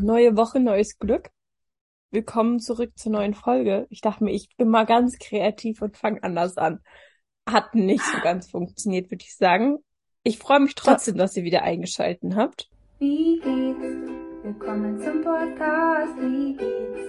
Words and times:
Neue 0.00 0.36
Woche, 0.36 0.60
neues 0.60 0.98
Glück. 0.98 1.30
Willkommen 2.10 2.60
zurück 2.60 2.92
zur 2.96 3.12
neuen 3.12 3.34
Folge. 3.34 3.86
Ich 3.90 4.00
dachte 4.00 4.22
mir, 4.22 4.30
ich 4.32 4.48
bin 4.56 4.68
mal 4.68 4.86
ganz 4.86 5.18
kreativ 5.18 5.82
und 5.82 5.96
fange 5.96 6.22
anders 6.22 6.56
an. 6.56 6.80
Hat 7.48 7.74
nicht 7.74 8.04
so 8.04 8.18
ganz 8.22 8.48
funktioniert, 8.50 9.10
würde 9.10 9.24
ich 9.24 9.36
sagen. 9.36 9.78
Ich 10.22 10.38
freue 10.38 10.60
mich 10.60 10.74
trotzdem, 10.76 11.16
dass 11.16 11.36
ihr 11.36 11.42
wieder 11.42 11.62
eingeschalten 11.62 12.36
habt. 12.36 12.70
Wie 13.00 13.40
geht's? 13.40 14.44
Willkommen 14.44 15.00
zum 15.00 15.20
Podcast. 15.20 16.16
Wie 16.20 16.56
geht's? 16.56 17.00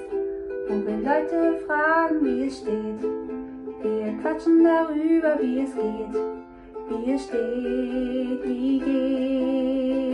Wo 0.67 0.85
wir 0.85 0.97
Leute 0.97 1.59
fragen, 1.67 2.25
wie 2.25 2.47
es 2.47 2.57
steht. 2.57 3.03
Wir 3.83 4.17
quatschen 4.21 4.63
darüber, 4.63 5.37
wie 5.41 5.59
es 5.59 5.75
geht. 5.75 6.15
Wie 6.89 7.11
es 7.11 7.23
steht, 7.23 8.43
wie 8.45 8.79
geht's 8.79 10.08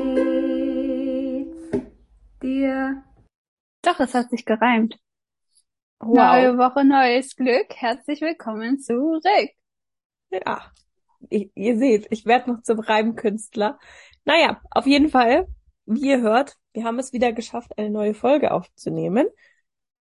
dir? 2.46 3.04
Doch, 3.82 4.00
es 4.00 4.14
hat 4.14 4.30
sich 4.30 4.46
gereimt. 4.46 5.00
Wow. 6.00 6.16
Neue 6.16 6.58
Woche, 6.58 6.86
neues 6.86 7.36
Glück. 7.36 7.68
Herzlich 7.76 8.22
willkommen 8.22 8.80
zurück. 8.80 9.24
Ja, 10.30 10.72
ich, 11.30 11.52
ihr 11.56 11.78
seht, 11.78 12.08
ich 12.12 12.26
werde 12.26 12.52
noch 12.52 12.62
zum 12.62 12.80
Reimkünstler. 12.80 13.80
Naja, 14.26 14.62
auf 14.72 14.86
jeden 14.86 15.10
Fall, 15.10 15.48
wie 15.86 16.10
ihr 16.10 16.22
hört, 16.22 16.58
wir 16.74 16.84
haben 16.84 17.00
es 17.00 17.14
wieder 17.14 17.32
geschafft, 17.32 17.78
eine 17.78 17.90
neue 17.90 18.14
Folge 18.14 18.52
aufzunehmen. 18.52 19.28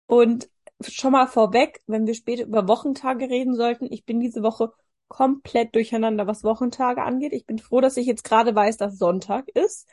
Und 0.06 0.50
schon 0.86 1.12
mal 1.12 1.27
vorweg, 1.27 1.80
wenn 1.86 2.06
wir 2.06 2.14
später 2.14 2.45
über 2.45 2.69
Wochentage 2.69 3.30
reden 3.30 3.55
sollten, 3.55 3.91
ich 3.91 4.05
bin 4.05 4.20
diese 4.20 4.42
Woche 4.42 4.72
komplett 5.08 5.74
durcheinander, 5.74 6.27
was 6.27 6.45
Wochentage 6.45 7.02
angeht. 7.02 7.33
Ich 7.33 7.47
bin 7.47 7.58
froh, 7.58 7.80
dass 7.80 7.97
ich 7.97 8.06
jetzt 8.06 8.24
gerade 8.24 8.55
weiß, 8.55 8.77
dass 8.77 8.98
Sonntag 8.98 9.48
ist. 9.50 9.88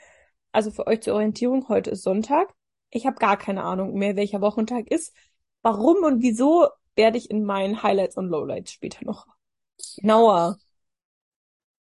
Also 0.52 0.72
für 0.72 0.88
euch 0.88 1.02
zur 1.02 1.16
Orientierung, 1.16 1.68
heute 1.70 1.92
ist 1.92 2.04
Sonntag. 2.04 2.54
Ich 2.90 3.06
habe 3.06 3.18
gar 3.18 3.38
keine 3.38 3.64
Ahnung 3.64 3.94
mehr, 3.94 4.16
welcher 4.16 4.42
Wochentag 4.42 4.88
ist. 4.88 5.16
Warum 5.62 6.04
und 6.04 6.22
wieso 6.22 6.68
werde 6.96 7.18
ich 7.18 7.30
in 7.30 7.46
meinen 7.46 7.84
Highlights 7.84 8.18
und 8.18 8.28
Lowlights 8.28 8.72
später 8.72 9.06
noch 9.06 9.28
genauer 9.98 10.58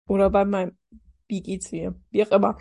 oder 0.08 0.30
bei 0.30 0.46
meinem 0.46 0.78
Wie 1.28 1.42
geht's 1.42 1.72
mir, 1.72 1.96
wie 2.10 2.26
auch 2.26 2.32
immer. 2.32 2.58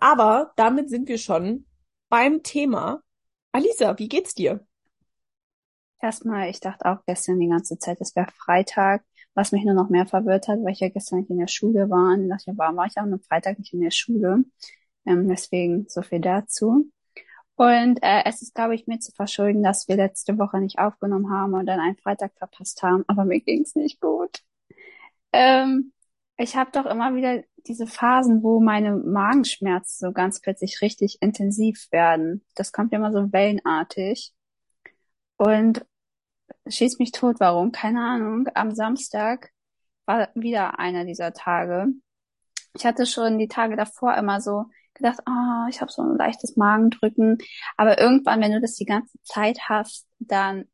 Aber 0.00 0.52
damit 0.56 0.88
sind 0.88 1.08
wir 1.08 1.18
schon 1.18 1.66
beim 2.08 2.42
Thema. 2.42 3.02
Alisa, 3.52 3.98
wie 3.98 4.08
geht's 4.08 4.34
dir? 4.34 4.66
Erstmal, 6.00 6.50
ich 6.50 6.60
dachte 6.60 6.86
auch 6.86 7.04
gestern 7.06 7.38
die 7.38 7.48
ganze 7.48 7.78
Zeit, 7.78 8.00
es 8.00 8.16
wäre 8.16 8.30
Freitag, 8.32 9.04
was 9.34 9.52
mich 9.52 9.64
nur 9.64 9.74
noch 9.74 9.90
mehr 9.90 10.06
verwirrt 10.06 10.48
hat, 10.48 10.58
weil 10.62 10.72
ich 10.72 10.80
ja 10.80 10.88
gestern 10.88 11.20
nicht 11.20 11.30
in 11.30 11.38
der 11.38 11.46
Schule 11.46 11.88
war. 11.88 12.14
Und 12.14 12.28
dachte 12.28 12.50
ich, 12.50 12.58
warum 12.58 12.76
war 12.76 12.86
ich 12.86 12.96
auch 12.96 13.02
am 13.02 13.20
Freitag 13.20 13.58
nicht 13.58 13.72
in 13.72 13.80
der 13.80 13.90
Schule? 13.90 14.44
Ähm, 15.06 15.28
deswegen 15.28 15.86
so 15.88 16.02
viel 16.02 16.20
dazu. 16.20 16.90
Und 17.56 18.02
äh, 18.02 18.22
es 18.24 18.42
ist, 18.42 18.54
glaube 18.54 18.74
ich, 18.74 18.86
mir 18.86 18.98
zu 18.98 19.12
verschulden, 19.12 19.62
dass 19.62 19.86
wir 19.86 19.96
letzte 19.96 20.38
Woche 20.38 20.58
nicht 20.58 20.78
aufgenommen 20.78 21.30
haben 21.30 21.54
und 21.54 21.66
dann 21.66 21.80
einen 21.80 21.96
Freitag 21.96 22.32
verpasst 22.36 22.82
haben. 22.82 23.04
Aber 23.06 23.24
mir 23.24 23.40
ging's 23.40 23.76
nicht 23.76 24.00
gut. 24.00 24.40
Ähm, 25.32 25.92
ich 26.36 26.56
habe 26.56 26.70
doch 26.72 26.86
immer 26.86 27.14
wieder 27.14 27.44
diese 27.58 27.86
Phasen, 27.86 28.42
wo 28.42 28.60
meine 28.60 28.96
Magenschmerzen 28.96 30.06
so 30.08 30.12
ganz 30.12 30.40
plötzlich 30.40 30.82
richtig 30.82 31.18
intensiv 31.20 31.86
werden. 31.92 32.44
Das 32.56 32.72
kommt 32.72 32.92
immer 32.92 33.12
so 33.12 33.32
wellenartig. 33.32 34.32
Und 35.36 35.86
schießt 36.66 36.98
mich 36.98 37.12
tot. 37.12 37.36
Warum? 37.40 37.72
Keine 37.72 38.00
Ahnung. 38.04 38.48
Am 38.54 38.74
Samstag 38.74 39.50
war 40.06 40.28
wieder 40.34 40.78
einer 40.78 41.04
dieser 41.04 41.32
Tage. 41.32 41.86
Ich 42.74 42.84
hatte 42.84 43.06
schon 43.06 43.38
die 43.38 43.48
Tage 43.48 43.76
davor 43.76 44.16
immer 44.16 44.40
so 44.40 44.64
gedacht, 44.94 45.20
ah, 45.26 45.66
ich 45.68 45.80
habe 45.80 45.90
so 45.90 46.02
ein 46.02 46.16
leichtes 46.16 46.56
Magendrücken. 46.56 47.38
Aber 47.76 48.00
irgendwann, 48.00 48.40
wenn 48.40 48.52
du 48.52 48.60
das 48.60 48.74
die 48.74 48.84
ganze 48.84 49.18
Zeit 49.22 49.68
hast, 49.68 50.06
dann, 50.18 50.66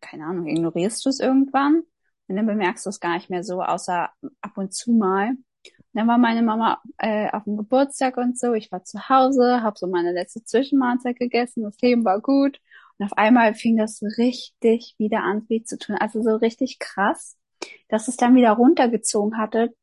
keine 0.00 0.26
Ahnung, 0.26 0.46
ignorierst 0.46 1.04
du 1.04 1.08
es 1.08 1.20
irgendwann. 1.20 1.82
Und 2.28 2.36
dann 2.36 2.46
bemerkst 2.46 2.86
du 2.86 2.90
es 2.90 3.00
gar 3.00 3.14
nicht 3.14 3.30
mehr 3.30 3.42
so, 3.42 3.62
außer 3.62 4.10
ab 4.40 4.52
und 4.56 4.72
zu 4.72 4.92
mal. 4.92 5.30
Und 5.30 5.98
dann 5.98 6.06
war 6.06 6.18
meine 6.18 6.42
Mama 6.42 6.80
äh, 6.98 7.30
auf 7.32 7.44
dem 7.44 7.56
Geburtstag 7.56 8.16
und 8.16 8.38
so. 8.38 8.52
Ich 8.54 8.70
war 8.70 8.84
zu 8.84 9.08
Hause, 9.08 9.62
habe 9.62 9.76
so 9.76 9.88
meine 9.88 10.12
letzte 10.12 10.44
Zwischenmahlzeit 10.44 11.16
gegessen. 11.18 11.64
Das 11.64 11.80
Leben 11.80 12.04
war 12.04 12.20
gut. 12.20 12.60
Und 12.98 13.06
auf 13.06 13.18
einmal 13.18 13.54
fing 13.54 13.76
das 13.76 14.02
richtig 14.18 14.94
wieder 14.98 15.22
an, 15.22 15.44
weh 15.48 15.62
zu 15.64 15.78
tun. 15.78 15.96
Also 15.98 16.22
so 16.22 16.36
richtig 16.36 16.78
krass, 16.78 17.36
dass 17.88 18.08
es 18.08 18.16
dann 18.16 18.36
wieder 18.36 18.52
runtergezogen 18.52 19.36
hatte, 19.36 19.74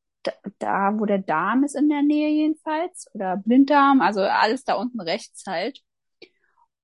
da, 0.59 0.91
wo 0.97 1.05
der 1.05 1.19
Darm 1.19 1.63
ist 1.63 1.75
in 1.75 1.89
der 1.89 2.01
Nähe 2.03 2.29
jedenfalls. 2.29 3.07
Oder 3.13 3.37
Blinddarm, 3.37 4.01
also 4.01 4.21
alles 4.21 4.63
da 4.63 4.75
unten 4.75 5.01
rechts 5.01 5.43
halt. 5.47 5.81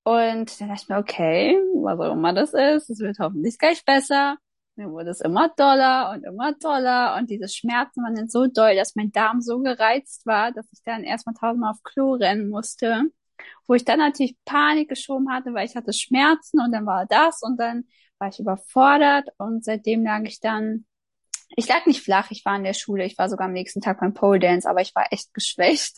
Und 0.03 0.59
dann 0.59 0.69
dachte 0.69 0.81
ich 0.83 0.89
mir, 0.89 0.97
okay, 0.97 1.57
was 1.75 1.99
auch 1.99 2.13
immer 2.13 2.33
das 2.33 2.53
ist, 2.53 2.89
es 2.89 2.99
wird 2.99 3.19
hoffentlich 3.19 3.57
gleich 3.57 3.85
besser. 3.85 4.37
Mir 4.75 4.89
wurde 4.91 5.11
es 5.11 5.21
immer 5.21 5.49
doller 5.55 6.11
und 6.11 6.25
immer 6.25 6.53
doller 6.53 7.15
und 7.17 7.29
diese 7.29 7.47
Schmerzen 7.47 8.03
waren 8.03 8.15
dann 8.15 8.27
so 8.27 8.47
doll, 8.47 8.75
dass 8.75 8.95
mein 8.95 9.11
Darm 9.11 9.39
so 9.39 9.59
gereizt 9.59 10.25
war, 10.25 10.51
dass 10.51 10.67
ich 10.73 10.81
dann 10.83 11.03
erstmal 11.03 11.35
tausendmal 11.35 11.71
auf 11.71 11.83
Klo 11.83 12.13
rennen 12.13 12.49
musste 12.49 13.03
wo 13.67 13.73
ich 13.73 13.85
dann 13.85 13.99
natürlich 13.99 14.37
Panik 14.45 14.89
geschoben 14.89 15.31
hatte, 15.31 15.53
weil 15.53 15.65
ich 15.65 15.75
hatte 15.75 15.93
Schmerzen 15.93 16.59
und 16.61 16.71
dann 16.71 16.85
war 16.85 17.05
das 17.05 17.41
und 17.41 17.59
dann 17.59 17.85
war 18.19 18.29
ich 18.29 18.39
überfordert 18.39 19.29
und 19.37 19.63
seitdem 19.63 20.03
lag 20.03 20.23
ich 20.23 20.39
dann, 20.39 20.85
ich 21.55 21.67
lag 21.67 21.85
nicht 21.85 22.01
flach, 22.01 22.31
ich 22.31 22.43
war 22.45 22.55
in 22.55 22.63
der 22.63 22.73
Schule, 22.73 23.05
ich 23.05 23.17
war 23.17 23.29
sogar 23.29 23.47
am 23.47 23.53
nächsten 23.53 23.81
Tag 23.81 23.99
beim 23.99 24.13
Pole 24.13 24.39
Dance, 24.39 24.69
aber 24.69 24.81
ich 24.81 24.93
war 24.95 25.05
echt 25.11 25.33
geschwächt 25.33 25.97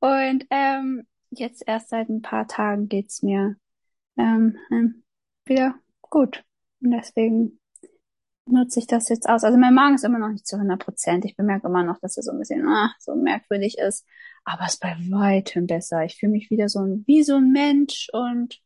und 0.00 0.46
ähm, 0.50 1.06
jetzt 1.30 1.62
erst 1.66 1.90
seit 1.90 2.08
ein 2.08 2.22
paar 2.22 2.46
Tagen 2.46 2.88
geht's 2.88 3.22
mir 3.22 3.56
ähm, 4.16 4.56
ähm, 4.70 5.04
wieder 5.44 5.74
gut 6.02 6.44
und 6.82 6.90
deswegen 6.92 7.58
nutze 8.46 8.78
ich 8.78 8.86
das 8.86 9.08
jetzt 9.08 9.28
aus. 9.28 9.44
Also 9.44 9.58
mein 9.58 9.74
Magen 9.74 9.96
ist 9.96 10.04
immer 10.04 10.18
noch 10.18 10.30
nicht 10.30 10.46
zu 10.46 10.56
100 10.56 10.82
Prozent. 10.82 11.24
Ich 11.24 11.36
bemerke 11.36 11.66
immer 11.66 11.82
noch, 11.82 11.98
dass 12.00 12.16
er 12.16 12.22
so 12.22 12.30
ein 12.30 12.38
bisschen 12.38 12.66
ah, 12.66 12.94
so 12.98 13.14
merkwürdig 13.16 13.78
ist. 13.78 14.06
Aber 14.44 14.64
es 14.64 14.74
ist 14.74 14.80
bei 14.80 14.96
weitem 15.10 15.66
besser. 15.66 16.04
Ich 16.04 16.16
fühle 16.18 16.32
mich 16.32 16.50
wieder 16.50 16.68
so 16.68 16.80
ein, 16.80 17.04
wie 17.06 17.22
so 17.22 17.36
ein 17.36 17.50
Mensch 17.50 18.08
und 18.12 18.60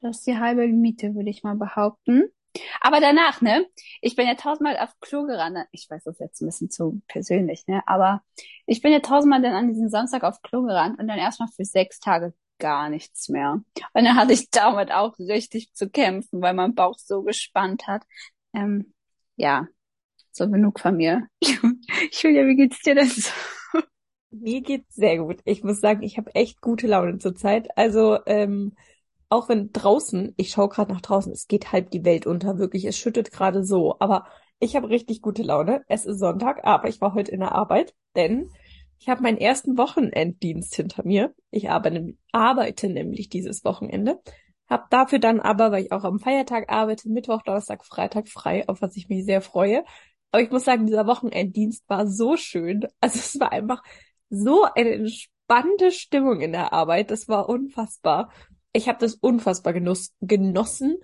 das 0.00 0.18
ist 0.18 0.26
die 0.26 0.38
halbe 0.38 0.66
Miete, 0.66 1.14
würde 1.14 1.30
ich 1.30 1.44
mal 1.44 1.54
behaupten. 1.54 2.24
Aber 2.80 3.00
danach, 3.00 3.40
ne? 3.40 3.66
Ich 4.00 4.16
bin 4.16 4.26
ja 4.26 4.34
tausendmal 4.34 4.78
auf 4.78 4.98
Klo 5.00 5.24
gerannt. 5.24 5.58
Ich 5.70 5.88
weiß, 5.88 6.04
das 6.04 6.16
ist 6.16 6.20
jetzt 6.20 6.42
ein 6.42 6.46
bisschen 6.46 6.70
zu 6.70 7.02
persönlich, 7.08 7.66
ne? 7.66 7.82
Aber 7.86 8.22
ich 8.66 8.82
bin 8.82 8.92
ja 8.92 9.00
tausendmal 9.00 9.42
dann 9.42 9.54
an 9.54 9.68
diesem 9.68 9.88
Samstag 9.88 10.22
auf 10.24 10.42
Klo 10.42 10.62
gerannt 10.62 10.98
und 10.98 11.08
dann 11.08 11.18
erstmal 11.18 11.48
für 11.48 11.64
sechs 11.64 11.98
Tage 12.00 12.34
gar 12.58 12.88
nichts 12.90 13.28
mehr. 13.28 13.62
Und 13.92 14.04
dann 14.04 14.16
hatte 14.16 14.32
ich 14.32 14.50
damit 14.50 14.92
auch 14.92 15.18
richtig 15.18 15.72
zu 15.74 15.90
kämpfen, 15.90 16.40
weil 16.42 16.54
mein 16.54 16.74
Bauch 16.74 16.98
so 16.98 17.22
gespannt 17.22 17.86
hat. 17.86 18.04
Ähm, 18.54 18.94
ja, 19.36 19.66
so 20.30 20.48
genug 20.48 20.80
von 20.80 20.96
mir. 20.96 21.26
Julia, 21.42 22.46
wie 22.46 22.56
geht's 22.56 22.80
dir 22.82 22.94
denn 22.94 23.08
so? 23.08 23.30
Mir 24.30 24.62
geht's 24.62 24.94
sehr 24.94 25.18
gut. 25.18 25.40
Ich 25.44 25.62
muss 25.62 25.80
sagen, 25.80 26.02
ich 26.02 26.16
habe 26.16 26.34
echt 26.34 26.60
gute 26.60 26.86
Laune 26.86 27.18
zurzeit. 27.18 27.76
Also 27.76 28.18
ähm, 28.26 28.74
auch 29.32 29.48
wenn 29.48 29.72
draußen, 29.72 30.34
ich 30.36 30.50
schaue 30.50 30.68
gerade 30.68 30.92
nach 30.92 31.00
draußen, 31.00 31.32
es 31.32 31.48
geht 31.48 31.72
halb 31.72 31.90
die 31.90 32.04
Welt 32.04 32.26
unter, 32.26 32.58
wirklich, 32.58 32.84
es 32.84 32.98
schüttet 32.98 33.32
gerade 33.32 33.64
so. 33.64 33.96
Aber 33.98 34.26
ich 34.58 34.76
habe 34.76 34.90
richtig 34.90 35.22
gute 35.22 35.42
Laune. 35.42 35.82
Es 35.88 36.04
ist 36.04 36.18
Sonntag, 36.18 36.64
aber 36.64 36.88
ich 36.88 37.00
war 37.00 37.14
heute 37.14 37.32
in 37.32 37.40
der 37.40 37.52
Arbeit, 37.52 37.94
denn 38.14 38.50
ich 38.98 39.08
habe 39.08 39.22
meinen 39.22 39.38
ersten 39.38 39.78
Wochenenddienst 39.78 40.74
hinter 40.74 41.04
mir. 41.04 41.34
Ich 41.50 41.70
arbeite, 41.70 42.14
arbeite 42.30 42.90
nämlich 42.90 43.30
dieses 43.30 43.64
Wochenende. 43.64 44.20
Hab 44.68 44.90
dafür 44.90 45.18
dann 45.18 45.40
aber, 45.40 45.72
weil 45.72 45.84
ich 45.84 45.92
auch 45.92 46.04
am 46.04 46.18
Feiertag 46.18 46.70
arbeite, 46.70 47.08
Mittwoch, 47.08 47.42
Donnerstag, 47.42 47.86
Freitag 47.86 48.28
frei, 48.28 48.68
auf 48.68 48.82
was 48.82 48.96
ich 48.96 49.08
mich 49.08 49.24
sehr 49.24 49.40
freue. 49.40 49.82
Aber 50.30 50.42
ich 50.42 50.50
muss 50.50 50.64
sagen, 50.64 50.86
dieser 50.86 51.06
Wochenenddienst 51.06 51.88
war 51.88 52.06
so 52.06 52.36
schön. 52.36 52.86
Also 53.00 53.18
es 53.18 53.40
war 53.40 53.50
einfach 53.50 53.82
so 54.28 54.64
eine 54.74 54.90
entspannte 54.90 55.90
Stimmung 55.90 56.42
in 56.42 56.52
der 56.52 56.74
Arbeit. 56.74 57.10
Das 57.10 57.28
war 57.28 57.48
unfassbar. 57.48 58.30
Ich 58.72 58.88
habe 58.88 58.98
das 58.98 59.14
unfassbar 59.14 59.72
genuss 59.72 60.12
genossen. 60.20 60.98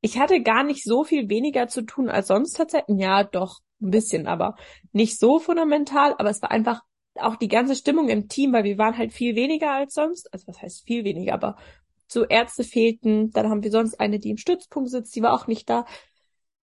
Ich 0.00 0.18
hatte 0.18 0.42
gar 0.42 0.62
nicht 0.62 0.84
so 0.84 1.04
viel 1.04 1.28
weniger 1.28 1.68
zu 1.68 1.82
tun 1.82 2.08
als 2.08 2.28
sonst 2.28 2.56
tatsächlich. 2.56 2.98
Ja, 3.00 3.24
doch, 3.24 3.60
ein 3.80 3.90
bisschen, 3.90 4.26
aber 4.26 4.54
nicht 4.92 5.18
so 5.18 5.38
fundamental. 5.38 6.14
Aber 6.18 6.30
es 6.30 6.42
war 6.42 6.50
einfach 6.50 6.82
auch 7.16 7.36
die 7.36 7.48
ganze 7.48 7.74
Stimmung 7.74 8.08
im 8.08 8.28
Team, 8.28 8.52
weil 8.52 8.64
wir 8.64 8.78
waren 8.78 8.96
halt 8.96 9.12
viel 9.12 9.34
weniger 9.34 9.72
als 9.72 9.94
sonst. 9.94 10.32
Also 10.32 10.46
was 10.46 10.62
heißt 10.62 10.86
viel 10.86 11.04
weniger, 11.04 11.34
aber 11.34 11.56
so 12.06 12.24
Ärzte 12.24 12.64
fehlten. 12.64 13.30
Dann 13.30 13.48
haben 13.50 13.62
wir 13.62 13.70
sonst 13.70 14.00
eine, 14.00 14.18
die 14.18 14.30
im 14.30 14.36
Stützpunkt 14.36 14.90
sitzt, 14.90 15.14
die 15.16 15.22
war 15.22 15.34
auch 15.34 15.46
nicht 15.46 15.68
da. 15.68 15.84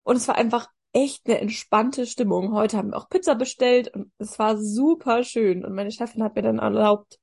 Und 0.03 0.15
es 0.15 0.27
war 0.27 0.35
einfach 0.35 0.69
echt 0.93 1.27
eine 1.27 1.39
entspannte 1.39 2.05
Stimmung. 2.05 2.53
Heute 2.53 2.77
haben 2.77 2.91
wir 2.91 2.97
auch 2.97 3.09
Pizza 3.09 3.35
bestellt 3.35 3.93
und 3.93 4.11
es 4.17 4.39
war 4.39 4.57
super 4.57 5.23
schön. 5.23 5.65
Und 5.65 5.73
meine 5.73 5.91
Chefin 5.91 6.23
hat 6.23 6.35
mir 6.35 6.41
dann 6.41 6.59
erlaubt, 6.59 7.19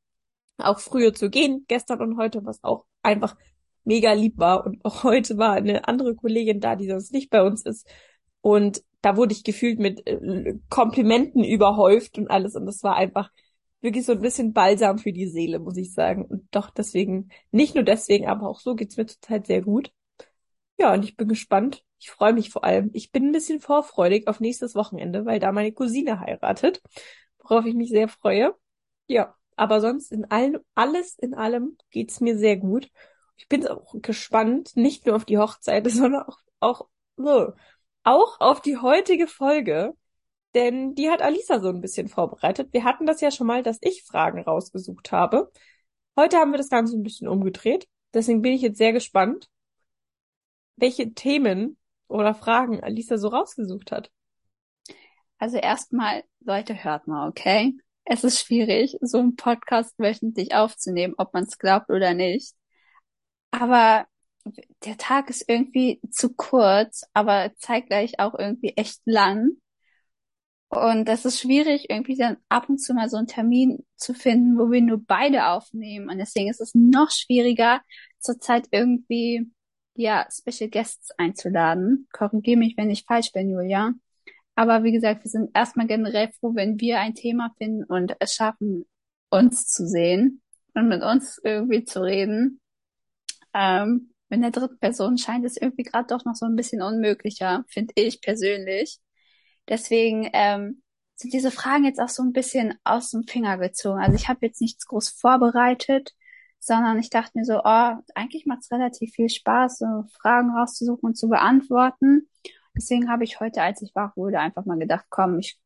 auch 0.63 0.79
früher 0.81 1.15
zu 1.15 1.31
gehen, 1.31 1.65
gestern 1.69 2.01
und 2.01 2.17
heute, 2.17 2.45
was 2.45 2.63
auch 2.63 2.87
einfach 3.03 3.37
mega 3.85 4.13
lieb 4.13 4.39
war. 4.39 4.65
Und 4.67 4.85
auch 4.85 5.05
heute 5.05 5.39
war 5.39 5.53
eine 5.55 5.89
andere 5.89 6.15
Kollegin 6.15 6.61
da, 6.61 6.77
die 6.77 6.89
sonst 6.89 7.13
nicht 7.13 7.31
bei 7.31 7.43
uns 7.43 7.63
ist. 7.63 7.87
Und 8.41 8.83
da 9.03 9.17
wurde 9.17 9.33
ich 9.33 9.45
gefühlt 9.45 9.79
mit 9.79 10.07
äh, 10.07 10.55
Komplimenten 10.69 11.45
überhäuft 11.45 12.19
und 12.19 12.31
alles. 12.31 12.55
Und 12.57 12.67
das 12.67 12.83
war 12.83 12.97
einfach 12.97 13.31
wirklich 13.81 14.07
so 14.07 14.13
ein 14.13 14.21
bisschen 14.21 14.53
Balsam 14.53 14.99
für 14.99 15.13
die 15.13 15.27
Seele, 15.27 15.59
muss 15.59 15.77
ich 15.77 15.93
sagen. 15.93 16.25
Und 16.25 16.47
doch 16.53 16.71
deswegen, 16.71 17.29
nicht 17.51 17.75
nur 17.75 17.85
deswegen, 17.85 18.29
aber 18.29 18.49
auch 18.49 18.61
so 18.61 18.75
geht's 18.75 18.97
mir 18.97 19.07
zurzeit 19.07 19.47
sehr 19.47 19.63
gut. 19.63 19.93
Ja, 20.79 20.95
und 20.95 21.05
ich 21.05 21.17
bin 21.17 21.29
gespannt. 21.29 21.85
Ich 21.99 22.11
freue 22.11 22.33
mich 22.33 22.51
vor 22.51 22.65
allem. 22.65 22.91
Ich 22.95 23.13
bin 23.13 23.27
ein 23.27 23.33
bisschen 23.33 23.61
vorfreudig 23.61 24.27
auf 24.29 24.41
nächstes 24.41 24.75
Wochenende, 24.75 25.25
weil 25.25 25.39
da 25.39 25.53
meine 25.53 25.73
Cousine 25.73 26.21
heiratet, 26.21 26.83
worauf 27.39 27.65
ich 27.67 27.75
mich 27.75 27.91
sehr 27.91 28.09
freue. 28.09 28.55
Ja, 29.07 29.37
aber 29.57 29.81
sonst 29.81 30.13
in 30.13 30.25
allem, 30.31 30.61
alles 30.75 31.19
in 31.19 31.35
allem 31.35 31.77
geht's 31.91 32.21
mir 32.21 32.37
sehr 32.39 32.57
gut. 32.57 32.91
Ich 33.37 33.49
bin 33.49 33.67
auch 33.67 33.95
gespannt, 34.03 34.77
nicht 34.77 35.07
nur 35.07 35.17
auf 35.17 35.25
die 35.25 35.39
Hochzeit, 35.39 35.87
sondern 35.91 36.23
auch, 36.23 36.39
auch, 36.61 36.89
so, 37.17 37.53
auch 38.05 38.41
auf 38.41 38.61
die 38.61 38.79
heutige 38.79 39.27
Folge. 39.27 39.95
Denn 40.55 40.95
die 40.95 41.11
hat 41.11 41.23
Alisa 41.23 41.61
so 41.61 41.69
ein 41.69 41.81
bisschen 41.81 42.09
vorbereitet. 42.09 42.73
Wir 42.73 42.85
hatten 42.85 43.07
das 43.07 43.21
ja 43.21 43.31
schon 43.31 43.47
mal, 43.47 43.63
dass 43.63 43.79
ich 43.81 44.05
Fragen 44.05 44.43
rausgesucht 44.43 45.11
habe. 45.11 45.51
Heute 46.17 46.37
haben 46.37 46.51
wir 46.51 46.59
das 46.59 46.69
Ganze 46.69 46.97
ein 46.97 47.03
bisschen 47.03 47.27
umgedreht. 47.29 47.89
Deswegen 48.13 48.43
bin 48.43 48.53
ich 48.53 48.61
jetzt 48.61 48.77
sehr 48.77 48.93
gespannt, 48.93 49.49
welche 50.77 51.15
Themen 51.15 51.79
oder 52.09 52.35
Fragen 52.35 52.83
Alisa 52.83 53.17
so 53.17 53.29
rausgesucht 53.29 53.93
hat. 53.93 54.11
Also 55.39 55.57
erstmal, 55.57 56.23
Leute, 56.41 56.85
hört 56.85 57.09
mal, 57.09 57.29
okay? 57.29 57.75
Es 58.05 58.25
ist 58.25 58.41
schwierig, 58.41 58.97
so 59.01 59.19
einen 59.19 59.37
Podcast 59.37 59.99
wöchentlich 59.99 60.55
aufzunehmen, 60.55 61.15
ob 61.19 61.33
man 61.35 61.45
es 61.45 61.59
glaubt 61.59 61.91
oder 61.91 62.15
nicht. 62.15 62.55
Aber 63.51 64.07
der 64.85 64.97
Tag 64.97 65.31
ist 65.31 65.45
irgendwie 65.49 66.01
zu 66.11 66.35
kurz, 66.35 67.05
aber 67.15 67.53
zeitgleich 67.57 68.19
auch 68.19 68.35
irgendwie 68.35 68.71
echt 68.77 69.01
lang. 69.05 69.53
Und 70.69 71.05
das 71.07 71.27
ist 71.27 71.41
schwierig, 71.41 71.91
irgendwie 71.91 72.17
dann 72.17 72.39
ab 72.49 72.69
und 72.69 72.79
zu 72.79 72.95
mal 72.95 73.09
so 73.11 73.19
einen 73.19 73.27
Termin 73.27 73.85
zu 73.97 74.15
finden, 74.15 74.59
wo 74.59 74.71
wir 74.71 74.81
nur 74.81 75.05
beide 75.05 75.49
aufnehmen. 75.49 76.09
Und 76.09 76.19
deswegen 76.19 76.49
ist 76.49 76.63
es 76.63 76.75
noch 76.75 77.11
schwieriger, 77.11 77.83
zurzeit 78.19 78.69
irgendwie, 78.71 79.51
ja, 79.95 80.27
Special 80.31 80.71
Guests 80.71 81.11
einzuladen. 81.19 82.09
Korrigiere 82.13 82.59
mich, 82.59 82.77
wenn 82.79 82.91
ich 82.91 83.05
falsch 83.05 83.33
bin, 83.33 83.51
Julia. 83.51 83.93
Aber 84.55 84.85
wie 84.85 84.93
gesagt, 84.93 85.25
wir 85.25 85.31
sind 85.31 85.51
erstmal 85.55 85.87
generell 85.87 86.31
froh, 86.33 86.55
wenn 86.55 86.79
wir 86.81 87.01
ein 87.01 87.15
Thema 87.15 87.55
finden 87.59 87.85
und 87.85 88.15
es 88.21 88.35
schaffen, 88.35 88.87
uns 89.31 89.67
zu 89.67 89.87
sehen 89.87 90.43
und 90.75 90.89
mit 90.89 91.03
uns 91.03 91.41
irgendwie 91.43 91.85
zu 91.85 92.03
reden. 92.03 92.61
Ähm, 93.55 94.13
mit 94.29 94.43
der 94.43 94.51
dritten 94.51 94.79
Person 94.79 95.19
scheint 95.19 95.45
es 95.45 95.57
irgendwie 95.57 95.83
gerade 95.85 96.07
doch 96.07 96.25
noch 96.25 96.35
so 96.35 96.47
ein 96.47 96.57
bisschen 96.57 96.83
unmöglicher, 96.83 97.65
finde 97.69 97.93
ich 97.97 98.21
persönlich. 98.21 98.99
Deswegen 99.69 100.29
ähm, 100.33 100.83
sind 101.17 101.33
diese 101.33 101.51
Fragen 101.51 101.85
jetzt 101.85 102.01
auch 102.01 102.09
so 102.09 102.23
ein 102.23 102.33
bisschen 102.33 102.75
aus 102.85 103.11
dem 103.11 103.25
Finger 103.25 103.59
gezogen. 103.59 104.01
Also 104.01 104.17
ich 104.17 104.29
habe 104.29 104.47
jetzt 104.47 104.61
nichts 104.61 104.87
groß 104.87 105.11
vorbereitet, 105.11 106.13
sondern 106.59 106.99
ich 106.99 107.11
dachte 107.11 107.33
mir 107.35 107.45
so, 107.45 107.61
oh, 107.63 107.93
eigentlich 108.15 108.47
macht 108.47 108.61
es 108.63 108.71
relativ 108.71 109.13
viel 109.13 109.29
Spaß, 109.29 109.79
so 109.79 110.05
Fragen 110.21 110.51
rauszusuchen 110.51 111.09
und 111.09 111.17
zu 111.17 111.29
beantworten. 111.29 112.29
Deswegen 112.77 113.11
habe 113.11 113.25
ich 113.25 113.41
heute, 113.41 113.63
als 113.63 113.83
ich 113.83 113.95
wach 113.95 114.17
wurde, 114.17 114.41
einfach 114.41 114.65
mal 114.65 114.79
gedacht, 114.79 115.07
komm, 115.11 115.39
ich 115.39 115.59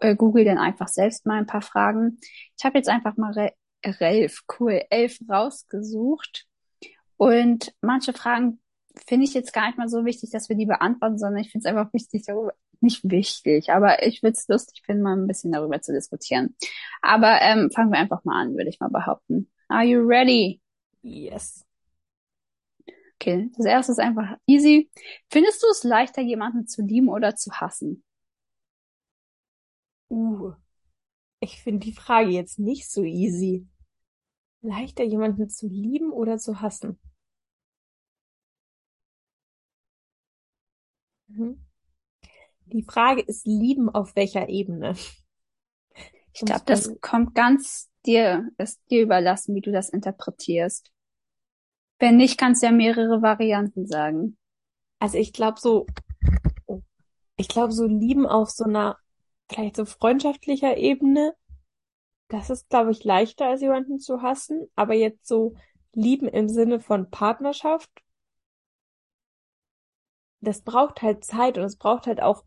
äh, 0.00 0.16
google 0.16 0.44
dann 0.44 0.58
einfach 0.58 0.88
selbst 0.88 1.26
mal 1.26 1.38
ein 1.38 1.46
paar 1.46 1.62
Fragen. 1.62 2.18
Ich 2.58 2.64
habe 2.64 2.78
jetzt 2.78 2.88
einfach 2.88 3.16
mal 3.16 3.32
Re 3.32 3.52
elf, 3.82 4.42
cool, 4.58 4.82
elf 4.90 5.18
rausgesucht. 5.28 6.46
Und 7.16 7.72
manche 7.80 8.12
Fragen 8.12 8.60
finde 9.06 9.24
ich 9.24 9.34
jetzt 9.34 9.52
gar 9.52 9.66
nicht 9.66 9.78
mal 9.78 9.88
so 9.88 10.04
wichtig, 10.04 10.30
dass 10.30 10.48
wir 10.48 10.56
die 10.56 10.66
beantworten, 10.66 11.18
sondern 11.18 11.40
ich 11.40 11.50
finde 11.50 11.66
es 11.66 11.74
einfach 11.74 11.92
wichtig, 11.94 12.24
darüber, 12.26 12.52
nicht 12.80 13.08
wichtig, 13.08 13.70
aber 13.70 14.06
ich 14.06 14.22
würde 14.22 14.36
es 14.36 14.48
lustig 14.48 14.82
finden, 14.84 15.02
mal 15.02 15.16
ein 15.16 15.26
bisschen 15.26 15.52
darüber 15.52 15.80
zu 15.80 15.92
diskutieren. 15.92 16.56
Aber 17.02 17.40
ähm, 17.40 17.70
fangen 17.74 17.90
wir 17.90 17.98
einfach 17.98 18.24
mal 18.24 18.40
an, 18.40 18.56
würde 18.56 18.70
ich 18.70 18.80
mal 18.80 18.88
behaupten. 18.88 19.50
Are 19.68 19.84
you 19.84 20.00
ready? 20.00 20.60
Yes. 21.02 21.64
Okay, 23.20 23.50
das 23.54 23.66
erste 23.66 23.92
ist 23.92 23.98
einfach 23.98 24.38
easy. 24.46 24.90
Findest 25.28 25.62
du 25.62 25.66
es 25.70 25.84
leichter, 25.84 26.22
jemanden 26.22 26.66
zu 26.66 26.80
lieben 26.80 27.10
oder 27.10 27.36
zu 27.36 27.52
hassen? 27.52 28.02
Uh, 30.10 30.54
ich 31.38 31.62
finde 31.62 31.80
die 31.80 31.92
Frage 31.92 32.30
jetzt 32.30 32.58
nicht 32.58 32.90
so 32.90 33.02
easy. 33.02 33.68
Leichter, 34.62 35.04
jemanden 35.04 35.50
zu 35.50 35.68
lieben 35.68 36.12
oder 36.12 36.38
zu 36.38 36.62
hassen? 36.62 36.98
Mhm. 41.28 41.60
Die 42.64 42.84
Frage 42.84 43.20
ist 43.20 43.46
lieben 43.46 43.90
auf 43.90 44.16
welcher 44.16 44.48
Ebene? 44.48 44.94
Ich 46.32 46.40
glaube, 46.40 46.62
das 46.64 46.90
kommt 47.02 47.34
ganz 47.34 47.90
dir, 48.06 48.48
ist 48.56 48.80
dir 48.90 49.02
überlassen, 49.02 49.54
wie 49.54 49.60
du 49.60 49.72
das 49.72 49.90
interpretierst. 49.90 50.90
Wenn 52.00 52.16
nicht, 52.16 52.38
kannst 52.38 52.62
du 52.62 52.66
ja 52.66 52.72
mehrere 52.72 53.22
Varianten 53.22 53.86
sagen. 53.86 54.36
Also 54.98 55.18
ich 55.18 55.32
glaube 55.32 55.60
so, 55.60 55.86
ich 57.36 57.48
glaube 57.48 57.72
so 57.72 57.86
lieben 57.86 58.26
auf 58.26 58.50
so 58.50 58.64
einer 58.64 58.98
vielleicht 59.48 59.76
so 59.76 59.84
freundschaftlicher 59.84 60.76
Ebene, 60.76 61.34
das 62.28 62.48
ist, 62.48 62.68
glaube 62.70 62.92
ich, 62.92 63.04
leichter 63.04 63.48
als 63.48 63.60
jemanden 63.60 63.98
zu 63.98 64.22
hassen. 64.22 64.68
Aber 64.76 64.94
jetzt 64.94 65.26
so 65.26 65.54
lieben 65.92 66.28
im 66.28 66.48
Sinne 66.48 66.80
von 66.80 67.10
Partnerschaft, 67.10 67.90
das 70.40 70.62
braucht 70.62 71.02
halt 71.02 71.24
Zeit 71.24 71.58
und 71.58 71.64
es 71.64 71.76
braucht 71.76 72.06
halt 72.06 72.22
auch 72.22 72.44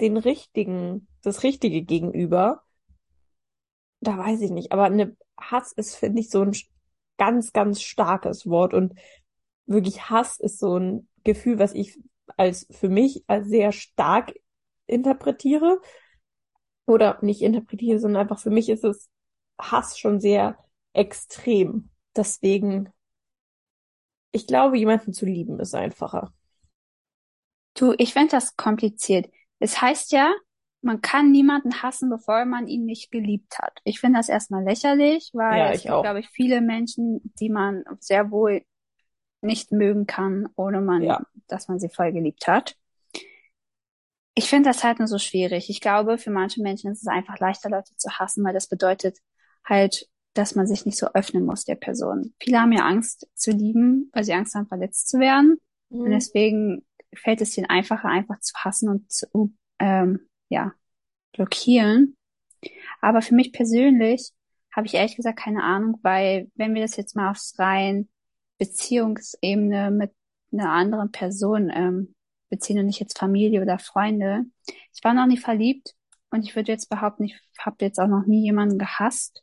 den 0.00 0.16
richtigen, 0.16 1.06
das 1.22 1.44
richtige 1.44 1.82
Gegenüber. 1.82 2.62
Da 4.00 4.18
weiß 4.18 4.40
ich 4.40 4.50
nicht. 4.50 4.72
Aber 4.72 4.84
eine 4.84 5.16
Hass 5.38 5.72
ist, 5.72 5.94
finde 5.94 6.20
ich, 6.20 6.30
so 6.30 6.42
ein 6.42 6.54
ganz, 7.16 7.52
ganz 7.52 7.82
starkes 7.82 8.48
Wort. 8.48 8.74
Und 8.74 8.94
wirklich 9.66 10.10
Hass 10.10 10.38
ist 10.40 10.58
so 10.58 10.78
ein 10.78 11.08
Gefühl, 11.24 11.58
was 11.58 11.74
ich 11.74 11.98
als 12.36 12.66
für 12.70 12.88
mich 12.88 13.24
als 13.26 13.48
sehr 13.48 13.72
stark 13.72 14.34
interpretiere. 14.86 15.80
Oder 16.86 17.18
nicht 17.22 17.40
interpretiere, 17.40 17.98
sondern 17.98 18.22
einfach 18.22 18.38
für 18.38 18.50
mich 18.50 18.68
ist 18.68 18.84
es 18.84 19.08
Hass 19.58 19.98
schon 19.98 20.20
sehr 20.20 20.58
extrem. 20.92 21.90
Deswegen, 22.14 22.92
ich 24.32 24.46
glaube, 24.46 24.76
jemanden 24.76 25.12
zu 25.12 25.24
lieben 25.24 25.58
ist 25.60 25.74
einfacher. 25.74 26.32
Du, 27.74 27.94
ich 27.98 28.12
finde 28.12 28.32
das 28.32 28.56
kompliziert. 28.56 29.30
Es 29.58 29.80
heißt 29.80 30.12
ja, 30.12 30.32
man 30.84 31.00
kann 31.02 31.30
niemanden 31.32 31.82
hassen, 31.82 32.10
bevor 32.10 32.44
man 32.44 32.68
ihn 32.68 32.84
nicht 32.84 33.10
geliebt 33.10 33.58
hat. 33.58 33.80
Ich 33.84 34.00
finde 34.00 34.18
das 34.18 34.28
erstmal 34.28 34.64
lächerlich, 34.64 35.30
weil 35.34 35.66
Ja, 35.66 35.70
es 35.70 35.80
ich 35.80 35.86
gibt, 35.86 36.00
glaube 36.00 36.20
ich, 36.20 36.28
viele 36.28 36.60
Menschen, 36.60 37.20
die 37.40 37.50
man 37.50 37.84
sehr 38.00 38.30
wohl 38.30 38.62
nicht 39.42 39.72
mögen 39.72 40.06
kann, 40.06 40.48
ohne 40.56 40.80
man, 40.82 41.04
Ja. 41.06 41.20
dass 41.48 41.68
man 41.68 41.78
sie 41.80 41.88
voll 41.90 42.12
geliebt 42.12 42.46
hat. 42.48 42.76
Ich 44.34 44.48
finde 44.48 44.68
das 44.70 44.82
halt 44.82 44.98
nur 44.98 45.08
so 45.08 45.18
schwierig. 45.18 45.70
Ich 45.70 45.80
glaube, 45.80 46.18
für 46.18 46.30
manche 46.30 46.60
Menschen 46.62 46.90
ist 46.90 47.02
es 47.02 47.06
einfach 47.08 47.38
leichter, 47.38 47.70
Leute 47.70 47.94
zu 47.96 48.10
hassen, 48.18 48.44
weil 48.44 48.52
das 48.54 48.66
bedeutet 48.66 49.18
halt, 49.64 50.08
dass 50.34 50.54
man 50.56 50.66
sich 50.66 50.84
nicht 50.84 50.98
so 50.98 51.06
öffnen 51.14 51.44
muss 51.46 51.64
der 51.64 51.76
Person. 51.76 52.34
Viele 52.40 52.60
haben 52.60 52.72
ja 52.72 52.84
Angst 52.84 53.28
zu 53.34 53.52
lieben, 53.52 54.10
weil 54.12 54.24
sie 54.24 54.32
Angst 54.34 54.54
haben, 54.54 54.66
verletzt 54.66 55.08
zu 55.08 55.20
werden. 55.20 55.58
Und 56.02 56.10
Mhm. 56.10 56.10
deswegen 56.10 56.84
fällt 57.14 57.40
es 57.40 57.56
ihnen 57.56 57.68
einfacher, 57.70 58.08
einfach 58.08 58.40
zu 58.40 58.54
hassen 58.56 58.88
und 58.88 59.10
zu, 59.12 59.26
ähm, 59.78 60.28
ja, 60.48 60.72
blockieren. 61.34 62.16
Aber 63.00 63.20
für 63.22 63.34
mich 63.34 63.52
persönlich 63.52 64.30
habe 64.74 64.86
ich 64.86 64.94
ehrlich 64.94 65.16
gesagt 65.16 65.38
keine 65.38 65.62
Ahnung, 65.62 65.98
weil 66.02 66.50
wenn 66.54 66.74
wir 66.74 66.82
das 66.82 66.96
jetzt 66.96 67.14
mal 67.14 67.30
aufs 67.30 67.58
rein 67.58 68.08
Beziehungsebene 68.58 69.90
mit 69.90 70.12
einer 70.52 70.70
anderen 70.72 71.10
Person 71.10 71.70
ähm, 71.70 72.14
beziehen 72.48 72.78
und 72.78 72.86
nicht 72.86 73.00
jetzt 73.00 73.18
Familie 73.18 73.62
oder 73.62 73.78
Freunde. 73.78 74.44
Ich 74.94 75.02
war 75.02 75.14
noch 75.14 75.26
nie 75.26 75.36
verliebt 75.38 75.94
und 76.30 76.42
ich 76.44 76.54
würde 76.56 76.72
jetzt 76.72 76.88
behaupten, 76.88 77.24
ich 77.24 77.36
habe 77.58 77.76
jetzt 77.80 77.98
auch 77.98 78.06
noch 78.08 78.26
nie 78.26 78.42
jemanden 78.44 78.78
gehasst. 78.78 79.42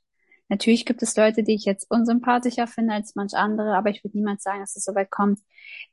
Natürlich 0.50 0.86
gibt 0.86 1.01
es 1.01 1.15
Leute, 1.15 1.43
die 1.43 1.55
ich 1.55 1.63
jetzt 1.65 1.89
unsympathischer 1.89 2.67
finde 2.67 2.93
als 2.93 3.15
manch 3.15 3.33
andere, 3.36 3.75
aber 3.75 3.89
ich 3.89 4.03
würde 4.03 4.17
niemals 4.17 4.43
sagen, 4.43 4.60
dass 4.60 4.75
es 4.75 4.83
so 4.83 4.93
weit 4.95 5.10
kommt, 5.10 5.39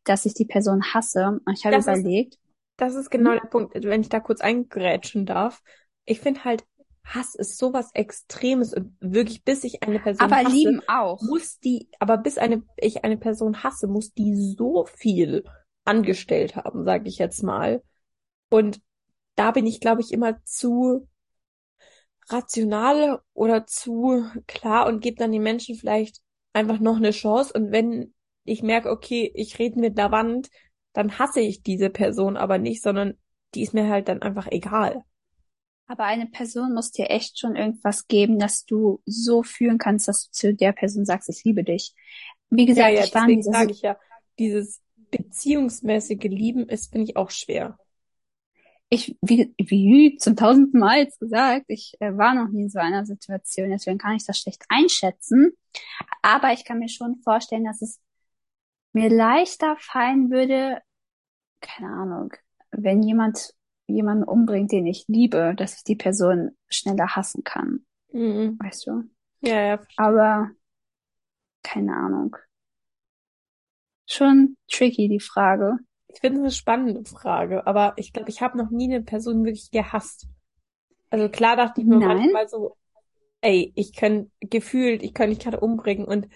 dass 0.04 0.26
ich 0.26 0.34
die 0.34 0.44
Person 0.44 0.82
hasse. 0.82 1.40
Und 1.44 1.52
ich 1.56 1.64
habe 1.64 1.76
Das 1.76 1.86
ist- 1.86 1.98
überlegt, 2.00 2.38
Das 2.76 2.94
ist 2.94 3.10
genau 3.10 3.32
der 3.32 3.48
Punkt, 3.48 3.74
wenn 3.74 4.00
ich 4.00 4.08
da 4.08 4.20
kurz 4.20 4.40
eingrätschen 4.40 5.26
darf. 5.26 5.62
Ich 6.08 6.20
finde 6.20 6.44
halt, 6.44 6.64
Hass 7.04 7.34
ist 7.34 7.56
sowas 7.56 7.90
Extremes 7.94 8.74
und 8.74 8.94
wirklich, 9.00 9.42
bis 9.42 9.64
ich 9.64 9.82
eine 9.82 9.98
Person 9.98 10.20
aber 10.20 10.36
hasse, 10.36 10.54
lieben 10.54 10.82
auch. 10.88 11.20
muss 11.22 11.58
die, 11.58 11.88
aber 11.98 12.18
bis 12.18 12.36
eine, 12.36 12.62
ich 12.76 13.04
eine 13.04 13.16
Person 13.16 13.62
hasse, 13.62 13.86
muss 13.86 14.12
die 14.12 14.34
so 14.34 14.84
viel 14.84 15.44
angestellt 15.84 16.56
haben, 16.56 16.84
sage 16.84 17.08
ich 17.08 17.18
jetzt 17.18 17.42
mal. 17.42 17.82
Und 18.50 18.80
da 19.36 19.52
bin 19.52 19.66
ich, 19.66 19.80
glaube 19.80 20.02
ich, 20.02 20.12
immer 20.12 20.42
zu 20.44 21.08
rational 22.28 23.20
oder 23.32 23.66
zu 23.66 24.24
klar 24.46 24.86
und 24.86 25.00
gebe 25.00 25.16
dann 25.16 25.32
den 25.32 25.42
Menschen 25.42 25.76
vielleicht 25.76 26.20
einfach 26.52 26.78
noch 26.78 26.96
eine 26.96 27.12
Chance. 27.12 27.52
Und 27.54 27.72
wenn 27.72 28.12
ich 28.44 28.62
merke, 28.62 28.90
okay, 28.90 29.30
ich 29.34 29.58
rede 29.58 29.80
mit 29.80 29.96
der 29.96 30.10
Wand, 30.10 30.50
dann 30.92 31.18
hasse 31.18 31.40
ich 31.40 31.62
diese 31.62 31.88
Person 31.88 32.36
aber 32.36 32.58
nicht, 32.58 32.82
sondern 32.82 33.14
die 33.54 33.62
ist 33.62 33.72
mir 33.72 33.88
halt 33.88 34.08
dann 34.08 34.20
einfach 34.20 34.48
egal. 34.50 35.04
Aber 35.88 36.04
eine 36.04 36.26
Person 36.26 36.74
muss 36.74 36.92
dir 36.92 37.10
echt 37.10 37.38
schon 37.40 37.56
irgendwas 37.56 38.08
geben, 38.08 38.38
dass 38.38 38.66
du 38.66 39.02
so 39.06 39.42
fühlen 39.42 39.78
kannst, 39.78 40.08
dass 40.08 40.26
du 40.26 40.32
zu 40.32 40.54
der 40.54 40.72
Person 40.72 41.06
sagst, 41.06 41.28
ich 41.30 41.44
liebe 41.44 41.64
dich. 41.64 41.94
Wie 42.50 42.66
Ja, 42.66 42.88
gesagt, 42.88 42.88
ja, 42.88 43.06
ich 43.06 43.14
war 43.14 43.28
deswegen 43.28 43.42
sage 43.42 43.72
ich 43.72 43.82
ja, 43.82 43.98
dieses 44.38 44.82
beziehungsmäßige 45.10 46.22
Lieben 46.24 46.68
ist, 46.68 46.92
finde 46.92 47.10
ich, 47.10 47.16
auch 47.16 47.30
schwer. 47.30 47.78
ich, 48.90 49.16
wie, 49.22 49.54
wie 49.58 50.16
zum 50.16 50.34
tausendsten 50.36 50.80
Mal 50.80 50.98
jetzt 50.98 51.20
gesagt, 51.20 51.66
ich 51.68 51.94
äh, 52.00 52.16
war 52.16 52.34
noch 52.34 52.48
nie 52.50 52.62
in 52.62 52.70
so 52.70 52.78
einer 52.78 53.04
Situation, 53.04 53.70
deswegen 53.70 53.98
kann 53.98 54.16
ich 54.16 54.24
das 54.26 54.38
schlecht 54.38 54.64
einschätzen. 54.68 55.52
Aber 56.22 56.52
ich 56.52 56.64
kann 56.64 56.78
mir 56.78 56.88
schon 56.88 57.16
vorstellen, 57.22 57.64
dass 57.64 57.82
es 57.82 58.00
mir 58.92 59.10
leichter 59.10 59.76
fallen 59.80 60.30
würde, 60.30 60.80
keine 61.60 61.88
Ahnung, 61.90 62.32
wenn 62.72 63.02
jemand 63.02 63.54
jemanden 63.88 64.24
umbringt, 64.24 64.72
den 64.72 64.86
ich 64.86 65.06
liebe, 65.08 65.54
dass 65.56 65.76
ich 65.78 65.84
die 65.84 65.96
Person 65.96 66.52
schneller 66.68 67.16
hassen 67.16 67.44
kann, 67.44 67.86
Mhm. 68.12 68.60
weißt 68.60 68.86
du? 68.88 69.04
Ja, 69.40 69.60
ja. 69.62 69.78
Aber 69.96 70.50
keine 71.62 71.94
Ahnung. 71.94 72.36
Schon 74.06 74.56
tricky, 74.70 75.08
die 75.08 75.20
Frage. 75.20 75.76
Ich 76.08 76.20
finde 76.20 76.38
es 76.38 76.42
eine 76.42 76.50
spannende 76.50 77.04
Frage, 77.04 77.66
aber 77.66 77.92
ich 77.96 78.12
glaube, 78.12 78.30
ich 78.30 78.40
habe 78.40 78.56
noch 78.58 78.70
nie 78.70 78.84
eine 78.92 79.02
Person 79.04 79.44
wirklich 79.44 79.70
gehasst. 79.70 80.26
Also 81.10 81.28
klar 81.30 81.56
dachte 81.56 81.80
ich 81.82 81.86
mir 81.86 82.00
Nein, 82.00 82.30
manchmal 82.30 82.48
so, 82.48 82.76
ey, 83.42 83.72
ich 83.76 83.94
kann 83.94 84.30
gefühlt, 84.40 85.02
ich 85.02 85.14
kann 85.14 85.30
dich 85.30 85.40
gerade 85.40 85.60
umbringen 85.60 86.06
und 86.06 86.28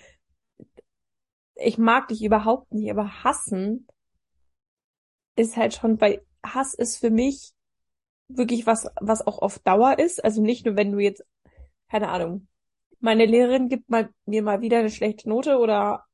ich 1.54 1.78
mag 1.78 2.08
dich 2.08 2.22
überhaupt 2.22 2.72
nicht, 2.74 2.90
aber 2.90 3.24
hassen 3.24 3.86
ist 5.36 5.56
halt 5.56 5.74
schon, 5.74 6.00
weil 6.00 6.24
Hass 6.44 6.74
ist 6.74 6.98
für 6.98 7.10
mich 7.10 7.52
wirklich 8.28 8.66
was, 8.66 8.88
was 9.00 9.26
auch 9.26 9.40
auf 9.40 9.58
Dauer 9.60 9.98
ist. 9.98 10.24
Also 10.24 10.42
nicht 10.42 10.66
nur, 10.66 10.76
wenn 10.76 10.92
du 10.92 10.98
jetzt, 10.98 11.24
keine 11.88 12.08
Ahnung, 12.08 12.48
meine 13.00 13.26
Lehrerin 13.26 13.68
gibt 13.68 13.90
mal, 13.90 14.10
mir 14.26 14.42
mal 14.42 14.60
wieder 14.60 14.78
eine 14.78 14.90
schlechte 14.90 15.28
Note 15.28 15.58
oder 15.58 16.04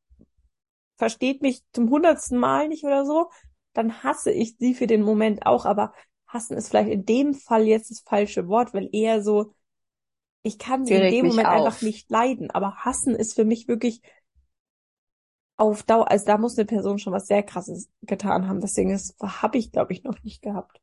versteht 0.96 1.42
mich 1.42 1.62
zum 1.72 1.90
hundertsten 1.90 2.38
Mal 2.38 2.68
nicht 2.68 2.84
oder 2.84 3.04
so, 3.04 3.30
dann 3.72 4.02
hasse 4.02 4.32
ich 4.32 4.56
sie 4.58 4.74
für 4.74 4.86
den 4.86 5.02
Moment 5.02 5.46
auch, 5.46 5.64
aber 5.64 5.92
hassen 6.26 6.56
ist 6.56 6.68
vielleicht 6.68 6.90
in 6.90 7.04
dem 7.04 7.34
Fall 7.34 7.66
jetzt 7.66 7.90
das 7.90 8.00
falsche 8.00 8.48
Wort, 8.48 8.74
weil 8.74 8.88
eher 8.92 9.22
so, 9.22 9.54
ich 10.42 10.58
kann 10.58 10.84
sie 10.84 10.94
sie 10.94 11.00
in 11.00 11.10
dem 11.10 11.26
Moment 11.26 11.48
einfach 11.48 11.68
auf. 11.68 11.82
nicht 11.82 12.10
leiden, 12.10 12.50
aber 12.50 12.76
hassen 12.76 13.14
ist 13.14 13.34
für 13.34 13.44
mich 13.44 13.68
wirklich 13.68 14.02
auf 15.58 15.82
Dauer, 15.82 16.10
also 16.10 16.24
da 16.24 16.38
muss 16.38 16.56
eine 16.56 16.64
Person 16.64 16.98
schon 16.98 17.12
was 17.12 17.26
sehr 17.26 17.42
Krasses 17.42 17.90
getan 18.02 18.48
haben, 18.48 18.60
deswegen 18.60 18.90
das 18.90 19.14
habe 19.22 19.58
ich, 19.58 19.72
glaube 19.72 19.92
ich, 19.92 20.04
noch 20.04 20.22
nicht 20.22 20.40
gehabt. 20.40 20.80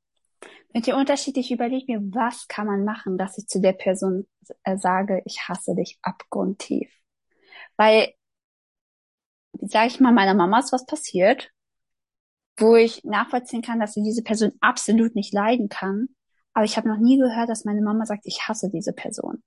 Mit 0.73 0.85
der 0.85 0.97
Unterschied, 0.97 1.37
ich 1.37 1.51
überlege 1.51 1.93
mir, 1.93 2.13
was 2.13 2.47
kann 2.47 2.67
man 2.67 2.83
machen, 2.83 3.17
dass 3.17 3.37
ich 3.37 3.47
zu 3.47 3.61
der 3.61 3.71
Person 3.71 4.27
äh, 4.63 4.77
sage, 4.77 5.21
ich 5.25 5.47
hasse 5.47 5.73
dich 5.73 5.97
abgrundtief. 6.01 6.91
Weil, 7.77 8.13
sage 9.53 9.87
ich 9.87 9.99
mal, 10.01 10.11
meiner 10.11 10.33
Mama 10.33 10.59
ist 10.59 10.73
was 10.73 10.85
passiert, 10.85 11.51
wo 12.57 12.75
ich 12.75 13.03
nachvollziehen 13.05 13.61
kann, 13.61 13.79
dass 13.79 13.93
sie 13.93 14.03
diese 14.03 14.23
Person 14.23 14.51
absolut 14.59 15.15
nicht 15.15 15.33
leiden 15.33 15.69
kann. 15.69 16.09
Aber 16.53 16.65
ich 16.65 16.75
habe 16.75 16.89
noch 16.89 16.99
nie 16.99 17.17
gehört, 17.17 17.49
dass 17.49 17.65
meine 17.65 17.81
Mama 17.81 18.05
sagt, 18.05 18.25
ich 18.25 18.47
hasse 18.47 18.69
diese 18.69 18.91
Person. 18.91 19.41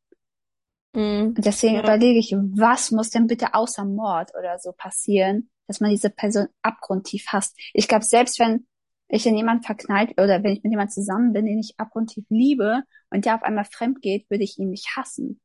Mhm. 0.94 1.34
Und 1.36 1.44
deswegen 1.44 1.74
Ja. 1.76 1.82
überlege 1.82 2.18
ich, 2.18 2.32
was 2.32 2.90
muss 2.90 3.10
denn 3.10 3.26
bitte 3.26 3.54
außer 3.54 3.84
Mord 3.84 4.32
oder 4.38 4.58
so 4.58 4.72
passieren, 4.72 5.50
dass 5.66 5.80
man 5.80 5.90
diese 5.90 6.10
Person 6.10 6.48
abgrundtief 6.62 7.26
hasst. 7.28 7.58
Ich 7.74 7.88
glaube, 7.88 8.04
selbst 8.04 8.38
wenn 8.38 8.66
ich 9.08 9.26
in 9.26 9.36
jemanden 9.36 9.64
verknallt 9.64 10.12
oder 10.20 10.42
wenn 10.42 10.52
ich 10.52 10.62
mit 10.62 10.72
jemandem 10.72 10.92
zusammen 10.92 11.32
bin, 11.32 11.46
den 11.46 11.58
ich 11.58 11.74
abgrundtief 11.78 12.24
liebe 12.28 12.82
und 13.10 13.24
der 13.24 13.34
auf 13.34 13.42
einmal 13.42 13.64
fremd 13.64 14.02
geht, 14.02 14.28
würde 14.30 14.44
ich 14.44 14.58
ihn 14.58 14.70
nicht 14.70 14.96
hassen. 14.96 15.40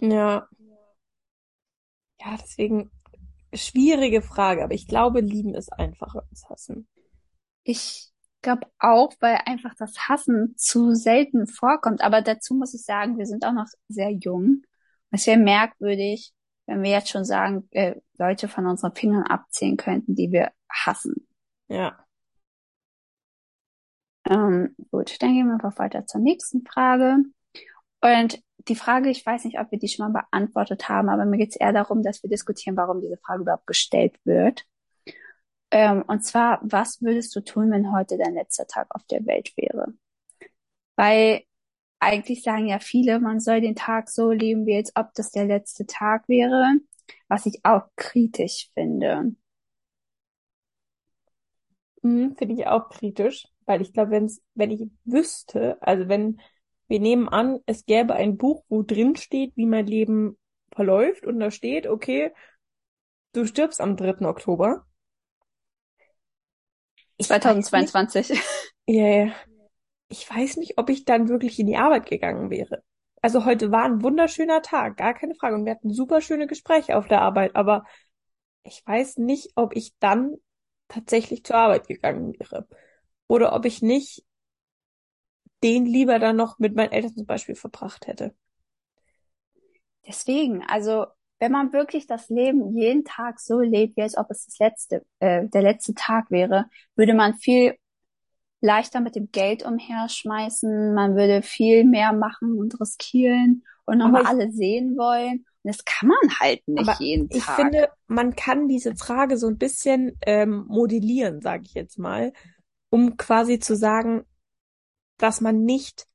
Ja, 0.00 0.48
ja, 2.20 2.36
deswegen 2.40 2.90
schwierige 3.52 4.22
Frage, 4.22 4.64
aber 4.64 4.74
ich 4.74 4.88
glaube, 4.88 5.20
lieben 5.20 5.54
ist 5.54 5.72
einfacher 5.72 6.24
als 6.30 6.48
hassen. 6.48 6.88
Ich 7.62 8.13
glaube 8.44 8.68
auch, 8.78 9.12
weil 9.18 9.40
einfach 9.46 9.74
das 9.76 10.08
Hassen 10.08 10.54
zu 10.56 10.94
selten 10.94 11.48
vorkommt. 11.48 12.02
Aber 12.02 12.22
dazu 12.22 12.54
muss 12.54 12.74
ich 12.74 12.84
sagen, 12.84 13.18
wir 13.18 13.26
sind 13.26 13.44
auch 13.44 13.52
noch 13.52 13.66
sehr 13.88 14.10
jung. 14.10 14.62
Es 15.10 15.26
wäre 15.26 15.38
merkwürdig, 15.38 16.32
wenn 16.66 16.82
wir 16.82 16.90
jetzt 16.90 17.10
schon 17.10 17.24
sagen, 17.24 17.68
äh, 17.72 17.96
Leute 18.18 18.46
von 18.48 18.66
unseren 18.66 18.94
Fingern 18.94 19.24
abzählen 19.24 19.76
könnten, 19.76 20.14
die 20.14 20.30
wir 20.30 20.52
hassen. 20.68 21.26
Ja. 21.68 21.98
Ähm, 24.28 24.74
gut, 24.90 25.20
dann 25.20 25.34
gehen 25.34 25.46
wir 25.46 25.54
einfach 25.54 25.78
weiter 25.78 26.06
zur 26.06 26.20
nächsten 26.20 26.64
Frage. 26.64 27.18
Und 28.00 28.42
die 28.68 28.76
Frage, 28.76 29.10
ich 29.10 29.24
weiß 29.24 29.44
nicht, 29.44 29.58
ob 29.58 29.70
wir 29.70 29.78
die 29.78 29.88
schon 29.88 30.10
mal 30.10 30.24
beantwortet 30.30 30.88
haben, 30.88 31.08
aber 31.08 31.24
mir 31.24 31.38
geht 31.38 31.50
es 31.50 31.56
eher 31.56 31.72
darum, 31.72 32.02
dass 32.02 32.22
wir 32.22 32.30
diskutieren, 32.30 32.76
warum 32.76 33.00
diese 33.00 33.18
Frage 33.18 33.42
überhaupt 33.42 33.66
gestellt 33.66 34.18
wird. 34.24 34.64
Ähm, 35.74 36.04
und 36.06 36.24
zwar, 36.24 36.60
was 36.62 37.02
würdest 37.02 37.34
du 37.34 37.40
tun, 37.40 37.72
wenn 37.72 37.92
heute 37.92 38.16
dein 38.16 38.34
letzter 38.34 38.64
Tag 38.64 38.86
auf 38.94 39.02
der 39.10 39.26
Welt 39.26 39.52
wäre? 39.56 39.92
Weil 40.94 41.42
eigentlich 41.98 42.44
sagen 42.44 42.68
ja 42.68 42.78
viele, 42.78 43.18
man 43.18 43.40
soll 43.40 43.60
den 43.60 43.74
Tag 43.74 44.08
so 44.08 44.30
leben, 44.30 44.66
wie 44.66 44.76
als 44.76 44.92
ob 44.94 45.12
das 45.14 45.32
der 45.32 45.46
letzte 45.46 45.84
Tag 45.84 46.28
wäre, 46.28 46.76
was 47.26 47.46
ich 47.46 47.58
auch 47.64 47.88
kritisch 47.96 48.70
finde. 48.74 49.34
Mhm, 52.02 52.36
finde 52.36 52.54
ich 52.54 52.68
auch 52.68 52.88
kritisch, 52.90 53.48
weil 53.66 53.82
ich 53.82 53.92
glaube, 53.92 54.12
wenn 54.12 54.70
ich 54.70 54.88
wüsste, 55.04 55.76
also 55.82 56.08
wenn 56.08 56.40
wir 56.86 57.00
nehmen 57.00 57.28
an, 57.28 57.58
es 57.66 57.84
gäbe 57.84 58.14
ein 58.14 58.36
Buch, 58.36 58.64
wo 58.68 58.84
drin 58.84 59.16
steht, 59.16 59.56
wie 59.56 59.66
mein 59.66 59.88
Leben 59.88 60.38
verläuft 60.70 61.26
und 61.26 61.40
da 61.40 61.50
steht, 61.50 61.88
okay, 61.88 62.32
du 63.32 63.44
stirbst 63.44 63.80
am 63.80 63.96
3. 63.96 64.28
Oktober. 64.28 64.86
Ich 67.24 67.30
weiß 67.30 67.46
nicht, 67.46 67.64
2022. 67.66 68.28
ja, 68.86 69.08
ja. 69.08 69.32
Ich 70.08 70.28
weiß 70.28 70.58
nicht, 70.58 70.78
ob 70.78 70.90
ich 70.90 71.04
dann 71.04 71.28
wirklich 71.28 71.58
in 71.58 71.66
die 71.66 71.76
Arbeit 71.76 72.06
gegangen 72.06 72.50
wäre. 72.50 72.82
Also 73.22 73.44
heute 73.44 73.72
war 73.72 73.84
ein 73.84 74.02
wunderschöner 74.02 74.62
Tag, 74.62 74.98
gar 74.98 75.14
keine 75.14 75.34
Frage. 75.34 75.54
Und 75.54 75.64
wir 75.64 75.72
hatten 75.72 75.92
super 75.92 76.20
schöne 76.20 76.46
Gespräche 76.46 76.96
auf 76.96 77.08
der 77.08 77.22
Arbeit, 77.22 77.56
aber 77.56 77.84
ich 78.64 78.82
weiß 78.86 79.18
nicht, 79.18 79.52
ob 79.56 79.74
ich 79.74 79.94
dann 79.98 80.36
tatsächlich 80.88 81.44
zur 81.44 81.56
Arbeit 81.56 81.88
gegangen 81.88 82.34
wäre. 82.38 82.68
Oder 83.26 83.54
ob 83.54 83.64
ich 83.64 83.82
nicht 83.82 84.24
den 85.62 85.86
lieber 85.86 86.18
dann 86.18 86.36
noch 86.36 86.58
mit 86.58 86.74
meinen 86.76 86.92
Eltern 86.92 87.14
zum 87.14 87.26
Beispiel 87.26 87.54
verbracht 87.54 88.06
hätte. 88.06 88.34
Deswegen, 90.06 90.62
also 90.62 91.06
wenn 91.40 91.52
man 91.52 91.72
wirklich 91.72 92.06
das 92.06 92.28
Leben 92.30 92.76
jeden 92.76 93.04
Tag 93.04 93.40
so 93.40 93.60
lebt, 93.60 93.96
wie 93.96 94.02
als 94.02 94.16
ob 94.16 94.30
es 94.30 94.46
das 94.46 94.58
letzte, 94.58 95.04
äh, 95.20 95.46
der 95.48 95.62
letzte 95.62 95.94
Tag 95.94 96.30
wäre, 96.30 96.66
würde 96.96 97.14
man 97.14 97.34
viel 97.36 97.76
leichter 98.60 99.00
mit 99.00 99.16
dem 99.16 99.30
Geld 99.32 99.64
umherschmeißen, 99.64 100.94
man 100.94 101.16
würde 101.16 101.42
viel 101.42 101.84
mehr 101.84 102.12
machen 102.12 102.58
und 102.58 102.80
riskieren 102.80 103.64
und 103.86 103.98
nochmal 103.98 104.22
ich- 104.22 104.26
alle 104.26 104.50
sehen 104.52 104.96
wollen. 104.96 105.38
Und 105.62 105.68
das 105.76 105.84
kann 105.84 106.08
man 106.08 106.40
halt 106.40 106.66
nicht 106.68 106.98
Aber 106.98 107.00
jeden 107.00 107.30
ich 107.30 107.46
Tag. 107.46 107.54
finde, 107.54 107.88
man 108.06 108.34
kann 108.36 108.68
diese 108.68 108.94
Frage 108.96 109.38
so 109.38 109.48
ein 109.48 109.58
bisschen 109.58 110.18
ähm, 110.22 110.64
modellieren, 110.68 111.40
sage 111.40 111.64
ich 111.66 111.74
jetzt 111.74 111.98
mal, 111.98 112.32
um 112.90 113.16
quasi 113.16 113.58
zu 113.58 113.76
sagen, 113.76 114.24
dass 115.18 115.40
man 115.40 115.64
nicht 115.64 116.06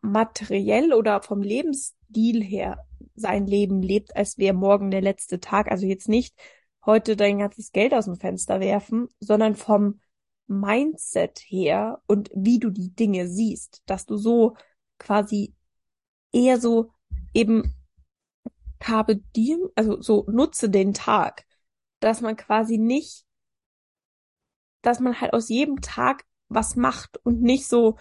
materiell 0.00 0.92
oder 0.92 1.22
vom 1.22 1.42
Lebensstil 1.42 2.42
her 2.42 2.84
sein 3.14 3.46
Leben 3.46 3.82
lebt, 3.82 4.16
als 4.16 4.38
wäre 4.38 4.54
morgen 4.54 4.90
der 4.90 5.00
letzte 5.00 5.40
Tag. 5.40 5.70
Also 5.70 5.86
jetzt 5.86 6.08
nicht 6.08 6.34
heute 6.84 7.16
dein 7.16 7.38
ganzes 7.38 7.72
Geld 7.72 7.92
aus 7.94 8.06
dem 8.06 8.16
Fenster 8.16 8.60
werfen, 8.60 9.08
sondern 9.20 9.54
vom 9.54 10.00
Mindset 10.46 11.38
her 11.40 12.02
und 12.06 12.30
wie 12.34 12.58
du 12.58 12.70
die 12.70 12.94
Dinge 12.94 13.28
siehst, 13.28 13.82
dass 13.86 14.06
du 14.06 14.16
so 14.16 14.56
quasi 14.98 15.54
eher 16.32 16.58
so 16.58 16.90
eben 17.34 17.74
Carpe 18.78 19.16
diem, 19.16 19.68
also 19.74 20.00
so 20.00 20.24
nutze 20.30 20.70
den 20.70 20.94
Tag, 20.94 21.44
dass 22.00 22.20
man 22.20 22.36
quasi 22.36 22.78
nicht, 22.78 23.26
dass 24.82 25.00
man 25.00 25.20
halt 25.20 25.32
aus 25.32 25.48
jedem 25.48 25.80
Tag 25.80 26.24
was 26.48 26.76
macht 26.76 27.18
und 27.24 27.42
nicht 27.42 27.66
so 27.66 27.98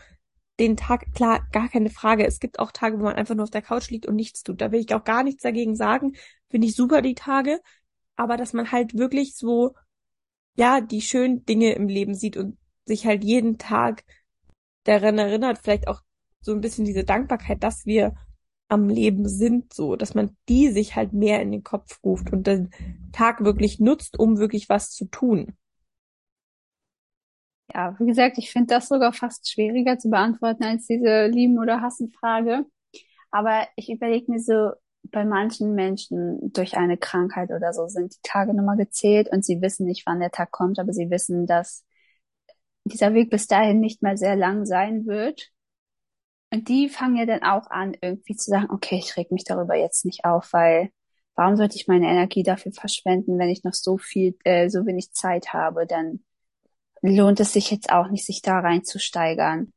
den 0.60 0.78
Tag, 0.78 1.14
klar, 1.14 1.46
gar 1.52 1.70
keine 1.70 1.90
Frage. 1.90 2.26
Es 2.26 2.40
gibt 2.40 2.60
auch 2.60 2.72
Tage, 2.72 3.00
wo 3.00 3.04
man 3.04 3.16
einfach 3.16 3.36
nur 3.36 3.44
auf 3.44 3.52
der 3.52 3.62
Couch 3.62 3.90
liegt 3.90 4.06
und 4.06 4.16
nichts 4.16 4.44
tut. 4.44 4.62
Da 4.62 4.72
will 4.72 4.80
ich 4.80 4.94
auch 4.94 5.04
gar 5.04 5.24
nichts 5.24 5.44
dagegen 5.44 5.76
sagen. 5.76 6.14
Finde 6.50 6.68
ich 6.68 6.76
super, 6.76 7.02
die 7.02 7.16
Tage. 7.16 7.62
Aber 8.16 8.38
dass 8.38 8.54
man 8.54 8.72
halt 8.72 8.98
wirklich 8.98 9.36
so, 9.36 9.76
ja, 10.56 10.82
die 10.82 11.02
schönen 11.02 11.46
Dinge 11.46 11.74
im 11.74 11.88
Leben 11.88 12.16
sieht 12.16 12.38
und 12.38 12.58
sich 12.86 13.06
halt 13.06 13.24
jeden 13.24 13.58
Tag 13.58 14.04
daran 14.86 15.20
erinnert, 15.20 15.60
vielleicht 15.60 15.88
auch 15.88 16.02
so 16.42 16.54
ein 16.54 16.62
bisschen 16.62 16.86
diese 16.86 17.04
Dankbarkeit, 17.04 17.64
dass 17.64 17.86
wir 17.86 18.16
am 18.70 18.90
Leben 18.90 19.28
sind, 19.28 19.74
so, 19.74 19.96
dass 19.96 20.14
man 20.14 20.36
die 20.50 20.70
sich 20.70 20.96
halt 20.96 21.14
mehr 21.14 21.42
in 21.42 21.52
den 21.52 21.64
Kopf 21.64 22.00
ruft 22.04 22.32
und 22.34 22.48
den 22.48 22.72
Tag 23.12 23.44
wirklich 23.44 23.80
nutzt, 23.80 24.20
um 24.20 24.38
wirklich 24.38 24.70
was 24.70 24.92
zu 24.92 25.06
tun. 25.06 25.56
Ja, 27.78 27.96
wie 28.00 28.08
gesagt, 28.08 28.40
ich 28.40 28.52
finde 28.52 28.74
das 28.76 28.90
sogar 28.90 29.14
fast 29.14 29.52
schwieriger 29.52 30.00
zu 30.00 30.10
beantworten 30.10 30.64
als 30.66 30.88
diese 30.88 31.28
Lieben- 31.28 31.60
oder 31.60 31.82
Hassen-Frage. 31.82 32.66
Aber 33.32 33.68
ich 33.76 33.90
überlege 33.92 34.32
mir 34.32 34.40
so, 34.40 34.72
bei 35.04 35.26
manchen 35.26 35.76
Menschen 35.76 36.54
durch 36.54 36.78
eine 36.78 36.98
Krankheit 36.98 37.52
oder 37.52 37.74
so 37.74 37.88
sind 37.88 38.16
die 38.16 38.20
Tage 38.24 38.54
nochmal 38.56 38.78
gezählt 38.78 39.30
und 39.32 39.46
sie 39.46 39.62
wissen 39.62 39.88
nicht, 39.88 40.06
wann 40.08 40.20
der 40.22 40.32
Tag 40.32 40.52
kommt, 40.52 40.80
aber 40.80 40.94
sie 40.94 41.12
wissen, 41.12 41.48
dass 41.48 41.86
dieser 42.86 43.14
Weg 43.14 43.30
bis 43.30 43.48
dahin 43.48 43.80
nicht 43.80 44.02
mehr 44.02 44.18
sehr 44.18 44.36
lang 44.36 44.66
sein 44.66 45.06
wird. 45.06 45.52
Und 46.54 46.70
die 46.70 46.90
fangen 46.90 47.18
ja 47.18 47.26
dann 47.26 47.44
auch 47.44 47.70
an, 47.70 47.96
irgendwie 48.02 48.36
zu 48.36 48.50
sagen, 48.50 48.70
okay, 48.72 48.98
ich 48.98 49.18
reg 49.18 49.32
mich 49.32 49.44
darüber 49.44 49.76
jetzt 49.76 50.06
nicht 50.06 50.26
auf, 50.26 50.54
weil 50.54 50.92
warum 51.36 51.58
sollte 51.58 51.76
ich 51.76 51.88
meine 51.88 52.08
Energie 52.08 52.44
dafür 52.44 52.72
verschwenden, 52.72 53.38
wenn 53.40 53.50
ich 53.50 53.64
noch 53.64 53.74
so 53.74 53.98
viel, 53.98 54.38
äh, 54.46 54.70
so 54.70 54.86
wenig 54.86 55.12
Zeit 55.12 55.54
habe, 55.54 55.86
dann 55.86 56.24
lohnt 57.02 57.40
es 57.40 57.54
sich 57.54 57.72
jetzt 57.72 57.92
auch 57.92 58.10
nicht, 58.10 58.26
sich 58.26 58.42
da 58.42 58.60
reinzusteigern. 58.60 59.74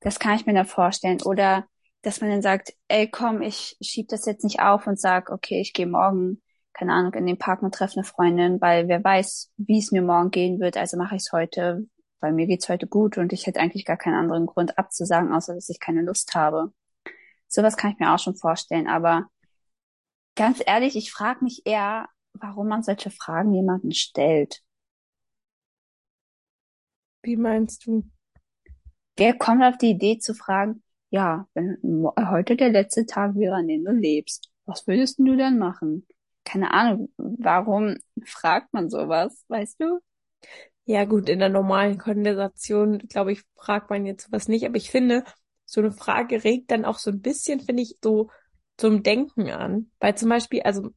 Das 0.00 0.18
kann 0.18 0.36
ich 0.36 0.46
mir 0.46 0.54
da 0.54 0.64
vorstellen. 0.64 1.20
Oder 1.22 1.66
dass 2.02 2.20
man 2.20 2.30
dann 2.30 2.42
sagt, 2.42 2.74
ey, 2.88 3.08
komm, 3.08 3.42
ich 3.42 3.76
schieb 3.80 4.08
das 4.08 4.26
jetzt 4.26 4.44
nicht 4.44 4.60
auf 4.60 4.86
und 4.86 5.00
sag, 5.00 5.30
okay, 5.30 5.60
ich 5.60 5.72
gehe 5.72 5.86
morgen, 5.86 6.42
keine 6.72 6.92
Ahnung, 6.92 7.14
in 7.14 7.26
den 7.26 7.38
Park 7.38 7.62
und 7.62 7.74
treffe 7.74 7.96
eine 7.96 8.04
Freundin, 8.04 8.60
weil 8.60 8.88
wer 8.88 9.02
weiß, 9.02 9.50
wie 9.56 9.78
es 9.78 9.90
mir 9.90 10.02
morgen 10.02 10.30
gehen 10.30 10.60
wird, 10.60 10.76
also 10.76 10.96
mache 10.96 11.16
ich 11.16 11.22
es 11.22 11.32
heute, 11.32 11.86
weil 12.20 12.32
mir 12.32 12.46
geht's 12.46 12.68
heute 12.68 12.86
gut 12.86 13.18
und 13.18 13.32
ich 13.32 13.46
hätte 13.46 13.60
eigentlich 13.60 13.84
gar 13.84 13.96
keinen 13.96 14.14
anderen 14.14 14.46
Grund 14.46 14.78
abzusagen, 14.78 15.32
außer 15.32 15.54
dass 15.54 15.68
ich 15.68 15.80
keine 15.80 16.02
Lust 16.02 16.34
habe. 16.34 16.72
Sowas 17.48 17.76
kann 17.76 17.92
ich 17.92 17.98
mir 17.98 18.14
auch 18.14 18.18
schon 18.18 18.36
vorstellen, 18.36 18.86
aber 18.86 19.26
ganz 20.36 20.62
ehrlich, 20.64 20.94
ich 20.94 21.10
frage 21.10 21.42
mich 21.42 21.62
eher, 21.66 22.08
warum 22.32 22.68
man 22.68 22.82
solche 22.84 23.10
Fragen 23.10 23.52
jemanden 23.52 23.92
stellt. 23.92 24.60
Wie 27.22 27.36
meinst 27.36 27.86
du? 27.86 28.02
Wer 29.16 29.34
kommt 29.36 29.62
auf 29.64 29.78
die 29.78 29.90
Idee 29.90 30.18
zu 30.18 30.34
fragen, 30.34 30.82
ja, 31.10 31.46
wenn 31.54 31.78
heute 32.30 32.56
der 32.56 32.70
letzte 32.70 33.06
Tag 33.06 33.34
wäre, 33.34 33.56
an 33.56 33.68
dem 33.68 33.84
du 33.84 33.92
lebst, 33.92 34.50
was 34.66 34.86
würdest 34.86 35.18
du 35.18 35.36
dann 35.36 35.58
machen? 35.58 36.06
Keine 36.44 36.70
Ahnung, 36.72 37.10
warum 37.16 37.96
fragt 38.24 38.72
man 38.72 38.90
sowas, 38.90 39.44
weißt 39.48 39.80
du? 39.80 40.00
Ja, 40.86 41.04
gut, 41.04 41.28
in 41.28 41.40
der 41.40 41.50
normalen 41.50 41.98
Konversation, 41.98 42.98
glaube 43.08 43.32
ich, 43.32 43.42
fragt 43.56 43.90
man 43.90 44.06
jetzt 44.06 44.26
sowas 44.26 44.48
nicht, 44.48 44.66
aber 44.66 44.76
ich 44.76 44.90
finde, 44.90 45.24
so 45.66 45.80
eine 45.80 45.92
Frage 45.92 46.44
regt 46.44 46.70
dann 46.70 46.84
auch 46.84 46.98
so 46.98 47.10
ein 47.10 47.20
bisschen, 47.20 47.60
finde 47.60 47.82
ich, 47.82 47.98
so 48.02 48.30
zum 48.78 49.02
Denken 49.02 49.50
an. 49.50 49.90
Weil 50.00 50.16
zum 50.16 50.30
Beispiel, 50.30 50.62
also 50.62 50.90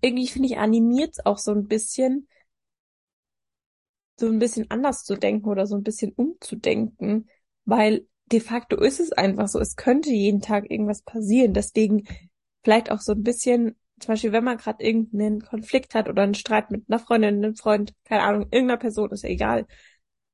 irgendwie 0.00 0.28
finde 0.28 0.48
ich, 0.48 0.58
animiert 0.58 1.10
es 1.12 1.26
auch 1.26 1.38
so 1.38 1.52
ein 1.52 1.66
bisschen, 1.66 2.28
so 4.20 4.28
ein 4.28 4.38
bisschen 4.38 4.70
anders 4.70 5.04
zu 5.04 5.16
denken 5.16 5.48
oder 5.48 5.66
so 5.66 5.76
ein 5.76 5.82
bisschen 5.82 6.12
umzudenken, 6.12 7.28
weil 7.64 8.06
de 8.26 8.40
facto 8.40 8.76
ist 8.76 9.00
es 9.00 9.12
einfach 9.12 9.48
so, 9.48 9.58
es 9.58 9.76
könnte 9.76 10.10
jeden 10.10 10.40
Tag 10.40 10.70
irgendwas 10.70 11.02
passieren. 11.02 11.52
Deswegen 11.52 12.06
vielleicht 12.62 12.90
auch 12.90 13.00
so 13.00 13.12
ein 13.12 13.22
bisschen, 13.22 13.76
zum 13.98 14.08
Beispiel, 14.08 14.32
wenn 14.32 14.44
man 14.44 14.58
gerade 14.58 14.84
irgendeinen 14.84 15.42
Konflikt 15.42 15.94
hat 15.94 16.08
oder 16.08 16.22
einen 16.22 16.34
Streit 16.34 16.70
mit 16.70 16.84
einer 16.88 16.98
Freundin, 16.98 17.36
einem 17.36 17.56
Freund, 17.56 17.94
keine 18.04 18.22
Ahnung, 18.22 18.42
irgendeiner 18.50 18.78
Person, 18.78 19.10
ist 19.10 19.24
ja 19.24 19.30
egal, 19.30 19.66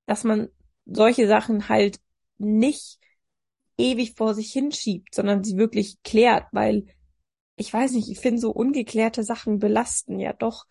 dass 0.07 0.25
man 0.25 0.49
solche 0.85 1.27
Sachen 1.27 1.69
halt 1.69 1.99
nicht 2.39 2.99
ewig 3.79 4.15
vor 4.15 4.35
sich 4.35 4.53
hinschiebt, 4.53 5.15
sondern 5.15 5.45
sie 5.45 5.57
wirklich 5.57 6.03
klärt, 6.03 6.47
weil 6.53 6.87
ich 7.57 7.73
weiß 7.73 7.93
nicht, 7.93 8.11
ich 8.11 8.21
finde 8.21 8.41
so 8.41 8.51
ungeklärte 8.51 9.23
Sachen 9.23 9.59
belasten 9.59 10.19
ja 10.21 10.33
doch. 10.33 10.67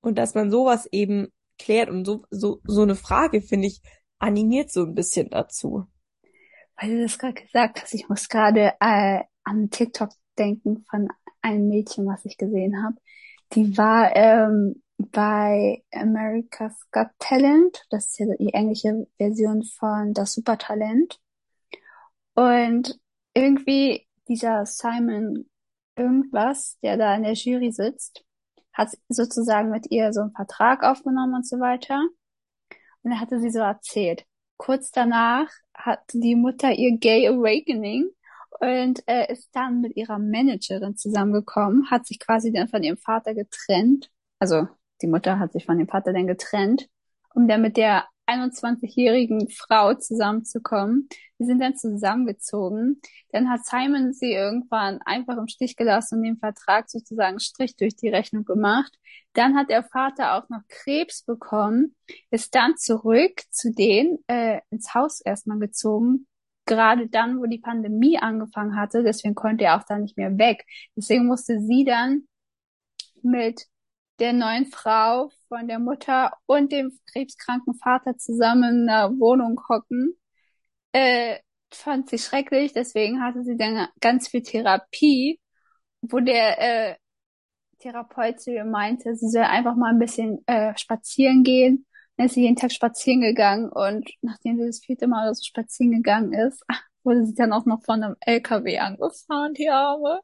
Und 0.00 0.18
dass 0.18 0.34
man 0.34 0.50
sowas 0.50 0.86
eben 0.90 1.28
klärt 1.58 1.90
und 1.90 2.04
so, 2.04 2.24
so, 2.30 2.60
so 2.64 2.82
eine 2.82 2.94
Frage, 2.94 3.40
finde 3.40 3.68
ich, 3.68 3.80
animiert 4.18 4.70
so 4.70 4.84
ein 4.84 4.94
bisschen 4.94 5.30
dazu. 5.30 5.86
Weil 6.80 6.90
du 6.90 7.02
das 7.02 7.18
gerade 7.18 7.34
gesagt 7.34 7.82
hast, 7.82 7.94
ich 7.94 8.08
muss 8.08 8.28
gerade 8.28 8.74
äh, 8.80 9.20
an 9.44 9.70
TikTok 9.70 10.10
denken 10.38 10.84
von 10.90 11.08
einem 11.42 11.68
Mädchen, 11.68 12.06
was 12.06 12.24
ich 12.24 12.36
gesehen 12.36 12.82
habe. 12.82 12.96
Die 13.52 13.76
war 13.76 14.14
ähm, 14.16 14.82
bei 14.96 15.84
America's 15.92 16.88
Got 16.90 17.08
Talent, 17.18 17.84
das 17.90 18.06
ist 18.06 18.18
ja 18.18 18.26
die 18.38 18.54
englische 18.54 19.06
Version 19.18 19.62
von 19.62 20.12
das 20.14 20.34
Supertalent. 20.34 21.20
Und 22.34 22.98
irgendwie 23.34 24.06
dieser 24.28 24.66
Simon 24.66 25.48
irgendwas, 25.96 26.78
der 26.82 26.96
da 26.96 27.14
in 27.14 27.22
der 27.22 27.34
Jury 27.34 27.70
sitzt, 27.70 28.24
hat 28.74 28.90
sozusagen 29.08 29.70
mit 29.70 29.90
ihr 29.90 30.12
so 30.12 30.20
einen 30.20 30.32
Vertrag 30.32 30.82
aufgenommen 30.82 31.34
und 31.34 31.46
so 31.46 31.60
weiter. 31.60 32.02
Und 33.02 33.12
er 33.12 33.20
hatte 33.20 33.40
sie 33.40 33.50
so 33.50 33.60
erzählt. 33.60 34.24
Kurz 34.56 34.90
danach 34.90 35.48
hat 35.74 36.00
die 36.12 36.36
Mutter 36.36 36.72
ihr 36.72 36.98
Gay 36.98 37.28
Awakening 37.28 38.10
und 38.60 39.02
äh, 39.06 39.32
ist 39.32 39.48
dann 39.52 39.80
mit 39.80 39.96
ihrer 39.96 40.18
Managerin 40.18 40.96
zusammengekommen, 40.96 41.90
hat 41.90 42.06
sich 42.06 42.18
quasi 42.18 42.52
dann 42.52 42.68
von 42.68 42.82
ihrem 42.82 42.98
Vater 42.98 43.34
getrennt. 43.34 44.10
Also 44.38 44.68
die 45.02 45.06
Mutter 45.06 45.38
hat 45.38 45.52
sich 45.52 45.64
von 45.64 45.78
dem 45.78 45.88
Vater 45.88 46.12
dann 46.12 46.26
getrennt, 46.26 46.88
um 47.34 47.48
dann 47.48 47.62
mit 47.62 47.76
der 47.76 48.04
21-jährigen 48.26 49.48
Frau 49.50 49.94
zusammenzukommen. 49.94 51.08
Die 51.38 51.44
sind 51.44 51.60
dann 51.60 51.76
zusammengezogen. 51.76 53.00
Dann 53.30 53.50
hat 53.50 53.64
Simon 53.64 54.12
sie 54.12 54.32
irgendwann 54.32 55.00
einfach 55.04 55.36
im 55.36 55.48
Stich 55.48 55.76
gelassen 55.76 56.18
und 56.18 56.24
den 56.24 56.38
Vertrag 56.38 56.88
sozusagen 56.88 57.40
Strich 57.40 57.76
durch 57.76 57.96
die 57.96 58.08
Rechnung 58.08 58.44
gemacht. 58.44 58.92
Dann 59.34 59.56
hat 59.56 59.70
der 59.70 59.84
Vater 59.84 60.34
auch 60.34 60.48
noch 60.48 60.62
Krebs 60.68 61.24
bekommen, 61.24 61.94
ist 62.30 62.54
dann 62.54 62.76
zurück 62.76 63.42
zu 63.50 63.72
denen 63.72 64.18
äh, 64.28 64.60
ins 64.70 64.94
Haus 64.94 65.20
erstmal 65.20 65.58
gezogen. 65.58 66.26
Gerade 66.66 67.08
dann, 67.08 67.38
wo 67.38 67.44
die 67.44 67.58
Pandemie 67.58 68.18
angefangen 68.18 68.76
hatte, 68.76 69.02
deswegen 69.02 69.34
konnte 69.34 69.64
er 69.64 69.78
auch 69.78 69.84
da 69.86 69.98
nicht 69.98 70.16
mehr 70.16 70.38
weg. 70.38 70.64
Deswegen 70.96 71.26
musste 71.26 71.60
sie 71.60 71.84
dann 71.84 72.26
mit 73.22 73.66
der 74.20 74.32
neuen 74.32 74.66
Frau 74.66 75.30
von 75.48 75.68
der 75.68 75.78
Mutter 75.78 76.32
und 76.46 76.72
dem 76.72 76.92
krebskranken 77.12 77.74
Vater 77.74 78.16
zusammen 78.16 78.82
in 78.84 78.88
einer 78.88 79.10
Wohnung 79.18 79.60
hocken. 79.68 80.14
Äh, 80.92 81.38
fand 81.72 82.10
sie 82.10 82.18
schrecklich, 82.18 82.72
deswegen 82.72 83.22
hatte 83.22 83.42
sie 83.44 83.56
dann 83.56 83.88
ganz 84.00 84.28
viel 84.28 84.42
Therapie, 84.42 85.40
wo 86.02 86.20
der 86.20 86.92
äh, 86.92 86.96
Therapeut 87.78 88.40
zu 88.40 88.52
ihr 88.52 88.64
meinte, 88.64 89.14
sie 89.16 89.28
soll 89.28 89.42
einfach 89.42 89.76
mal 89.76 89.90
ein 89.90 89.98
bisschen 89.98 90.42
äh, 90.46 90.76
spazieren 90.78 91.42
gehen. 91.44 91.86
Dann 92.16 92.26
ist 92.26 92.34
sie 92.34 92.42
jeden 92.42 92.56
Tag 92.56 92.72
spazieren 92.72 93.20
gegangen 93.22 93.70
und 93.70 94.08
nachdem 94.22 94.58
sie 94.58 94.66
das 94.66 94.80
vierte 94.84 95.08
Mal 95.08 95.34
so 95.34 95.42
spazieren 95.44 95.92
gegangen 95.92 96.32
ist, 96.32 96.64
wurde 97.04 97.26
sie 97.26 97.34
dann 97.34 97.52
auch 97.52 97.66
noch 97.66 97.82
von 97.84 98.02
einem 98.02 98.16
LKW 98.20 98.78
angefahren, 98.78 99.54
die 99.54 99.68
Arme. 99.70 100.20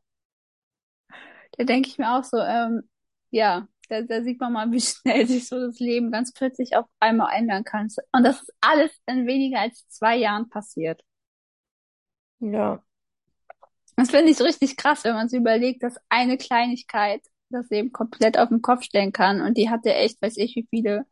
Da 1.58 1.64
denke 1.64 1.88
ich 1.88 1.98
mir 1.98 2.12
auch 2.16 2.24
so, 2.24 2.38
ähm, 2.38 2.88
ja, 3.30 3.68
da, 3.90 4.02
da 4.02 4.22
sieht 4.22 4.40
man 4.40 4.52
mal, 4.52 4.70
wie 4.70 4.80
schnell 4.80 5.26
sich 5.26 5.48
so 5.48 5.58
das 5.58 5.78
Leben 5.80 6.10
ganz 6.10 6.32
plötzlich 6.32 6.76
auf 6.76 6.86
einmal 7.00 7.34
ändern 7.36 7.64
kann. 7.64 7.88
Und 8.12 8.24
das 8.24 8.40
ist 8.40 8.52
alles 8.60 8.90
in 9.06 9.26
weniger 9.26 9.60
als 9.60 9.86
zwei 9.88 10.16
Jahren 10.16 10.48
passiert. 10.48 11.02
Ja. 12.38 12.82
Das 13.96 14.10
finde 14.10 14.30
ich 14.30 14.40
richtig 14.40 14.76
krass, 14.76 15.04
wenn 15.04 15.14
man 15.14 15.28
sich 15.28 15.40
überlegt, 15.40 15.82
dass 15.82 15.96
eine 16.08 16.38
Kleinigkeit 16.38 17.22
das 17.50 17.68
Leben 17.68 17.92
komplett 17.92 18.38
auf 18.38 18.48
den 18.48 18.62
Kopf 18.62 18.84
stellen 18.84 19.12
kann. 19.12 19.42
Und 19.42 19.56
die 19.56 19.68
hatte 19.68 19.92
echt, 19.92 20.22
weiß 20.22 20.36
ich, 20.36 20.54
wie 20.56 20.66
viele 20.70 21.04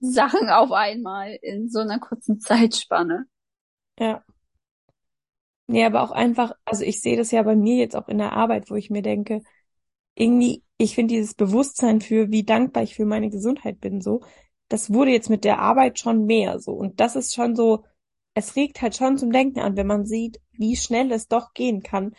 Sachen 0.00 0.50
auf 0.50 0.72
einmal 0.72 1.38
in 1.42 1.70
so 1.70 1.78
einer 1.78 2.00
kurzen 2.00 2.40
Zeitspanne. 2.40 3.26
Ja. 3.98 4.24
Nee, 5.68 5.84
aber 5.84 6.02
auch 6.02 6.10
einfach, 6.12 6.52
also 6.64 6.84
ich 6.84 7.00
sehe 7.00 7.16
das 7.16 7.30
ja 7.30 7.42
bei 7.42 7.56
mir 7.56 7.76
jetzt 7.76 7.96
auch 7.96 8.08
in 8.08 8.18
der 8.18 8.32
Arbeit, 8.32 8.70
wo 8.70 8.74
ich 8.74 8.90
mir 8.90 9.02
denke, 9.02 9.42
irgendwie, 10.14 10.62
ich 10.78 10.94
finde 10.94 11.14
dieses 11.14 11.34
Bewusstsein 11.34 12.00
für, 12.00 12.30
wie 12.30 12.44
dankbar 12.44 12.82
ich 12.82 12.94
für 12.94 13.06
meine 13.06 13.30
Gesundheit 13.30 13.80
bin, 13.80 14.00
so, 14.00 14.22
das 14.68 14.92
wurde 14.92 15.12
jetzt 15.12 15.30
mit 15.30 15.44
der 15.44 15.60
Arbeit 15.60 15.98
schon 15.98 16.26
mehr, 16.26 16.58
so. 16.60 16.72
Und 16.72 17.00
das 17.00 17.16
ist 17.16 17.34
schon 17.34 17.54
so, 17.56 17.84
es 18.34 18.56
regt 18.56 18.82
halt 18.82 18.96
schon 18.96 19.16
zum 19.18 19.32
Denken 19.32 19.60
an, 19.60 19.76
wenn 19.76 19.86
man 19.86 20.06
sieht, 20.06 20.40
wie 20.52 20.76
schnell 20.76 21.12
es 21.12 21.28
doch 21.28 21.54
gehen 21.54 21.82
kann, 21.82 22.14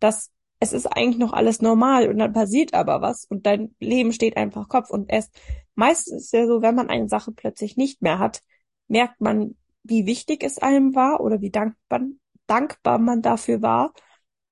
dass 0.00 0.32
es 0.60 0.72
ist 0.72 0.86
eigentlich 0.86 1.18
noch 1.18 1.32
alles 1.32 1.60
normal 1.60 2.08
und 2.08 2.18
dann 2.18 2.32
passiert 2.32 2.74
aber 2.74 3.00
was 3.00 3.24
und 3.26 3.46
dein 3.46 3.74
Leben 3.78 4.12
steht 4.12 4.36
einfach 4.36 4.68
Kopf 4.68 4.90
und 4.90 5.10
erst 5.12 5.32
meistens 5.74 6.16
ist 6.16 6.24
es 6.26 6.32
ja 6.32 6.46
so, 6.46 6.62
wenn 6.62 6.74
man 6.74 6.88
eine 6.90 7.08
Sache 7.08 7.32
plötzlich 7.32 7.76
nicht 7.76 8.02
mehr 8.02 8.18
hat, 8.18 8.42
merkt 8.88 9.20
man, 9.20 9.56
wie 9.84 10.06
wichtig 10.06 10.42
es 10.42 10.58
einem 10.58 10.94
war 10.94 11.20
oder 11.20 11.40
wie 11.40 11.50
dankbar, 11.50 12.00
dankbar 12.46 12.98
man 12.98 13.22
dafür 13.22 13.62
war. 13.62 13.92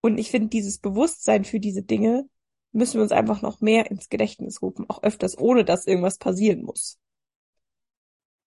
Und 0.01 0.19
ich 0.19 0.31
finde, 0.31 0.49
dieses 0.49 0.79
Bewusstsein 0.79 1.45
für 1.45 1.59
diese 1.59 1.83
Dinge 1.83 2.29
müssen 2.76 2.94
wir 2.98 3.02
uns 3.02 3.12
einfach 3.12 3.42
noch 3.42 3.60
mehr 3.60 3.90
ins 3.90 4.08
Gedächtnis 4.08 4.62
rufen, 4.62 4.88
auch 4.88 5.02
öfters, 5.02 5.38
ohne 5.38 5.64
dass 5.64 5.86
irgendwas 5.86 6.18
passieren 6.18 6.62
muss. 6.64 6.98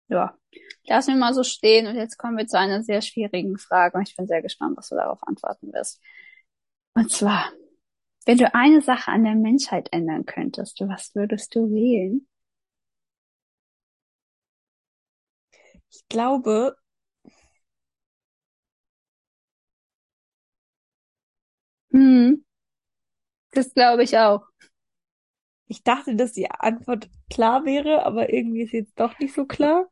Ja, 0.09 0.35
lassen 0.87 1.15
wir 1.15 1.19
mal 1.21 1.35
so 1.35 1.43
stehen 1.45 1.87
und 1.87 1.97
jetzt 1.97 2.17
kommen 2.19 2.37
wir 2.39 2.47
zu 2.47 2.59
einer 2.59 2.83
sehr 2.83 3.03
schwierigen 3.03 3.59
Frage 3.59 3.99
und 3.99 4.09
ich 4.09 4.17
bin 4.17 4.27
sehr 4.27 4.43
gespannt, 4.43 4.77
was 4.77 4.89
du 4.89 4.97
darauf 4.97 5.19
antworten 5.27 5.73
wirst. 5.73 6.01
Und 6.95 7.11
zwar, 7.11 7.53
wenn 8.27 8.39
du 8.39 8.55
eine 8.55 8.83
Sache 8.83 9.11
an 9.13 9.25
der 9.25 9.37
Menschheit 9.37 9.89
ändern 9.93 10.27
könntest, 10.27 10.81
was 10.83 11.15
würdest 11.15 11.55
du 11.55 11.71
wählen? 11.71 12.27
Ich 15.91 16.07
glaube, 16.09 16.77
Hm, 21.93 22.41
das 23.59 23.75
glaube 23.75 24.05
ich 24.05 24.17
auch. 24.17 24.43
ich 25.67 25.83
dachte, 25.83 26.17
dass 26.17 26.33
die 26.33 26.51
Antwort 26.51 27.11
klar 27.31 27.65
wäre, 27.65 28.07
aber 28.07 28.33
irgendwie 28.33 28.63
ist 28.63 28.73
jetzt 28.73 28.99
doch 28.99 29.19
nicht 29.19 29.35
so 29.35 29.45
klar. 29.45 29.87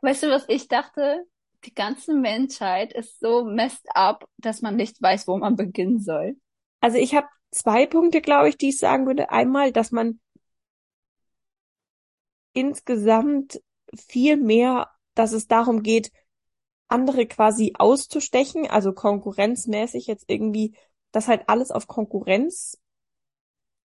Weißt 0.00 0.24
du, 0.24 0.30
was 0.30 0.44
ich 0.48 0.68
dachte? 0.68 1.24
Die 1.64 1.74
ganze 1.74 2.14
Menschheit 2.14 2.92
ist 2.92 3.20
so 3.20 3.44
messed 3.44 3.86
up, 3.94 4.28
dass 4.38 4.60
man 4.60 4.76
nicht 4.76 5.00
weiß, 5.00 5.28
wo 5.28 5.38
man 5.38 5.56
beginnen 5.56 6.00
soll. 6.00 6.36
Also 6.80 6.98
ich 6.98 7.14
habe 7.14 7.28
zwei 7.50 7.86
Punkte, 7.86 8.20
glaube 8.20 8.48
ich, 8.48 8.58
die 8.58 8.70
ich 8.70 8.78
sagen 8.78 9.06
würde. 9.06 9.30
Einmal, 9.30 9.72
dass 9.72 9.92
man 9.92 10.20
insgesamt 12.52 13.62
viel 13.94 14.36
mehr, 14.36 14.90
dass 15.14 15.32
es 15.32 15.46
darum 15.46 15.82
geht, 15.82 16.10
andere 16.88 17.26
quasi 17.26 17.72
auszustechen, 17.78 18.68
also 18.68 18.92
konkurrenzmäßig 18.92 20.06
jetzt 20.06 20.24
irgendwie, 20.28 20.76
dass 21.12 21.28
halt 21.28 21.48
alles 21.48 21.70
auf 21.70 21.86
Konkurrenz 21.86 22.78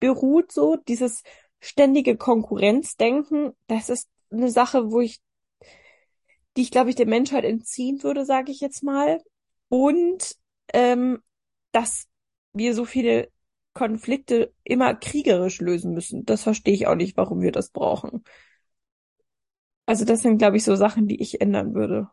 beruht, 0.01 0.53
so 0.53 0.77
dieses 0.77 1.23
ständige 1.61 2.17
Konkurrenzdenken, 2.17 3.53
das 3.67 3.89
ist 3.89 4.09
eine 4.31 4.51
Sache, 4.51 4.91
wo 4.91 5.01
ich, 5.01 5.21
die 6.57 6.63
ich, 6.63 6.71
glaube 6.71 6.91
ich, 6.91 6.97
der 6.97 7.07
Menschheit 7.07 7.45
entziehen 7.45 8.03
würde, 8.03 8.25
sage 8.25 8.53
ich 8.53 8.61
jetzt 8.61 8.83
mal. 8.83 9.23
Und 9.69 10.37
ähm, 10.73 11.23
dass 11.73 12.07
wir 12.53 12.75
so 12.75 12.85
viele 12.85 13.31
Konflikte 13.75 14.53
immer 14.65 14.95
kriegerisch 14.95 15.61
lösen 15.61 15.95
müssen. 15.95 16.25
Das 16.25 16.43
verstehe 16.43 16.75
ich 16.75 16.87
auch 16.87 16.97
nicht, 16.97 17.17
warum 17.17 17.41
wir 17.41 17.53
das 17.53 17.71
brauchen. 17.71 18.25
Also 19.87 20.05
das 20.05 20.23
sind, 20.23 20.39
glaube 20.39 20.57
ich, 20.57 20.65
so 20.65 20.75
Sachen, 20.75 21.07
die 21.07 21.21
ich 21.23 21.41
ändern 21.41 21.75
würde. 21.75 22.11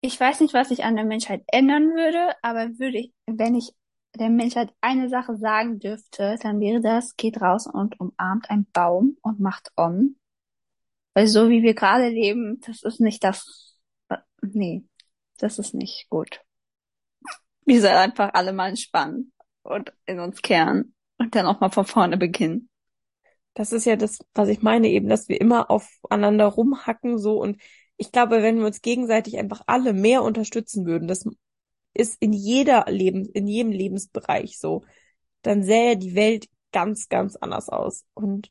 Ich 0.00 0.18
weiß 0.18 0.40
nicht, 0.40 0.52
was 0.52 0.70
ich 0.70 0.84
an 0.84 0.96
der 0.96 1.04
Menschheit 1.04 1.44
ändern 1.46 1.94
würde, 1.94 2.34
aber 2.42 2.78
würde 2.78 2.98
ich, 2.98 3.12
wenn 3.26 3.54
ich 3.54 3.72
der 4.14 4.30
Menschheit 4.30 4.72
eine 4.80 5.08
Sache 5.08 5.36
sagen 5.36 5.78
dürfte, 5.78 6.36
dann 6.42 6.60
wäre 6.60 6.80
das, 6.80 7.16
geht 7.16 7.40
raus 7.40 7.66
und 7.66 7.98
umarmt 8.00 8.50
einen 8.50 8.66
Baum 8.72 9.16
und 9.22 9.40
macht 9.40 9.72
Om. 9.76 10.16
Weil 11.14 11.26
so 11.28 11.48
wie 11.48 11.62
wir 11.62 11.74
gerade 11.74 12.08
leben, 12.08 12.60
das 12.66 12.82
ist 12.82 13.00
nicht 13.00 13.24
das, 13.24 13.78
nee, 14.42 14.84
das 15.38 15.58
ist 15.58 15.74
nicht 15.74 16.08
gut. 16.08 16.42
Wir 17.64 17.80
sollen 17.80 17.94
einfach 17.94 18.30
alle 18.34 18.52
mal 18.52 18.68
entspannen 18.68 19.32
und 19.62 19.92
in 20.04 20.20
uns 20.20 20.40
kehren 20.40 20.94
und 21.18 21.34
dann 21.34 21.46
auch 21.46 21.60
mal 21.60 21.70
von 21.70 21.84
vorne 21.84 22.16
beginnen. 22.16 22.68
Das 23.54 23.72
ist 23.72 23.86
ja 23.86 23.96
das, 23.96 24.18
was 24.34 24.48
ich 24.48 24.60
meine 24.62 24.88
eben, 24.88 25.08
dass 25.08 25.28
wir 25.28 25.40
immer 25.40 25.70
aufeinander 25.70 26.44
rumhacken 26.44 27.18
so 27.18 27.40
und 27.40 27.60
ich 27.96 28.12
glaube, 28.12 28.42
wenn 28.42 28.58
wir 28.58 28.66
uns 28.66 28.82
gegenseitig 28.82 29.38
einfach 29.38 29.62
alle 29.66 29.94
mehr 29.94 30.22
unterstützen 30.22 30.84
würden, 30.84 31.08
das 31.08 31.26
ist 31.96 32.16
in 32.20 32.32
jeder 32.32 32.84
Leben, 32.88 33.26
in 33.26 33.46
jedem 33.46 33.72
Lebensbereich 33.72 34.58
so, 34.58 34.84
dann 35.42 35.62
sähe 35.62 35.96
die 35.96 36.14
Welt 36.14 36.48
ganz, 36.72 37.08
ganz 37.08 37.36
anders 37.36 37.68
aus. 37.68 38.04
Und 38.14 38.50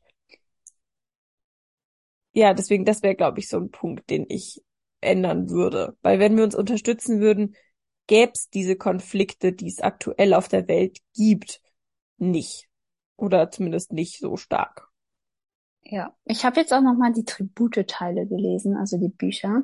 ja, 2.32 2.52
deswegen, 2.54 2.84
das 2.84 3.02
wäre, 3.02 3.14
glaube 3.14 3.38
ich, 3.38 3.48
so 3.48 3.58
ein 3.58 3.70
Punkt, 3.70 4.10
den 4.10 4.26
ich 4.28 4.62
ändern 5.00 5.48
würde. 5.48 5.96
Weil 6.02 6.18
wenn 6.18 6.36
wir 6.36 6.44
uns 6.44 6.54
unterstützen 6.54 7.20
würden, 7.20 7.54
gäbe 8.06 8.32
es 8.34 8.50
diese 8.50 8.76
Konflikte, 8.76 9.52
die 9.52 9.68
es 9.68 9.80
aktuell 9.80 10.34
auf 10.34 10.48
der 10.48 10.68
Welt 10.68 10.98
gibt, 11.14 11.60
nicht. 12.18 12.68
Oder 13.16 13.50
zumindest 13.50 13.92
nicht 13.92 14.18
so 14.18 14.36
stark. 14.36 14.88
Ja, 15.82 16.14
ich 16.24 16.44
habe 16.44 16.60
jetzt 16.60 16.72
auch 16.72 16.82
noch 16.82 16.96
mal 16.96 17.12
die 17.12 17.24
Tribute-Teile 17.24 18.26
gelesen, 18.26 18.76
also 18.76 18.98
die 18.98 19.08
Bücher. 19.08 19.62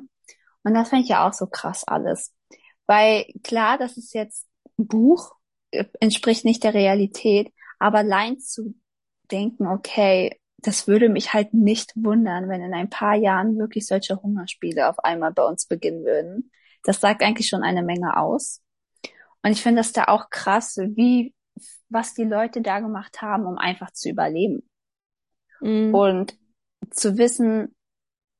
Und 0.63 0.73
das 0.73 0.89
fand 0.89 1.03
ich 1.03 1.09
ja 1.09 1.27
auch 1.27 1.33
so 1.33 1.47
krass 1.47 1.83
alles. 1.85 2.33
Weil 2.87 3.25
klar, 3.43 3.77
das 3.77 3.97
ist 3.97 4.13
jetzt 4.13 4.47
ein 4.77 4.87
Buch, 4.87 5.35
äh, 5.71 5.85
entspricht 5.99 6.45
nicht 6.45 6.63
der 6.63 6.73
Realität, 6.73 7.51
aber 7.79 7.99
allein 7.99 8.39
zu 8.39 8.75
denken, 9.31 9.67
okay, 9.67 10.39
das 10.57 10.87
würde 10.87 11.09
mich 11.09 11.33
halt 11.33 11.53
nicht 11.53 11.91
wundern, 11.95 12.47
wenn 12.47 12.61
in 12.61 12.73
ein 12.73 12.89
paar 12.89 13.15
Jahren 13.15 13.57
wirklich 13.57 13.85
solche 13.85 14.21
Hungerspiele 14.21 14.89
auf 14.89 14.99
einmal 14.99 15.33
bei 15.33 15.43
uns 15.43 15.65
beginnen 15.65 16.05
würden. 16.05 16.51
Das 16.83 17.01
sagt 17.01 17.21
eigentlich 17.21 17.49
schon 17.49 17.63
eine 17.63 17.83
Menge 17.83 18.17
aus. 18.17 18.61
Und 19.43 19.51
ich 19.51 19.61
finde 19.61 19.81
das 19.81 19.91
da 19.91 20.05
auch 20.05 20.29
krass, 20.29 20.77
wie, 20.77 21.35
was 21.89 22.13
die 22.13 22.23
Leute 22.23 22.61
da 22.61 22.79
gemacht 22.79 23.21
haben, 23.21 23.45
um 23.45 23.57
einfach 23.57 23.91
zu 23.91 24.09
überleben. 24.09 24.69
Mhm. 25.59 25.93
Und 25.93 26.37
zu 26.91 27.17
wissen, 27.17 27.75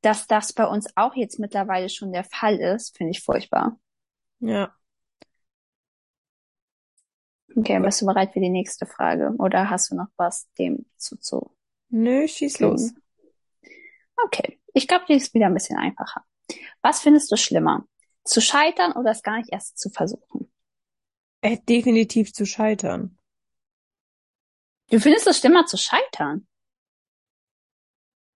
dass 0.01 0.27
das 0.27 0.53
bei 0.53 0.65
uns 0.65 0.87
auch 0.95 1.15
jetzt 1.15 1.39
mittlerweile 1.39 1.89
schon 1.89 2.11
der 2.11 2.23
Fall 2.23 2.57
ist, 2.57 2.97
finde 2.97 3.11
ich 3.11 3.21
furchtbar. 3.21 3.77
Ja. 4.43 4.77
Okay, 7.55 7.79
bist 7.79 8.01
du 8.01 8.05
bereit 8.05 8.33
für 8.33 8.39
die 8.39 8.49
nächste 8.49 8.85
Frage? 8.85 9.33
Oder 9.37 9.69
hast 9.69 9.91
du 9.91 9.95
noch 9.95 10.07
was 10.17 10.47
dem 10.57 10.85
zu, 10.97 11.17
zu 11.17 11.55
Nö, 11.91 12.27
schieß 12.27 12.59
los. 12.59 12.93
Okay, 14.25 14.59
ich 14.73 14.87
glaube, 14.87 15.05
die 15.07 15.13
ist 15.13 15.33
wieder 15.33 15.47
ein 15.47 15.53
bisschen 15.53 15.77
einfacher. 15.77 16.23
Was 16.81 17.01
findest 17.01 17.31
du 17.31 17.37
schlimmer? 17.37 17.85
Zu 18.25 18.41
scheitern 18.41 18.93
oder 18.93 19.11
es 19.11 19.23
gar 19.23 19.37
nicht 19.37 19.51
erst 19.51 19.77
zu 19.79 19.89
versuchen? 19.89 20.51
Äh, 21.41 21.59
definitiv 21.69 22.33
zu 22.33 22.43
scheitern. 22.47 23.19
Du 24.91 24.97
findest 24.97 25.27
es 25.27 25.39
schlimmer 25.39 25.65
zu 25.65 25.75
scheitern? 25.75 26.47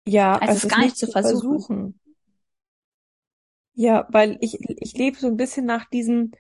Ja, 0.08 0.38
Als 0.40 0.52
als 0.52 0.64
es 0.64 0.68
gar 0.68 0.80
nicht 0.82 0.98
zu 0.98 1.08
versuchen. 1.08 1.58
versuchen. 1.58 1.97
Ja, 3.80 4.08
weil 4.10 4.38
ich, 4.42 4.58
ich 4.60 4.94
lebe 4.98 5.18
so 5.18 5.28
ein 5.28 5.38
bisschen 5.38 5.66
nach 5.66 5.86
diesem, 5.90 6.32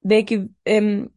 wer, 0.00 0.24
ähm, 0.64 1.14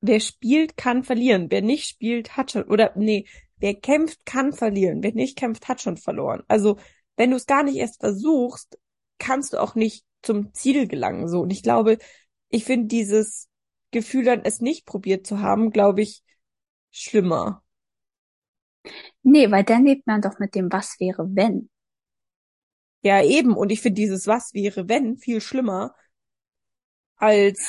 wer 0.00 0.20
spielt, 0.20 0.76
kann 0.78 1.04
verlieren. 1.04 1.50
Wer 1.50 1.62
nicht 1.62 1.86
spielt, 1.88 2.36
hat 2.36 2.52
schon, 2.52 2.64
oder 2.64 2.92
nee, 2.96 3.26
wer 3.58 3.74
kämpft, 3.74 4.26
kann 4.26 4.52
verlieren. 4.54 5.02
Wer 5.02 5.12
nicht 5.14 5.36
kämpft, 5.38 5.68
hat 5.68 5.82
schon 5.82 5.98
verloren. 5.98 6.42
Also, 6.48 6.78
wenn 7.16 7.30
du 7.30 7.36
es 7.36 7.46
gar 7.46 7.64
nicht 7.64 7.76
erst 7.76 8.00
versuchst, 8.00 8.78
kannst 9.18 9.52
du 9.54 9.58
auch 9.60 9.74
nicht 9.74 10.04
zum 10.22 10.54
Ziel 10.54 10.88
gelangen, 10.88 11.28
so. 11.28 11.40
Und 11.42 11.50
ich 11.52 11.62
glaube, 11.62 11.98
ich 12.50 12.64
finde 12.64 12.88
dieses 12.88 13.48
Gefühl 13.92 14.24
dann, 14.24 14.42
es 14.44 14.60
nicht 14.60 14.86
probiert 14.86 15.26
zu 15.26 15.40
haben, 15.40 15.70
glaube 15.70 16.02
ich, 16.02 16.22
schlimmer. 16.92 17.62
Nee, 19.22 19.50
weil 19.50 19.64
dann 19.64 19.84
lebt 19.84 20.06
man 20.06 20.20
doch 20.20 20.38
mit 20.38 20.54
dem 20.54 20.70
Was 20.72 20.96
wäre, 21.00 21.26
wenn. 21.34 21.68
Ja, 23.04 23.22
eben. 23.22 23.56
Und 23.56 23.70
ich 23.70 23.80
finde 23.80 24.00
dieses 24.00 24.26
Was 24.26 24.52
wäre, 24.54 24.88
wenn 24.88 25.16
viel 25.16 25.40
schlimmer 25.40 25.94
als, 27.16 27.60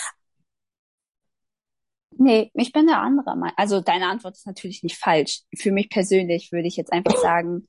Nee, 2.18 2.50
ich 2.54 2.72
bin 2.72 2.88
der 2.88 3.02
andere 3.02 3.36
Meinung. 3.36 3.54
Also 3.58 3.82
deine 3.82 4.08
Antwort 4.08 4.36
ist 4.38 4.48
natürlich 4.48 4.84
nicht 4.84 4.98
falsch. 4.98 5.42
Für 5.58 5.72
mich 5.72 5.90
persönlich 5.90 6.52
würde 6.52 6.68
ich 6.68 6.78
jetzt 6.78 6.94
einfach 6.94 7.18
sagen, 7.18 7.68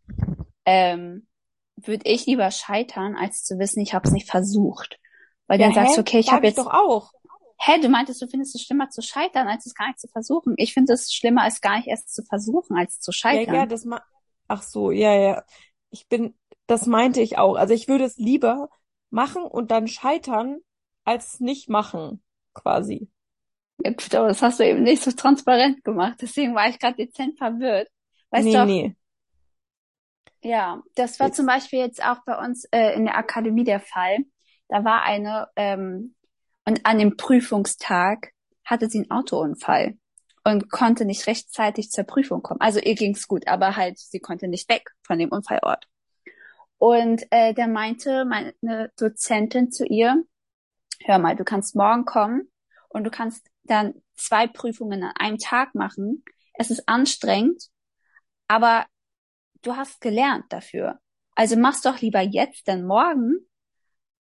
ähm, 0.65 1.27
würde 1.77 2.09
ich 2.11 2.27
lieber 2.27 2.51
scheitern, 2.51 3.17
als 3.17 3.45
zu 3.45 3.59
wissen, 3.59 3.81
ich 3.81 3.95
habe 3.95 4.07
es 4.07 4.13
nicht 4.13 4.31
versucht. 4.31 4.99
Weil 5.49 5.59
ja, 5.59 5.67
dann 5.67 5.73
sagst 5.73 5.97
hä? 5.97 5.97
du, 5.97 6.01
okay, 6.03 6.19
ich 6.21 6.33
habe 6.33 6.47
jetzt, 6.47 6.59
doch 6.59 6.69
auch. 6.69 7.13
hä, 7.59 7.81
du 7.81 7.89
meintest, 7.89 8.23
du 8.23 8.29
findest 8.29 8.55
es 8.55 8.63
schlimmer 8.63 8.91
zu 8.91 9.03
scheitern, 9.03 9.49
als 9.49 9.67
es 9.67 9.75
gar 9.75 9.89
nicht 9.89 10.01
zu 10.01 10.09
versuchen. 10.09 10.55
Ich 10.59 10.73
finde 10.75 10.93
es 10.95 11.13
schlimmer, 11.13 11.47
es 11.47 11.61
gar 11.61 11.77
nicht 11.77 11.89
erst 11.89 12.15
zu 12.15 12.23
versuchen, 12.25 12.77
als 12.77 13.01
zu 13.01 13.13
Ja, 13.29 13.41
ja, 13.41 13.67
scheitern. 13.67 13.67
das 13.67 13.85
ma, 13.85 14.01
ach 14.49 14.63
so, 14.63 14.91
ja, 14.91 15.15
ja. 15.15 15.45
Ich 15.91 16.09
bin, 16.09 16.35
das 16.67 16.87
meinte 16.87 17.21
ich 17.21 17.39
auch. 17.39 17.57
Also 17.57 17.75
ich 17.75 17.89
würde 17.89 18.05
es 18.05 18.17
lieber 18.17 18.69
machen 19.11 19.43
und 19.43 19.71
dann 19.71 19.89
scheitern, 19.89 20.59
als 21.05 21.41
nicht 21.41 21.69
machen, 21.69 22.23
quasi. 22.55 23.11
Ja, 23.79 23.91
gut, 23.91 24.15
aber 24.15 24.29
das 24.29 24.43
hast 24.43 24.61
du 24.61 24.65
eben 24.65 24.83
nicht 24.83 25.03
so 25.03 25.13
transparent 25.13 25.85
gemacht. 25.85 26.17
Deswegen 26.21 26.55
war 26.55 26.69
ich 26.69 26.79
gerade 26.79 26.97
dezent 26.97 27.39
verwirrt. 27.39 27.89
Weißt 28.31 28.45
Nee, 28.45 28.53
du, 28.53 28.63
auf 28.63 28.69
nee. 28.69 28.97
Ja, 30.43 30.83
das 30.95 31.19
war 31.19 31.33
zum 31.33 31.47
Beispiel 31.47 31.81
jetzt 31.81 32.03
auch 32.05 32.19
bei 32.25 32.39
uns 32.39 32.65
äh, 32.71 32.95
in 32.95 33.05
der 33.07 33.17
Akademie 33.17 33.65
der 33.65 33.81
Fall. 33.81 34.19
Da 34.69 34.85
war 34.85 35.03
eine, 35.03 35.49
ähm, 35.57 36.15
und 36.65 36.85
an 36.87 36.99
dem 36.99 37.17
Prüfungstag 37.17 38.33
hatte 38.65 38.89
sie 38.89 38.99
einen 38.99 39.11
Autounfall 39.11 39.97
und 40.45 40.71
konnte 40.71 41.05
nicht 41.05 41.27
rechtzeitig 41.27 41.91
zur 41.91 42.05
Prüfung 42.05 42.43
kommen. 42.43 42.61
Also 42.61 42.81
ihr 42.81 42.95
ging's 42.95 43.27
gut, 43.29 43.49
aber 43.49 43.77
halt, 43.77 43.99
sie 43.99 44.21
konnte 44.21 44.49
nicht 44.49 44.69
weg 44.69 44.91
von 45.03 45.19
dem 45.19 45.31
Unfallort. 45.31 45.89
Und 46.79 47.25
äh, 47.31 47.55
der 47.55 47.69
meinte 47.69 48.25
meine 48.25 48.93
Dozentin 48.97 49.71
zu 49.71 49.87
ihr, 49.87 50.23
hör 51.05 51.19
mal, 51.19 51.37
du 51.37 51.45
kannst 51.45 51.75
morgen 51.75 52.05
kommen 52.05 52.51
und 52.89 53.05
du 53.05 53.11
kannst 53.11 53.47
dann 53.65 53.95
zwei 54.15 54.47
Prüfungen 54.47 55.03
an 55.03 55.12
einem 55.19 55.39
Tag 55.39 55.75
machen. 55.75 56.25
Es 56.55 56.71
ist 56.71 56.89
anstrengend, 56.89 57.65
aber 58.49 58.87
du 59.62 59.77
hast 59.77 60.01
gelernt 60.01 60.45
dafür. 60.51 60.99
Also 61.35 61.57
mach's 61.57 61.83
doch 61.83 62.01
lieber 62.01 62.21
jetzt 62.21 62.67
denn 62.67 62.87
morgen, 62.87 63.47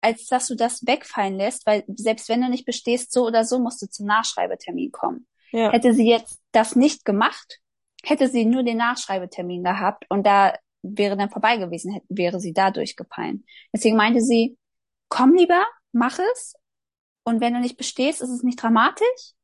als 0.00 0.26
dass 0.26 0.46
du 0.46 0.54
das 0.54 0.86
wegfallen 0.86 1.36
lässt, 1.36 1.66
weil 1.66 1.84
selbst 1.88 2.28
wenn 2.28 2.40
du 2.40 2.48
nicht 2.48 2.66
bestehst, 2.66 3.12
so 3.12 3.26
oder 3.26 3.44
so 3.44 3.58
musst 3.58 3.82
du 3.82 3.86
zum 3.88 4.06
Nachschreibetermin 4.06 4.92
kommen. 4.92 5.26
Ja, 5.50 5.72
Hätte 5.72 5.94
sie 5.94 6.08
jetzt 6.08 6.40
das 6.52 6.76
nicht 6.76 7.04
gemacht, 7.04 7.60
hätte 8.04 8.28
sie 8.28 8.44
nur 8.44 8.62
den 8.62 8.76
Nachschreibetermin 8.76 9.64
gehabt 9.64 10.04
und 10.08 10.26
da 10.26 10.54
wäre 10.82 11.16
dann 11.16 11.30
vorbei 11.30 11.56
gewesen, 11.56 11.92
hätte, 11.92 12.06
wäre 12.08 12.40
sie 12.40 12.52
dadurch 12.52 12.96
gepeilt. 12.96 13.40
Deswegen 13.72 13.96
meinte 13.96 14.20
sie, 14.20 14.56
komm 15.08 15.34
lieber, 15.34 15.64
mach 15.92 16.18
es. 16.32 16.54
Und 17.24 17.40
wenn 17.40 17.54
du 17.54 17.60
nicht 17.60 17.76
bestehst, 17.76 18.22
ist 18.22 18.30
es 18.30 18.42
nicht 18.42 18.62
dramatisch. 18.62 19.34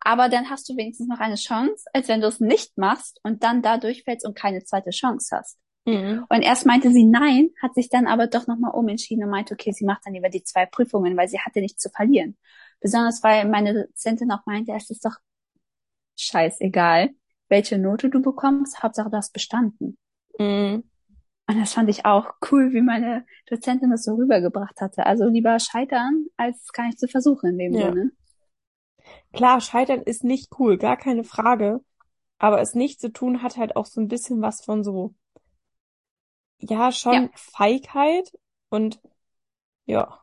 Aber 0.00 0.28
dann 0.28 0.48
hast 0.48 0.68
du 0.68 0.76
wenigstens 0.76 1.08
noch 1.08 1.20
eine 1.20 1.34
Chance, 1.34 1.84
als 1.92 2.08
wenn 2.08 2.22
du 2.22 2.26
es 2.26 2.40
nicht 2.40 2.76
machst 2.78 3.20
und 3.22 3.42
dann 3.42 3.62
da 3.62 3.76
durchfällst 3.76 4.26
und 4.26 4.36
keine 4.36 4.64
zweite 4.64 4.90
Chance 4.90 5.36
hast. 5.36 5.58
Mhm. 5.84 6.24
Und 6.28 6.42
erst 6.42 6.66
meinte 6.66 6.90
sie 6.90 7.04
nein, 7.04 7.50
hat 7.60 7.74
sich 7.74 7.88
dann 7.90 8.06
aber 8.06 8.26
doch 8.26 8.46
nochmal 8.46 8.72
umentschieden 8.74 9.24
und 9.24 9.30
meinte, 9.30 9.54
okay, 9.54 9.72
sie 9.72 9.84
macht 9.84 10.06
dann 10.06 10.14
lieber 10.14 10.28
die 10.30 10.42
zwei 10.42 10.66
Prüfungen, 10.66 11.16
weil 11.16 11.28
sie 11.28 11.38
hatte 11.38 11.60
nichts 11.60 11.82
zu 11.82 11.90
verlieren. 11.90 12.36
Besonders 12.80 13.22
weil 13.22 13.46
meine 13.48 13.86
Dozentin 13.86 14.30
auch 14.30 14.46
meinte, 14.46 14.72
es 14.72 14.90
ist 14.90 15.04
doch 15.04 15.16
scheißegal, 16.16 17.10
welche 17.48 17.78
Note 17.78 18.08
du 18.08 18.20
bekommst, 18.20 18.82
Hauptsache 18.82 19.10
du 19.10 19.16
hast 19.16 19.32
bestanden. 19.32 19.98
Mhm. 20.40 20.82
Und 21.48 21.60
das 21.60 21.74
fand 21.74 21.90
ich 21.90 22.06
auch 22.06 22.32
cool, 22.50 22.72
wie 22.72 22.80
meine 22.80 23.26
Dozentin 23.46 23.90
das 23.90 24.04
so 24.04 24.14
rübergebracht 24.14 24.80
hatte. 24.80 25.04
Also 25.06 25.26
lieber 25.28 25.58
scheitern, 25.58 26.26
als 26.38 26.72
gar 26.72 26.86
nicht 26.86 26.98
zu 26.98 27.08
versuchen 27.08 27.50
in 27.50 27.58
dem 27.58 27.78
Ja. 27.78 27.80
Sinne. 27.80 28.12
Klar, 29.32 29.60
Scheitern 29.60 30.02
ist 30.02 30.22
nicht 30.24 30.50
cool, 30.58 30.78
gar 30.78 30.96
keine 30.96 31.24
Frage. 31.24 31.80
Aber 32.38 32.60
es 32.60 32.74
nicht 32.74 33.00
zu 33.00 33.12
tun 33.12 33.42
hat 33.42 33.56
halt 33.58 33.76
auch 33.76 33.86
so 33.86 34.00
ein 34.02 34.08
bisschen 34.08 34.42
was 34.42 34.64
von 34.64 34.84
so, 34.84 35.14
ja, 36.58 36.92
schon 36.92 37.16
Ja. 37.16 37.30
Feigheit 37.34 38.32
und 38.70 39.00
ja, 39.86 40.22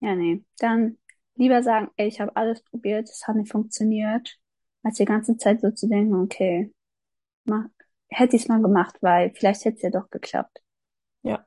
Ja, 0.00 0.14
nee. 0.14 0.44
Dann 0.58 0.98
lieber 1.36 1.62
sagen, 1.62 1.90
ey, 1.96 2.08
ich 2.08 2.20
habe 2.20 2.34
alles 2.36 2.62
probiert, 2.62 3.08
es 3.08 3.26
hat 3.26 3.36
nicht 3.36 3.50
funktioniert, 3.50 4.38
als 4.82 4.96
die 4.96 5.04
ganze 5.04 5.36
Zeit 5.36 5.60
so 5.60 5.70
zu 5.70 5.88
denken, 5.88 6.14
okay, 6.14 6.72
mach, 7.44 7.66
hätte 8.14 8.36
ich 8.36 8.42
es 8.42 8.48
mal 8.48 8.62
gemacht, 8.62 8.96
weil 9.02 9.32
vielleicht 9.34 9.64
hätte 9.64 9.76
es 9.76 9.82
ja 9.82 9.90
doch 9.90 10.10
geklappt. 10.10 10.62
ja, 11.22 11.46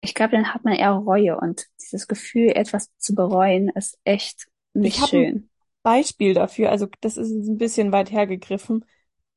Ich 0.00 0.14
glaube, 0.14 0.32
dann 0.32 0.52
hat 0.54 0.64
man 0.64 0.74
eher 0.74 0.90
Reue 0.92 1.38
und 1.38 1.66
dieses 1.80 2.08
Gefühl, 2.08 2.50
etwas 2.50 2.90
zu 2.98 3.14
bereuen, 3.14 3.68
ist 3.70 3.98
echt 4.04 4.48
nicht 4.74 4.96
Ich 4.96 5.00
hab 5.00 5.12
ein- 5.12 5.30
schön. 5.30 5.48
Beispiel 5.82 6.34
dafür, 6.34 6.70
also 6.70 6.86
das 7.00 7.16
ist 7.16 7.30
ein 7.32 7.58
bisschen 7.58 7.90
weit 7.92 8.12
hergegriffen 8.12 8.84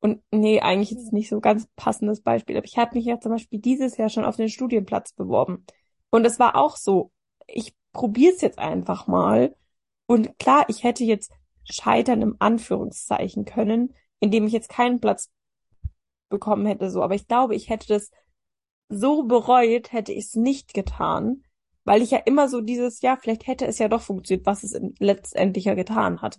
und 0.00 0.22
nee, 0.30 0.60
eigentlich 0.60 0.92
ist 0.92 1.02
es 1.06 1.12
nicht 1.12 1.28
so 1.28 1.40
ganz 1.40 1.66
passendes 1.76 2.20
Beispiel, 2.22 2.56
aber 2.56 2.66
ich 2.66 2.78
habe 2.78 2.94
mich 2.96 3.04
ja 3.06 3.18
zum 3.20 3.32
Beispiel 3.32 3.58
dieses 3.60 3.96
Jahr 3.96 4.08
schon 4.08 4.24
auf 4.24 4.36
den 4.36 4.48
Studienplatz 4.48 5.12
beworben 5.12 5.64
und 6.10 6.24
es 6.24 6.38
war 6.38 6.54
auch 6.56 6.76
so, 6.76 7.10
ich 7.48 7.74
probiere 7.92 8.32
es 8.34 8.42
jetzt 8.42 8.58
einfach 8.60 9.08
mal 9.08 9.56
und 10.06 10.38
klar, 10.38 10.66
ich 10.68 10.84
hätte 10.84 11.02
jetzt 11.04 11.32
scheitern 11.68 12.22
im 12.22 12.36
Anführungszeichen 12.38 13.44
können, 13.44 13.92
indem 14.20 14.46
ich 14.46 14.52
jetzt 14.52 14.68
keinen 14.68 15.00
Platz 15.00 15.30
bekommen 16.28 16.66
hätte, 16.66 16.90
so, 16.90 17.02
aber 17.02 17.14
ich 17.14 17.26
glaube, 17.28 17.54
ich 17.54 17.68
hätte 17.68 17.88
das 17.88 18.10
so 18.88 19.24
bereut, 19.24 19.92
hätte 19.92 20.12
ich 20.12 20.26
es 20.26 20.34
nicht 20.34 20.74
getan, 20.74 21.42
weil 21.84 22.02
ich 22.02 22.10
ja 22.10 22.18
immer 22.18 22.48
so 22.48 22.60
dieses, 22.60 23.00
ja, 23.02 23.16
vielleicht 23.16 23.46
hätte 23.46 23.66
es 23.66 23.78
ja 23.78 23.88
doch 23.88 24.02
funktioniert, 24.02 24.46
was 24.46 24.62
es 24.62 24.78
letztendlich 24.98 25.64
ja 25.64 25.74
getan 25.74 26.22
hat. 26.22 26.38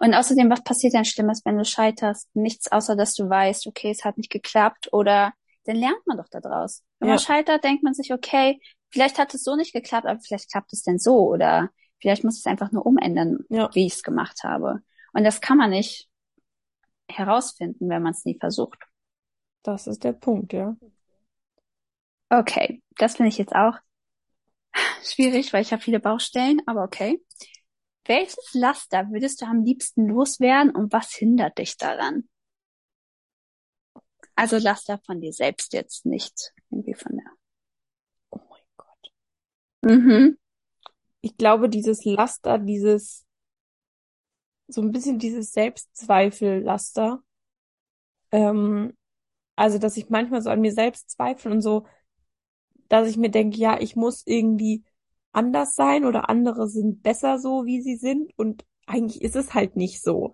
Und 0.00 0.14
außerdem, 0.14 0.50
was 0.50 0.62
passiert 0.62 0.92
denn 0.94 1.04
Schlimmes, 1.04 1.42
wenn 1.44 1.56
du 1.56 1.64
scheiterst? 1.64 2.28
Nichts, 2.34 2.70
außer 2.70 2.94
dass 2.94 3.14
du 3.14 3.28
weißt, 3.28 3.66
okay, 3.66 3.90
es 3.90 4.04
hat 4.04 4.18
nicht 4.18 4.30
geklappt 4.30 4.92
oder 4.92 5.32
dann 5.64 5.76
lernt 5.76 6.06
man 6.06 6.18
doch 6.18 6.28
daraus. 6.28 6.82
Wenn 6.98 7.08
man 7.08 7.18
Ja. 7.18 7.24
scheitert, 7.24 7.64
denkt 7.64 7.82
man 7.82 7.94
sich, 7.94 8.12
okay, 8.12 8.60
vielleicht 8.90 9.18
hat 9.18 9.32
es 9.34 9.44
so 9.44 9.56
nicht 9.56 9.72
geklappt, 9.72 10.06
aber 10.06 10.20
vielleicht 10.20 10.50
klappt 10.50 10.72
es 10.72 10.82
denn 10.82 10.98
so 10.98 11.16
oder 11.28 11.70
vielleicht 12.00 12.24
muss 12.24 12.34
ich 12.34 12.40
es 12.40 12.46
einfach 12.46 12.72
nur 12.72 12.84
umändern, 12.84 13.38
Ja. 13.48 13.70
wie 13.72 13.86
ich 13.86 13.94
es 13.94 14.02
gemacht 14.02 14.40
habe. 14.44 14.80
Und 15.14 15.24
das 15.24 15.40
kann 15.40 15.56
man 15.56 15.70
nicht 15.70 16.08
herausfinden, 17.08 17.88
wenn 17.88 18.02
man 18.02 18.12
es 18.12 18.24
nie 18.24 18.38
versucht. 18.38 18.78
Das 19.62 19.86
ist 19.86 20.04
der 20.04 20.12
Punkt, 20.12 20.52
ja. 20.52 20.76
Okay, 22.30 22.82
das 22.96 23.16
finde 23.16 23.28
ich 23.28 23.38
jetzt 23.38 23.54
auch 23.54 23.74
schwierig, 25.02 25.52
weil 25.52 25.62
ich 25.62 25.72
habe 25.72 25.82
viele 25.82 26.00
Baustellen, 26.00 26.60
aber 26.66 26.84
okay. 26.84 27.22
Welches 28.04 28.52
Laster 28.54 29.10
würdest 29.10 29.40
du 29.42 29.46
am 29.46 29.62
liebsten 29.62 30.08
loswerden 30.08 30.74
und 30.74 30.92
was 30.92 31.12
hindert 31.12 31.58
dich 31.58 31.76
daran? 31.76 32.28
Also 34.34 34.58
Laster 34.58 34.98
von 35.04 35.20
dir 35.20 35.32
selbst 35.32 35.72
jetzt 35.72 36.04
nicht 36.06 36.52
irgendwie 36.70 36.94
von 36.94 37.16
der. 37.16 37.30
Oh 38.30 38.40
mein 38.50 38.62
Gott. 38.76 39.12
Mhm. 39.82 40.38
Ich 41.20 41.36
glaube, 41.36 41.68
dieses 41.68 42.04
Laster, 42.04 42.58
dieses, 42.58 43.24
so 44.72 44.82
ein 44.82 44.92
bisschen 44.92 45.18
dieses 45.18 45.52
Selbstzweifel-Laster, 45.52 47.22
ähm, 48.30 48.92
also, 49.56 49.78
dass 49.78 49.96
ich 49.96 50.10
manchmal 50.10 50.42
so 50.42 50.50
an 50.50 50.60
mir 50.60 50.72
selbst 50.72 51.10
zweifle 51.10 51.50
und 51.50 51.60
so, 51.62 51.86
dass 52.88 53.08
ich 53.08 53.16
mir 53.16 53.30
denke, 53.30 53.58
ja, 53.58 53.80
ich 53.80 53.96
muss 53.96 54.22
irgendwie 54.26 54.84
anders 55.32 55.74
sein 55.74 56.04
oder 56.04 56.28
andere 56.28 56.68
sind 56.68 57.02
besser 57.02 57.38
so, 57.38 57.64
wie 57.64 57.80
sie 57.80 57.96
sind 57.96 58.32
und 58.38 58.64
eigentlich 58.86 59.22
ist 59.22 59.36
es 59.36 59.54
halt 59.54 59.76
nicht 59.76 60.02
so. 60.02 60.32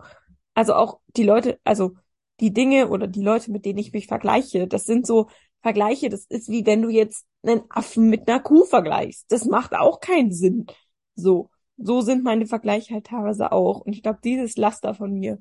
Also 0.53 0.73
auch 0.73 0.99
die 1.15 1.23
Leute, 1.23 1.59
also 1.63 1.95
die 2.39 2.53
Dinge 2.53 2.89
oder 2.89 3.07
die 3.07 3.21
Leute, 3.23 3.51
mit 3.51 3.65
denen 3.65 3.79
ich 3.79 3.93
mich 3.93 4.07
vergleiche, 4.07 4.67
das 4.67 4.85
sind 4.85 5.05
so 5.07 5.29
Vergleiche, 5.61 6.09
das 6.09 6.25
ist 6.25 6.49
wie 6.49 6.65
wenn 6.65 6.81
du 6.81 6.89
jetzt 6.89 7.25
einen 7.43 7.63
Affen 7.69 8.09
mit 8.09 8.27
einer 8.29 8.39
Kuh 8.39 8.65
vergleichst. 8.65 9.25
Das 9.29 9.45
macht 9.45 9.73
auch 9.73 9.99
keinen 9.99 10.31
Sinn. 10.31 10.67
So, 11.15 11.49
so 11.81 12.01
sind 12.01 12.23
meine 12.23 12.45
Vergleiche 12.45 12.93
halt 12.93 13.07
teilweise 13.07 13.51
auch. 13.51 13.81
Und 13.81 13.93
ich 13.93 14.03
glaube, 14.03 14.19
dieses 14.23 14.57
Laster 14.57 14.93
von 14.93 15.13
mir 15.13 15.39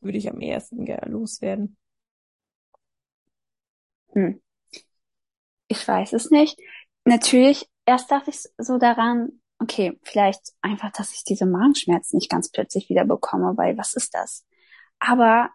würde 0.00 0.18
ich 0.18 0.30
am 0.30 0.40
ehesten 0.40 0.84
gerne 0.84 1.10
loswerden. 1.10 1.76
Hm. 4.14 4.40
Ich 5.68 5.86
weiß 5.86 6.12
es 6.12 6.30
nicht. 6.30 6.58
Natürlich, 7.04 7.68
erst 7.86 8.10
dachte 8.10 8.30
ich 8.30 8.42
so 8.58 8.78
daran, 8.78 9.40
okay, 9.58 9.98
vielleicht 10.02 10.52
einfach, 10.60 10.92
dass 10.92 11.12
ich 11.14 11.24
diese 11.24 11.46
Magenschmerzen 11.46 12.16
nicht 12.16 12.30
ganz 12.30 12.50
plötzlich 12.50 12.88
wieder 12.88 13.04
bekomme, 13.04 13.56
weil 13.56 13.76
was 13.76 13.94
ist 13.94 14.14
das? 14.14 14.46
Aber 14.98 15.50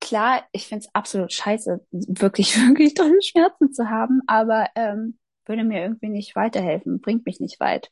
klar, 0.00 0.44
ich 0.52 0.66
finde 0.66 0.86
es 0.86 0.94
absolut 0.94 1.32
scheiße, 1.32 1.84
wirklich, 1.90 2.56
wirklich 2.68 2.94
tolle 2.94 3.22
Schmerzen 3.22 3.72
zu 3.72 3.88
haben, 3.88 4.22
aber 4.26 4.68
ähm, 4.74 5.18
würde 5.46 5.64
mir 5.64 5.82
irgendwie 5.82 6.08
nicht 6.08 6.36
weiterhelfen, 6.36 7.00
bringt 7.00 7.26
mich 7.26 7.40
nicht 7.40 7.60
weit. 7.60 7.90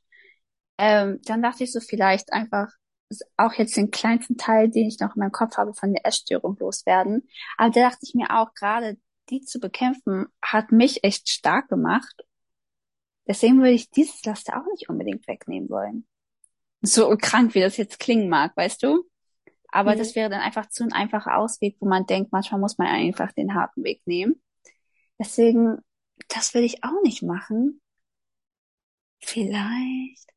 Ähm, 0.79 1.21
dann 1.25 1.43
dachte 1.43 1.65
ich 1.65 1.73
so 1.73 1.81
vielleicht 1.81 2.33
einfach 2.33 2.69
auch 3.37 3.55
jetzt 3.55 3.77
den 3.77 3.91
kleinsten 3.91 4.37
Teil, 4.37 4.71
den 4.71 4.89
ich 4.89 5.01
noch 5.01 5.17
in 5.17 5.21
meinem 5.21 5.33
Kopf 5.33 5.57
habe, 5.59 5.75
von 5.75 5.93
der 5.95 6.07
Essstörung 6.07 6.57
loswerden. 6.59 7.29
Aber 7.57 7.71
da 7.71 7.83
dachte 7.91 8.01
ich 8.03 8.15
mir 8.15 8.31
auch, 8.39 8.55
gerade 8.55 8.99
die 9.31 9.43
zu 9.43 9.61
bekämpfen, 9.61 10.27
hat 10.43 10.73
mich 10.73 11.05
echt 11.05 11.29
stark 11.29 11.69
gemacht. 11.69 12.23
Deswegen 13.29 13.59
würde 13.59 13.75
ich 13.75 13.91
dieses 13.91 14.25
Laster 14.25 14.61
auch 14.61 14.67
nicht 14.73 14.89
unbedingt 14.89 15.29
wegnehmen 15.29 15.69
wollen. 15.71 16.05
So 16.83 17.17
krank, 17.17 17.55
wie 17.55 17.61
das 17.61 17.77
jetzt 17.77 17.99
klingen 17.99 18.29
mag, 18.29 18.57
weißt 18.57 18.83
du? 18.83 19.05
Aber 19.73 19.95
Mhm. 19.95 19.97
das 19.97 20.17
wäre 20.17 20.31
dann 20.31 20.41
einfach 20.41 20.69
zu 20.71 20.85
ein 20.85 20.93
einfacher 20.93 21.37
Ausweg, 21.39 21.77
wo 21.81 21.89
man 21.89 22.07
denkt, 22.07 22.33
manchmal 22.33 22.61
muss 22.61 22.79
man 22.79 22.89
einfach 22.89 23.33
den 23.33 23.55
harten 23.55 23.85
Weg 23.85 24.03
nehmen. 24.07 24.43
Deswegen, 25.21 25.79
das 26.29 26.55
will 26.55 26.65
ich 26.65 26.85
auch 26.85 27.03
nicht 27.05 27.23
machen. 27.23 27.81
Vielleicht, 29.21 30.33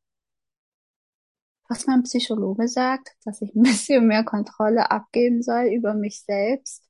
was 1.72 1.88
mein 1.88 2.04
Psychologe 2.04 2.68
sagt, 2.68 3.16
dass 3.24 3.42
ich 3.42 3.56
ein 3.56 3.64
bisschen 3.64 4.06
mehr 4.06 4.26
Kontrolle 4.26 4.92
abgeben 4.92 5.42
soll 5.42 5.68
über 5.68 5.94
mich 5.94 6.22
selbst 6.24 6.84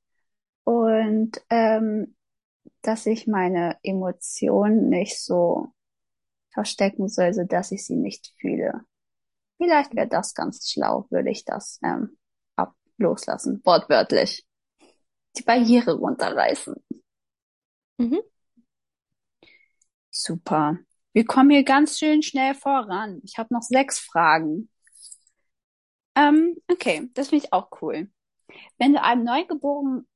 und 0.64 1.40
ähm, 1.50 2.16
dass 2.82 3.06
ich 3.06 3.28
meine 3.28 3.78
Emotionen 3.84 4.88
nicht 4.88 5.22
so 5.22 5.68
verstecken 6.50 7.08
soll, 7.08 7.32
so 7.32 7.44
dass 7.44 7.70
ich 7.70 7.86
sie 7.86 7.94
nicht 7.94 8.34
fühle. 8.40 8.80
Vielleicht 9.56 9.94
wäre 9.94 10.08
das 10.08 10.34
ganz 10.34 10.68
schlau, 10.68 11.06
würde 11.10 11.30
ich 11.30 11.44
das 11.44 11.78
ähm, 11.84 12.18
ab 12.56 12.74
loslassen, 12.98 13.60
wortwörtlich. 13.64 14.44
Die 15.36 15.44
Barriere 15.44 15.94
runterreißen. 15.94 16.74
Mhm. 17.98 18.20
Super. 20.10 20.78
Wir 21.12 21.24
kommen 21.24 21.50
hier 21.50 21.62
ganz 21.62 21.98
schön 21.98 22.22
schnell 22.22 22.54
voran. 22.54 23.20
Ich 23.22 23.38
habe 23.38 23.54
noch 23.54 23.62
sechs 23.62 24.00
Fragen. 24.00 24.68
Ähm, 26.14 26.56
okay, 26.70 27.08
das 27.14 27.28
finde 27.28 27.44
ich 27.46 27.52
auch 27.52 27.68
cool. 27.80 28.10
Wenn 28.78 28.92
du 28.92 29.02
einem 29.02 29.24
Neugeborenen, 29.24 30.06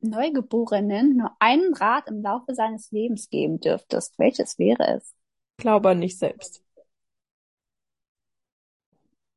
Neugeborenen 0.00 1.16
nur 1.16 1.30
einen 1.38 1.74
Rat 1.74 2.08
im 2.08 2.22
Laufe 2.22 2.54
seines 2.54 2.90
Lebens 2.90 3.30
geben 3.30 3.60
dürftest, 3.60 4.18
welches 4.18 4.58
wäre 4.58 4.96
es? 4.96 5.14
Glaube 5.56 5.90
an 5.90 6.00
dich 6.00 6.18
selbst. 6.18 6.62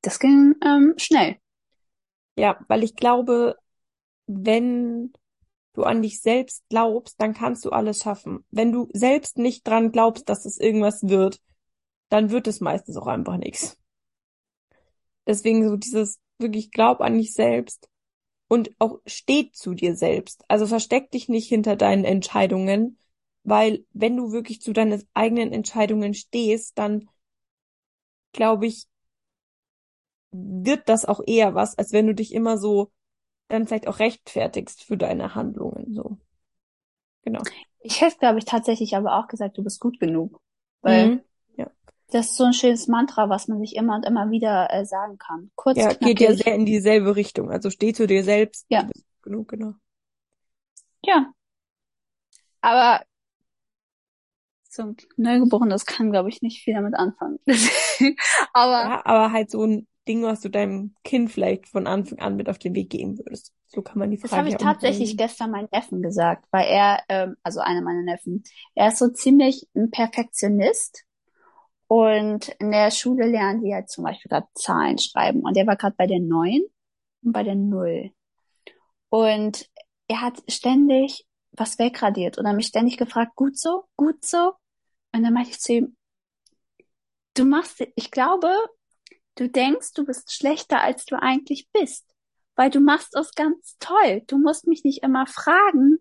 Das 0.01 0.19
ging 0.19 0.55
ähm, 0.63 0.93
schnell. 0.97 1.37
Ja, 2.37 2.59
weil 2.67 2.83
ich 2.83 2.95
glaube, 2.95 3.55
wenn 4.27 5.13
du 5.73 5.83
an 5.83 6.01
dich 6.01 6.21
selbst 6.21 6.63
glaubst, 6.69 7.19
dann 7.21 7.33
kannst 7.33 7.65
du 7.65 7.71
alles 7.71 7.99
schaffen. 7.99 8.43
Wenn 8.51 8.71
du 8.71 8.89
selbst 8.93 9.37
nicht 9.37 9.67
dran 9.67 9.91
glaubst, 9.91 10.29
dass 10.29 10.45
es 10.45 10.59
irgendwas 10.59 11.03
wird, 11.03 11.39
dann 12.09 12.29
wird 12.29 12.47
es 12.47 12.61
meistens 12.61 12.97
auch 12.97 13.07
einfach 13.07 13.37
nichts. 13.37 13.77
Deswegen 15.27 15.67
so 15.69 15.77
dieses 15.77 16.19
wirklich 16.39 16.71
glaub 16.71 17.01
an 17.01 17.17
dich 17.17 17.33
selbst 17.33 17.89
und 18.47 18.71
auch 18.79 18.99
steh 19.05 19.51
zu 19.51 19.73
dir 19.73 19.95
selbst. 19.95 20.43
Also 20.47 20.67
versteck 20.67 21.11
dich 21.11 21.29
nicht 21.29 21.49
hinter 21.49 21.75
deinen 21.75 22.05
Entscheidungen, 22.05 22.99
weil 23.43 23.85
wenn 23.93 24.17
du 24.17 24.31
wirklich 24.31 24.61
zu 24.61 24.73
deinen 24.73 25.03
eigenen 25.13 25.53
Entscheidungen 25.53 26.13
stehst, 26.13 26.77
dann 26.77 27.09
glaube 28.31 28.67
ich, 28.67 28.87
wird 30.31 30.87
das 30.89 31.05
auch 31.05 31.21
eher 31.25 31.55
was, 31.55 31.77
als 31.77 31.91
wenn 31.93 32.07
du 32.07 32.15
dich 32.15 32.33
immer 32.33 32.57
so 32.57 32.91
dann 33.49 33.67
vielleicht 33.67 33.87
auch 33.87 33.99
rechtfertigst 33.99 34.83
für 34.83 34.97
deine 34.97 35.35
Handlungen, 35.35 35.93
so. 35.93 36.17
Genau. 37.23 37.43
Ich 37.81 38.01
hätte, 38.01 38.17
glaube 38.17 38.39
ich, 38.39 38.45
tatsächlich 38.45 38.95
aber 38.95 39.17
auch 39.17 39.27
gesagt, 39.27 39.57
du 39.57 39.63
bist 39.63 39.79
gut 39.79 39.99
genug. 39.99 40.39
Weil 40.81 41.11
Mhm. 41.13 41.21
Das 42.11 42.27
ist 42.27 42.37
so 42.37 42.45
ein 42.45 42.53
schönes 42.53 42.87
Mantra, 42.87 43.29
was 43.29 43.47
man 43.47 43.59
sich 43.59 43.75
immer 43.75 43.95
und 43.95 44.05
immer 44.05 44.31
wieder 44.31 44.69
äh, 44.71 44.85
sagen 44.85 45.17
kann. 45.17 45.51
Kurz, 45.55 45.77
Ja, 45.77 45.93
geht 45.93 46.19
ja 46.21 46.29
knackig. 46.29 46.43
sehr 46.43 46.55
in 46.55 46.65
dieselbe 46.65 47.15
Richtung. 47.15 47.51
Also 47.51 47.69
steh 47.69 47.93
zu 47.93 48.07
dir 48.07 48.23
selbst. 48.23 48.65
Ja. 48.69 48.87
Genug, 49.21 49.49
genau. 49.49 49.73
Ja. 51.03 51.33
Aber 52.61 53.03
so 54.69 54.83
ein 54.83 54.97
Neugeborenes 55.17 55.85
kann, 55.85 56.11
glaube 56.11 56.29
ich, 56.29 56.41
nicht 56.41 56.61
viel 56.63 56.73
damit 56.75 56.95
anfangen. 56.95 57.39
Aber 58.53 58.83
Ja, 58.83 59.05
aber 59.05 59.31
halt 59.31 59.51
so 59.51 59.63
ein 59.65 59.87
Ding, 60.07 60.23
was 60.23 60.41
du 60.41 60.49
deinem 60.49 60.95
Kind 61.03 61.31
vielleicht 61.31 61.67
von 61.67 61.87
Anfang 61.87 62.19
an 62.19 62.35
mit 62.37 62.49
auf 62.49 62.59
den 62.59 62.75
Weg 62.75 62.89
geben 62.89 63.17
würdest. 63.17 63.53
So 63.67 63.81
kann 63.81 63.99
man 63.99 64.11
die 64.11 64.17
das 64.21 64.31
Frage 64.31 64.37
habe 64.37 64.49
ich 64.49 64.57
tatsächlich 64.57 65.11
umdrehen. 65.11 65.17
gestern 65.17 65.51
meinem 65.51 65.67
Neffen 65.71 66.01
gesagt, 66.01 66.45
weil 66.51 66.65
er, 66.67 67.01
ähm, 67.09 67.35
also 67.43 67.59
einer 67.59 67.81
meiner 67.81 68.03
Neffen, 68.03 68.43
er 68.75 68.89
ist 68.89 68.99
so 68.99 69.09
ziemlich 69.09 69.67
ein 69.75 69.91
Perfektionist 69.91 71.03
und 71.87 72.49
in 72.59 72.71
der 72.71 72.91
Schule 72.91 73.27
lernen 73.27 73.63
die 73.63 73.73
halt 73.73 73.89
zum 73.89 74.03
Beispiel 74.03 74.29
gerade 74.29 74.47
Zahlen 74.53 74.97
schreiben. 74.97 75.41
Und 75.41 75.55
er 75.55 75.65
war 75.67 75.77
gerade 75.77 75.95
bei 75.97 76.05
der 76.05 76.19
neun 76.19 76.61
und 77.23 77.31
bei 77.31 77.43
der 77.43 77.55
null. 77.55 78.11
Und 79.09 79.69
er 80.07 80.21
hat 80.21 80.43
ständig 80.49 81.25
was 81.51 81.79
wegradiert 81.79 82.37
oder 82.37 82.53
mich 82.53 82.67
ständig 82.67 82.97
gefragt, 82.97 83.35
gut 83.35 83.57
so, 83.57 83.85
gut 83.95 84.23
so? 84.23 84.53
Und 85.13 85.23
dann 85.23 85.33
meinte 85.33 85.51
ich 85.51 85.59
zu 85.59 85.73
ihm, 85.73 85.97
du 87.33 87.45
machst, 87.45 87.83
ich 87.95 88.11
glaube, 88.11 88.51
du 89.35 89.49
denkst, 89.49 89.93
du 89.93 90.05
bist 90.05 90.33
schlechter, 90.33 90.81
als 90.81 91.05
du 91.05 91.19
eigentlich 91.19 91.69
bist, 91.71 92.05
weil 92.55 92.69
du 92.69 92.79
machst 92.79 93.15
es 93.15 93.31
ganz 93.33 93.77
toll. 93.79 94.23
Du 94.27 94.37
musst 94.37 94.67
mich 94.67 94.83
nicht 94.83 95.03
immer 95.03 95.25
fragen, 95.25 95.99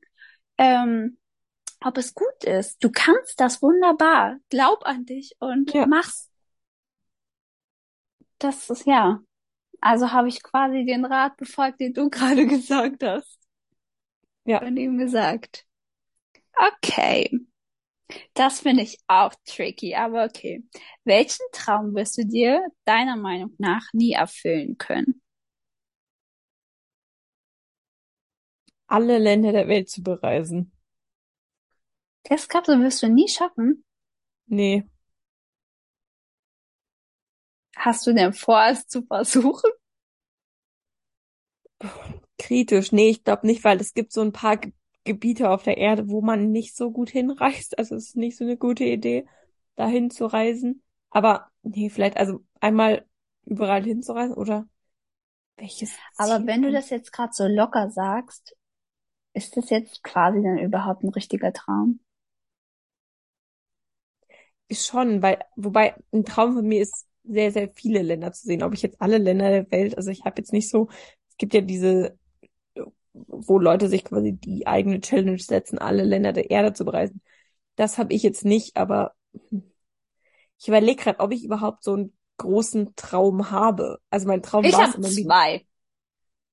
ähm, 0.58 1.18
ob 1.80 1.98
es 1.98 2.14
gut 2.14 2.44
ist. 2.44 2.82
Du 2.82 2.90
kannst 2.90 3.40
das 3.40 3.62
wunderbar. 3.62 4.38
Glaub 4.50 4.84
an 4.86 5.04
dich 5.06 5.36
und 5.40 5.72
Ja. 5.74 5.86
mach's. 5.86 6.30
Das 8.38 8.70
ist 8.70 8.86
ja. 8.86 9.20
Also 9.80 10.12
habe 10.12 10.28
ich 10.28 10.42
quasi 10.42 10.84
den 10.86 11.04
Rat 11.06 11.36
befolgt, 11.38 11.80
den 11.80 11.94
du 11.94 12.10
gerade 12.10 12.46
gesagt 12.46 13.02
hast. 13.04 13.38
Ja. 14.44 14.60
Und 14.60 14.76
ihm 14.76 14.98
gesagt. 14.98 15.66
Okay. 16.58 17.30
Das 18.34 18.60
finde 18.60 18.82
ich 18.84 18.98
auch 19.08 19.34
tricky, 19.46 19.94
aber 19.96 20.24
okay. 20.24 20.64
Welchen 21.04 21.44
Traum 21.52 21.94
wirst 21.94 22.18
du 22.18 22.24
dir 22.26 22.66
deiner 22.84 23.16
Meinung 23.16 23.54
nach 23.58 23.84
nie 23.92 24.12
erfüllen 24.12 24.78
können? 24.78 25.22
Alle 28.88 29.18
Länder 29.18 29.52
der 29.52 29.68
Welt 29.68 29.88
zu 29.88 30.02
bereisen. 30.02 30.72
Du, 32.28 32.80
wirst 32.82 33.02
du 33.02 33.08
nie 33.08 33.28
schaffen? 33.28 33.84
Nee. 34.48 34.84
Hast 37.76 38.06
du 38.06 38.12
denn 38.12 38.32
vor, 38.32 38.66
es 38.66 38.86
zu 38.86 39.02
versuchen? 39.02 39.70
Kritisch. 42.38 42.92
Nee, 42.92 43.08
ich 43.10 43.24
glaube 43.24 43.46
nicht, 43.46 43.64
weil 43.64 43.80
es 43.80 43.94
gibt 43.94 44.12
so 44.12 44.20
ein 44.20 44.32
paar 44.32 44.56
Ge 44.58 44.72
Gebiete 45.04 45.50
auf 45.50 45.62
der 45.62 45.76
Erde, 45.78 46.08
wo 46.08 46.20
man 46.20 46.50
nicht 46.50 46.74
so 46.76 46.90
gut 46.90 47.10
hinreist. 47.10 47.78
Also 47.78 47.94
es 47.94 48.08
ist 48.08 48.16
nicht 48.16 48.36
so 48.36 48.42
eine 48.42 48.56
gute 48.56 48.82
Idee, 48.82 49.24
dahin 49.76 50.10
zu 50.10 50.26
reisen. 50.26 50.82
Aber 51.10 51.48
nee, 51.62 51.90
vielleicht 51.90 52.16
also 52.16 52.44
einmal 52.60 53.06
überall 53.44 53.84
hinzureisen 53.84 54.34
oder 54.34 54.68
welches 55.56 55.92
Aber 56.16 56.32
Ziel 56.34 56.46
wenn 56.46 56.62
du 56.62 56.72
das 56.72 56.90
jetzt 56.90 57.12
gerade 57.12 57.32
so 57.32 57.46
locker 57.46 57.90
sagst, 57.90 58.56
ist 59.34 59.56
das 59.56 59.70
jetzt 59.70 60.02
quasi 60.04 60.42
dann 60.42 60.58
überhaupt 60.58 61.04
ein 61.04 61.10
richtiger 61.10 61.52
Traum? 61.52 62.00
Schon, 64.70 65.22
weil, 65.22 65.38
wobei 65.54 65.94
ein 66.12 66.24
Traum 66.24 66.54
von 66.54 66.66
mir 66.66 66.82
ist, 66.82 67.06
sehr, 67.28 67.52
sehr 67.52 67.70
viele 67.74 68.02
Länder 68.02 68.32
zu 68.32 68.46
sehen. 68.46 68.62
Ob 68.62 68.72
ich 68.72 68.82
jetzt 68.82 69.00
alle 69.00 69.18
Länder 69.18 69.50
der 69.50 69.70
Welt, 69.70 69.96
also 69.96 70.10
ich 70.10 70.24
habe 70.24 70.40
jetzt 70.40 70.52
nicht 70.52 70.68
so, 70.68 70.88
es 71.28 71.36
gibt 71.36 71.54
ja 71.54 71.60
diese, 71.60 72.18
wo 73.14 73.58
Leute 73.58 73.88
sich 73.88 74.04
quasi 74.04 74.32
die 74.32 74.66
eigene 74.66 75.00
Challenge 75.00 75.38
setzen, 75.38 75.78
alle 75.78 76.04
Länder 76.04 76.32
der 76.32 76.50
Erde 76.50 76.72
zu 76.72 76.84
bereisen. 76.84 77.20
Das 77.76 77.98
habe 77.98 78.12
ich 78.12 78.22
jetzt 78.22 78.44
nicht, 78.44 78.76
aber 78.76 79.14
hm, 79.50 79.62
ich 80.58 80.68
überlege 80.68 81.02
gerade, 81.02 81.20
ob 81.20 81.32
ich 81.32 81.44
überhaupt 81.44 81.82
so 81.82 81.94
einen 81.94 82.16
großen 82.38 82.94
Traum 82.96 83.50
habe. 83.50 83.98
Also 84.10 84.26
mein 84.26 84.42
Traum 84.42 84.64
Ich 84.64 84.72
war 84.72 84.94
immer, 84.94 85.08
zwei. 85.08 85.66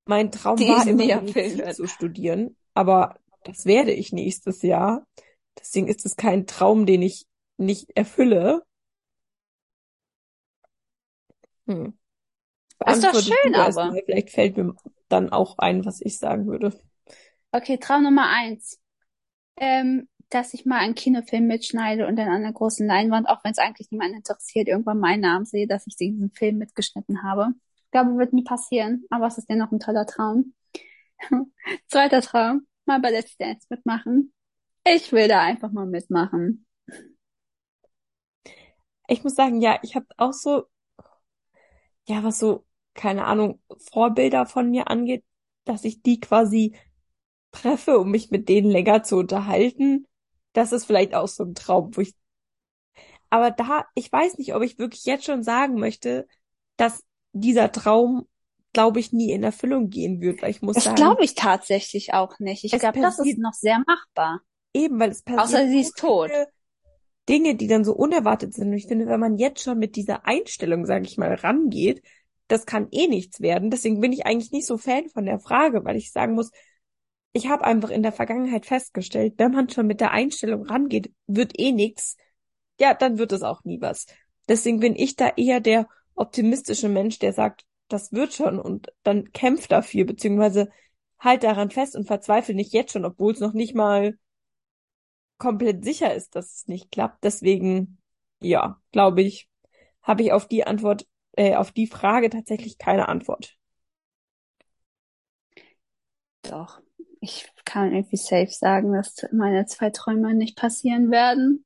mein 0.06 0.30
Traum 0.30 0.56
die 0.56 0.68
war 0.68 0.86
immer 0.86 1.22
Medizin 1.22 1.72
zu 1.72 1.86
studieren, 1.86 2.56
aber 2.74 3.16
das 3.44 3.66
werde 3.66 3.92
ich 3.92 4.12
nächstes 4.12 4.62
Jahr. 4.62 5.06
Deswegen 5.58 5.88
ist 5.88 6.04
es 6.04 6.16
kein 6.16 6.46
Traum, 6.46 6.84
den 6.84 7.02
ich 7.02 7.26
nicht 7.56 7.90
erfülle. 7.96 8.62
Hm. 11.66 11.98
Ist 12.86 13.04
doch 13.04 13.14
schön, 13.20 13.54
aber. 13.54 13.90
mal. 13.92 14.02
Vielleicht 14.04 14.30
fällt 14.30 14.56
mir 14.56 14.74
dann 15.08 15.30
auch 15.30 15.58
ein, 15.58 15.84
was 15.84 16.00
ich 16.00 16.18
sagen 16.18 16.46
würde. 16.46 16.78
Okay, 17.52 17.78
Traum 17.78 18.02
Nummer 18.02 18.28
eins. 18.28 18.80
Ähm, 19.56 20.08
dass 20.30 20.52
ich 20.54 20.66
mal 20.66 20.78
einen 20.78 20.96
Kinofilm 20.96 21.46
mitschneide 21.46 22.06
und 22.06 22.16
dann 22.16 22.28
an 22.28 22.42
der 22.42 22.52
großen 22.52 22.86
Leinwand, 22.86 23.28
auch 23.28 23.44
wenn 23.44 23.52
es 23.52 23.58
eigentlich 23.58 23.90
niemanden 23.90 24.16
interessiert, 24.16 24.66
irgendwann 24.66 24.98
meinen 24.98 25.20
Namen 25.20 25.44
sehe, 25.44 25.68
dass 25.68 25.86
ich 25.86 25.96
diesen 25.96 26.30
Film 26.32 26.58
mitgeschnitten 26.58 27.22
habe. 27.22 27.54
Ich 27.84 27.90
glaube, 27.92 28.18
wird 28.18 28.32
nie 28.32 28.42
passieren, 28.42 29.04
aber 29.10 29.28
es 29.28 29.38
ist 29.38 29.48
dennoch 29.48 29.70
ein 29.70 29.78
toller 29.78 30.06
Traum. 30.06 30.54
Zweiter 31.86 32.20
Traum, 32.20 32.66
mal 32.84 33.00
bei 33.00 33.10
Let's 33.10 33.36
Dance 33.36 33.66
mitmachen. 33.70 34.32
Ich 34.84 35.12
will 35.12 35.28
da 35.28 35.40
einfach 35.40 35.70
mal 35.70 35.86
mitmachen. 35.86 36.63
Ich 39.08 39.22
muss 39.24 39.34
sagen, 39.34 39.60
ja, 39.60 39.78
ich 39.82 39.96
habe 39.96 40.06
auch 40.16 40.32
so, 40.32 40.64
ja, 42.06 42.22
was 42.22 42.38
so, 42.38 42.64
keine 42.94 43.24
Ahnung, 43.26 43.60
Vorbilder 43.90 44.46
von 44.46 44.70
mir 44.70 44.88
angeht, 44.90 45.24
dass 45.64 45.84
ich 45.84 46.02
die 46.02 46.20
quasi 46.20 46.76
treffe, 47.52 47.98
um 47.98 48.10
mich 48.10 48.30
mit 48.30 48.48
denen 48.48 48.70
länger 48.70 49.02
zu 49.02 49.16
unterhalten. 49.18 50.06
Das 50.52 50.72
ist 50.72 50.86
vielleicht 50.86 51.14
auch 51.14 51.28
so 51.28 51.44
ein 51.44 51.54
Traum, 51.54 51.96
wo 51.96 52.00
ich, 52.02 52.14
aber 53.30 53.50
da, 53.50 53.84
ich 53.94 54.10
weiß 54.12 54.38
nicht, 54.38 54.54
ob 54.54 54.62
ich 54.62 54.78
wirklich 54.78 55.04
jetzt 55.04 55.24
schon 55.24 55.42
sagen 55.42 55.74
möchte, 55.78 56.26
dass 56.76 57.04
dieser 57.32 57.72
Traum, 57.72 58.26
glaube 58.72 59.00
ich, 59.00 59.12
nie 59.12 59.32
in 59.32 59.42
Erfüllung 59.42 59.90
gehen 59.90 60.20
wird, 60.20 60.42
weil 60.42 60.50
ich 60.50 60.62
muss 60.62 60.76
Das 60.76 60.84
sagen, 60.84 60.96
glaube 60.96 61.24
ich 61.24 61.34
tatsächlich 61.34 62.14
auch 62.14 62.38
nicht. 62.38 62.64
Ich 62.64 62.78
glaube, 62.78 63.00
das 63.00 63.18
ist 63.18 63.38
noch 63.38 63.54
sehr 63.54 63.82
machbar. 63.86 64.40
eben, 64.72 64.98
weil 65.00 65.10
es 65.10 65.22
passiert 65.22 65.44
Außer 65.44 65.68
sie 65.68 65.80
ist 65.80 65.98
tot. 65.98 66.30
viele 66.30 66.48
Dinge, 67.28 67.54
die 67.54 67.66
dann 67.66 67.84
so 67.84 67.94
unerwartet 67.94 68.54
sind. 68.54 68.68
Und 68.68 68.74
ich 68.74 68.86
finde, 68.86 69.06
wenn 69.06 69.20
man 69.20 69.38
jetzt 69.38 69.62
schon 69.62 69.78
mit 69.78 69.96
dieser 69.96 70.26
Einstellung, 70.26 70.84
sage 70.84 71.06
ich 71.06 71.16
mal, 71.16 71.34
rangeht, 71.34 72.02
das 72.48 72.66
kann 72.66 72.88
eh 72.90 73.06
nichts 73.06 73.40
werden. 73.40 73.70
Deswegen 73.70 74.00
bin 74.00 74.12
ich 74.12 74.26
eigentlich 74.26 74.52
nicht 74.52 74.66
so 74.66 74.76
Fan 74.76 75.08
von 75.08 75.24
der 75.24 75.38
Frage, 75.38 75.84
weil 75.84 75.96
ich 75.96 76.12
sagen 76.12 76.34
muss, 76.34 76.50
ich 77.32 77.48
habe 77.48 77.64
einfach 77.64 77.90
in 77.90 78.02
der 78.02 78.12
Vergangenheit 78.12 78.66
festgestellt, 78.66 79.34
wenn 79.38 79.52
man 79.52 79.68
schon 79.68 79.86
mit 79.86 80.00
der 80.00 80.12
Einstellung 80.12 80.64
rangeht, 80.64 81.12
wird 81.26 81.58
eh 81.58 81.72
nichts, 81.72 82.16
ja, 82.78 82.94
dann 82.94 83.18
wird 83.18 83.32
es 83.32 83.42
auch 83.42 83.64
nie 83.64 83.80
was. 83.80 84.06
Deswegen 84.48 84.80
bin 84.80 84.94
ich 84.94 85.16
da 85.16 85.32
eher 85.36 85.60
der 85.60 85.88
optimistische 86.14 86.88
Mensch, 86.88 87.18
der 87.18 87.32
sagt, 87.32 87.64
das 87.88 88.12
wird 88.12 88.34
schon 88.34 88.58
und 88.58 88.92
dann 89.02 89.32
kämpft 89.32 89.72
dafür, 89.72 90.04
beziehungsweise 90.04 90.70
halt 91.18 91.42
daran 91.42 91.70
fest 91.70 91.96
und 91.96 92.06
verzweifle 92.06 92.54
nicht 92.54 92.72
jetzt 92.72 92.92
schon, 92.92 93.04
obwohl 93.04 93.32
es 93.32 93.40
noch 93.40 93.52
nicht 93.52 93.74
mal 93.74 94.16
komplett 95.38 95.84
sicher 95.84 96.14
ist, 96.14 96.34
dass 96.36 96.54
es 96.54 96.68
nicht 96.68 96.90
klappt. 96.92 97.24
Deswegen, 97.24 97.98
ja, 98.40 98.80
glaube 98.92 99.22
ich, 99.22 99.48
habe 100.02 100.22
ich 100.22 100.32
auf 100.32 100.48
die 100.48 100.66
Antwort, 100.66 101.06
äh, 101.32 101.56
auf 101.56 101.72
die 101.72 101.86
Frage 101.86 102.30
tatsächlich 102.30 102.78
keine 102.78 103.08
Antwort. 103.08 103.56
Doch. 106.42 106.80
Ich 107.20 107.50
kann 107.64 107.92
irgendwie 107.92 108.16
safe 108.16 108.50
sagen, 108.50 108.92
dass 108.92 109.16
meine 109.32 109.66
zwei 109.66 109.90
Träume 109.90 110.32
nicht 110.34 110.56
passieren 110.56 111.10
werden. 111.10 111.64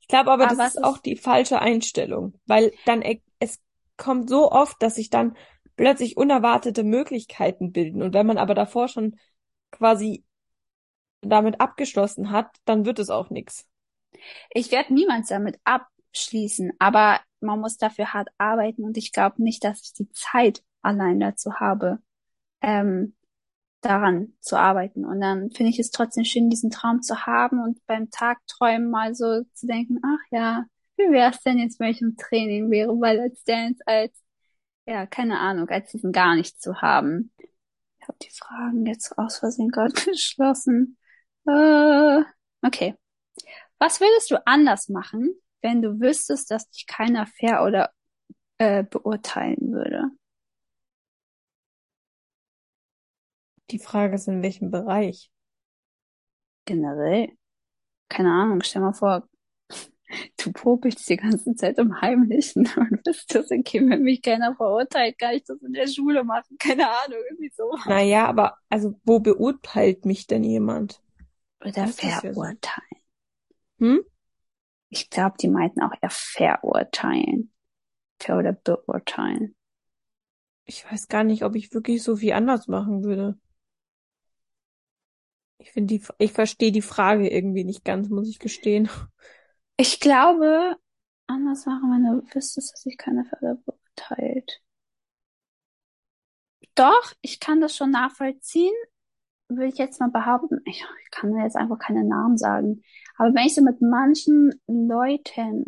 Ich 0.00 0.08
glaube 0.08 0.30
aber, 0.30 0.46
Aber 0.46 0.46
das 0.46 0.58
es 0.66 0.76
ist 0.76 0.82
auch 0.84 0.98
ist- 0.98 1.04
die 1.04 1.16
falsche 1.16 1.60
Einstellung, 1.60 2.34
weil 2.46 2.72
dann 2.84 3.02
e- 3.02 3.22
es 3.40 3.60
kommt 3.96 4.28
so 4.30 4.50
oft, 4.50 4.80
dass 4.82 4.94
sich 4.96 5.10
dann 5.10 5.36
plötzlich 5.76 6.16
unerwartete 6.16 6.82
Möglichkeiten 6.84 7.72
bilden. 7.72 8.02
Und 8.02 8.14
wenn 8.14 8.26
man 8.26 8.38
aber 8.38 8.54
davor 8.54 8.88
schon 8.88 9.16
quasi 9.70 10.24
damit 11.20 11.60
abgeschlossen 11.60 12.30
hat, 12.30 12.48
dann 12.64 12.84
wird 12.84 12.98
es 12.98 13.10
auch 13.10 13.30
nichts. 13.30 13.66
Ich 14.50 14.70
werde 14.70 14.94
niemals 14.94 15.28
damit 15.28 15.58
abschließen, 15.64 16.72
aber 16.78 17.20
man 17.40 17.60
muss 17.60 17.76
dafür 17.76 18.12
hart 18.12 18.28
arbeiten 18.38 18.84
und 18.84 18.96
ich 18.96 19.12
glaube 19.12 19.42
nicht, 19.42 19.64
dass 19.64 19.82
ich 19.82 19.92
die 19.92 20.10
Zeit 20.10 20.62
allein 20.82 21.20
dazu 21.20 21.54
habe. 21.54 21.98
Ähm, 22.60 23.14
daran 23.80 24.34
zu 24.40 24.56
arbeiten. 24.56 25.04
Und 25.04 25.20
dann 25.20 25.50
finde 25.50 25.70
ich 25.70 25.78
es 25.78 25.90
trotzdem 25.90 26.24
schön, 26.24 26.50
diesen 26.50 26.70
Traum 26.70 27.02
zu 27.02 27.26
haben 27.26 27.60
und 27.62 27.84
beim 27.86 28.10
Tagträumen 28.10 28.90
mal 28.90 29.14
so 29.14 29.44
zu 29.54 29.66
denken, 29.66 29.98
ach 30.04 30.24
ja, 30.30 30.64
wie 30.96 31.10
wäre 31.12 31.30
es 31.30 31.40
denn 31.42 31.58
jetzt, 31.58 31.78
wenn 31.80 31.90
ich 31.90 32.00
im 32.00 32.16
Training 32.16 32.70
wäre, 32.70 32.90
weil 33.00 33.20
als 33.20 33.42
Dance, 33.44 33.80
als, 33.86 34.12
ja, 34.86 35.06
keine 35.06 35.38
Ahnung, 35.38 35.68
als 35.68 35.90
diesen 35.92 36.12
gar 36.12 36.34
nicht 36.34 36.60
zu 36.60 36.80
haben. 36.82 37.32
Ich 38.00 38.08
habe 38.08 38.18
die 38.22 38.30
Fragen 38.30 38.86
jetzt 38.86 39.16
aus 39.18 39.38
Versehen 39.38 39.70
gerade 39.70 39.92
geschlossen. 40.04 40.97
Äh, 41.48 42.24
okay. 42.62 42.94
Was 43.78 44.00
würdest 44.00 44.30
du 44.30 44.46
anders 44.46 44.88
machen, 44.88 45.34
wenn 45.62 45.80
du 45.82 45.98
wüsstest, 46.00 46.50
dass 46.50 46.68
dich 46.68 46.86
keiner 46.86 47.26
fair 47.26 47.62
oder 47.64 47.90
äh, 48.58 48.84
beurteilen 48.84 49.72
würde? 49.72 50.10
Die 53.70 53.78
Frage 53.78 54.14
ist, 54.16 54.28
in 54.28 54.42
welchem 54.42 54.70
Bereich? 54.70 55.30
Generell. 56.66 57.32
Keine 58.08 58.32
Ahnung, 58.32 58.62
stell 58.62 58.82
mal 58.82 58.92
vor, 58.92 59.28
du 60.38 60.52
popelst 60.52 61.08
die 61.08 61.16
ganze 61.16 61.54
Zeit 61.54 61.78
im 61.78 62.00
Heimlichen 62.00 62.68
und 62.76 63.06
wüsstest, 63.06 63.52
okay, 63.52 63.88
wenn 63.88 64.02
mich 64.02 64.20
keiner 64.20 64.54
verurteilt, 64.54 65.18
kann 65.18 65.34
ich 65.34 65.44
das 65.44 65.62
in 65.62 65.72
der 65.72 65.86
Schule 65.86 66.24
machen. 66.24 66.56
Keine 66.58 66.88
Ahnung, 66.88 67.20
irgendwie 67.30 67.52
so. 67.54 67.70
Naja, 67.86 68.26
aber 68.26 68.56
also 68.68 68.98
wo 69.04 69.20
beurteilt 69.20 70.04
mich 70.04 70.26
denn 70.26 70.44
jemand? 70.44 71.00
Oder 71.60 71.72
Das 71.86 72.02
ja 72.02 72.20
so. 72.20 72.28
verurteilen. 72.34 73.02
Hm? 73.78 74.00
Ich 74.90 75.08
glaube, 75.10 75.36
die 75.40 75.48
meinten 75.48 75.82
auch 75.82 75.92
eher 76.00 76.10
verurteilen. 76.10 77.52
Ver- 78.20 78.38
oder 78.38 78.52
beurteilen. 78.52 79.54
Ich 80.66 80.84
weiß 80.84 81.08
gar 81.08 81.24
nicht, 81.24 81.42
ob 81.44 81.56
ich 81.56 81.74
wirklich 81.74 82.02
so 82.04 82.14
viel 82.14 82.32
anders 82.32 82.68
machen 82.68 83.02
würde. 83.02 83.36
Ich 85.58 85.72
finde 85.72 85.98
die, 85.98 86.04
ich 86.18 86.32
verstehe 86.32 86.72
die 86.72 86.82
Frage 86.82 87.28
irgendwie 87.28 87.64
nicht 87.64 87.84
ganz, 87.84 88.08
muss 88.08 88.28
ich 88.28 88.38
gestehen. 88.38 88.88
Ich 89.76 90.00
glaube, 90.00 90.76
anders 91.26 91.66
machen, 91.66 91.90
wenn 91.90 92.04
du 92.04 92.34
wüsstest, 92.34 92.72
dass 92.72 92.82
sich 92.82 92.96
keiner 92.98 93.24
für 93.24 93.36
oder 93.36 93.54
beurteilt. 93.56 94.60
Doch, 96.74 97.12
ich 97.20 97.40
kann 97.40 97.60
das 97.60 97.76
schon 97.76 97.90
nachvollziehen, 97.90 98.72
würde 99.48 99.68
ich 99.68 99.78
jetzt 99.78 100.00
mal 100.00 100.10
behaupten. 100.10 100.60
Ich, 100.64 100.84
kann 101.10 101.30
mir 101.30 101.42
jetzt 101.42 101.56
einfach 101.56 101.78
keine 101.78 102.04
Namen 102.04 102.36
sagen. 102.36 102.82
Aber 103.16 103.34
wenn 103.34 103.46
ich 103.46 103.54
so 103.54 103.62
mit 103.62 103.80
manchen 103.80 104.52
Leuten 104.66 105.66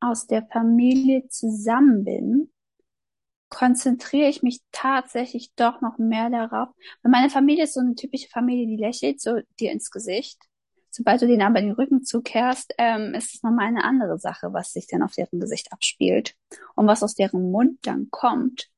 aus 0.00 0.26
der 0.26 0.46
Familie 0.46 1.28
zusammen 1.28 2.04
bin, 2.04 2.50
konzentriere 3.50 4.28
ich 4.28 4.42
mich 4.42 4.60
tatsächlich 4.72 5.52
doch 5.56 5.80
noch 5.80 5.98
mehr 5.98 6.30
darauf. 6.30 6.68
Weil 7.02 7.12
meine 7.12 7.30
Familie 7.30 7.64
ist 7.64 7.74
so 7.74 7.80
eine 7.80 7.94
typische 7.94 8.28
Familie, 8.28 8.66
die 8.66 8.82
lächelt 8.82 9.20
so 9.20 9.40
dir 9.58 9.72
ins 9.72 9.90
Gesicht. 9.90 10.38
Sobald 10.90 11.22
du 11.22 11.26
denen 11.26 11.42
aber 11.42 11.60
den 11.60 11.72
Rücken 11.72 12.04
zukehrst, 12.04 12.74
ähm, 12.78 13.14
ist 13.14 13.34
es 13.34 13.42
nochmal 13.42 13.66
eine 13.66 13.84
andere 13.84 14.18
Sache, 14.18 14.52
was 14.52 14.72
sich 14.72 14.86
dann 14.86 15.02
auf 15.02 15.12
deren 15.12 15.38
Gesicht 15.38 15.72
abspielt 15.72 16.34
und 16.74 16.86
was 16.86 17.02
aus 17.02 17.14
deren 17.14 17.50
Mund 17.50 17.78
dann 17.82 18.08
kommt. 18.10 18.68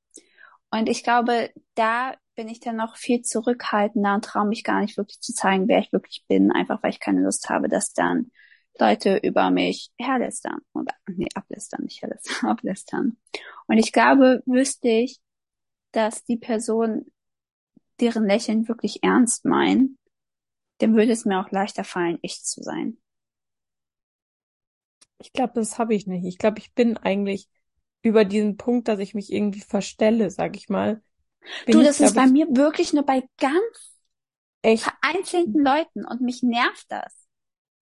Und 0.70 0.88
ich 0.88 1.03
glaube, 1.03 1.51
da 1.74 2.14
bin 2.41 2.49
ich 2.49 2.61
dann 2.61 2.76
noch 2.76 2.97
viel 2.97 3.20
zurückhaltender 3.20 4.14
und 4.14 4.24
traue 4.24 4.47
mich 4.47 4.64
gar 4.64 4.80
nicht 4.80 4.97
wirklich 4.97 5.20
zu 5.20 5.34
zeigen, 5.34 5.68
wer 5.68 5.80
ich 5.80 5.93
wirklich 5.93 6.24
bin, 6.26 6.51
einfach 6.51 6.82
weil 6.82 6.88
ich 6.88 6.99
keine 6.99 7.20
Lust 7.20 7.51
habe, 7.51 7.68
dass 7.68 7.93
dann 7.93 8.30
Leute 8.78 9.18
über 9.18 9.51
mich 9.51 9.93
herlästern 9.99 10.61
oder 10.72 10.95
nee, 11.07 11.28
ablästern, 11.34 11.82
nicht 11.84 12.01
herlästern, 12.01 12.49
ablästern. 12.51 13.18
Und 13.66 13.76
ich 13.76 13.93
glaube, 13.93 14.43
wüsste 14.47 14.88
ich, 14.88 15.20
dass 15.93 16.24
die 16.24 16.38
Person 16.38 17.12
deren 18.01 18.24
Lächeln 18.24 18.68
wirklich 18.68 19.03
ernst 19.03 19.45
meinen, 19.45 19.99
dann 20.78 20.97
würde 20.97 21.12
es 21.12 21.26
mir 21.26 21.41
auch 21.41 21.51
leichter 21.51 21.84
fallen, 21.84 22.18
ich 22.22 22.43
zu 22.43 22.62
sein. 22.62 22.97
Ich 25.18 25.34
glaube, 25.34 25.53
das 25.57 25.78
habe 25.78 25.95
ich 25.95 26.07
nicht. 26.07 26.24
Ich 26.24 26.38
glaube, 26.38 26.59
ich 26.61 26.72
bin 26.72 26.97
eigentlich 26.97 27.51
über 28.01 28.24
diesen 28.24 28.57
Punkt, 28.57 28.88
dass 28.88 28.99
ich 28.99 29.12
mich 29.12 29.30
irgendwie 29.30 29.61
verstelle, 29.61 30.30
sag 30.30 30.57
ich 30.57 30.70
mal. 30.70 31.03
Bin 31.64 31.78
Du, 31.78 31.82
ich, 31.82 31.91
das 31.91 32.01
ist 32.01 32.14
glaube 32.14 32.16
bei 32.16 32.26
ich, 32.26 32.28
mir 32.28 32.47
wirklich 32.51 32.93
nur 32.93 33.05
bei 33.05 33.22
ganz 33.38 33.99
echt, 34.62 34.95
vereinzelten 35.03 35.64
Leuten 35.64 36.05
und 36.05 36.20
mich 36.20 36.43
nervt 36.43 36.86
das. 36.91 37.28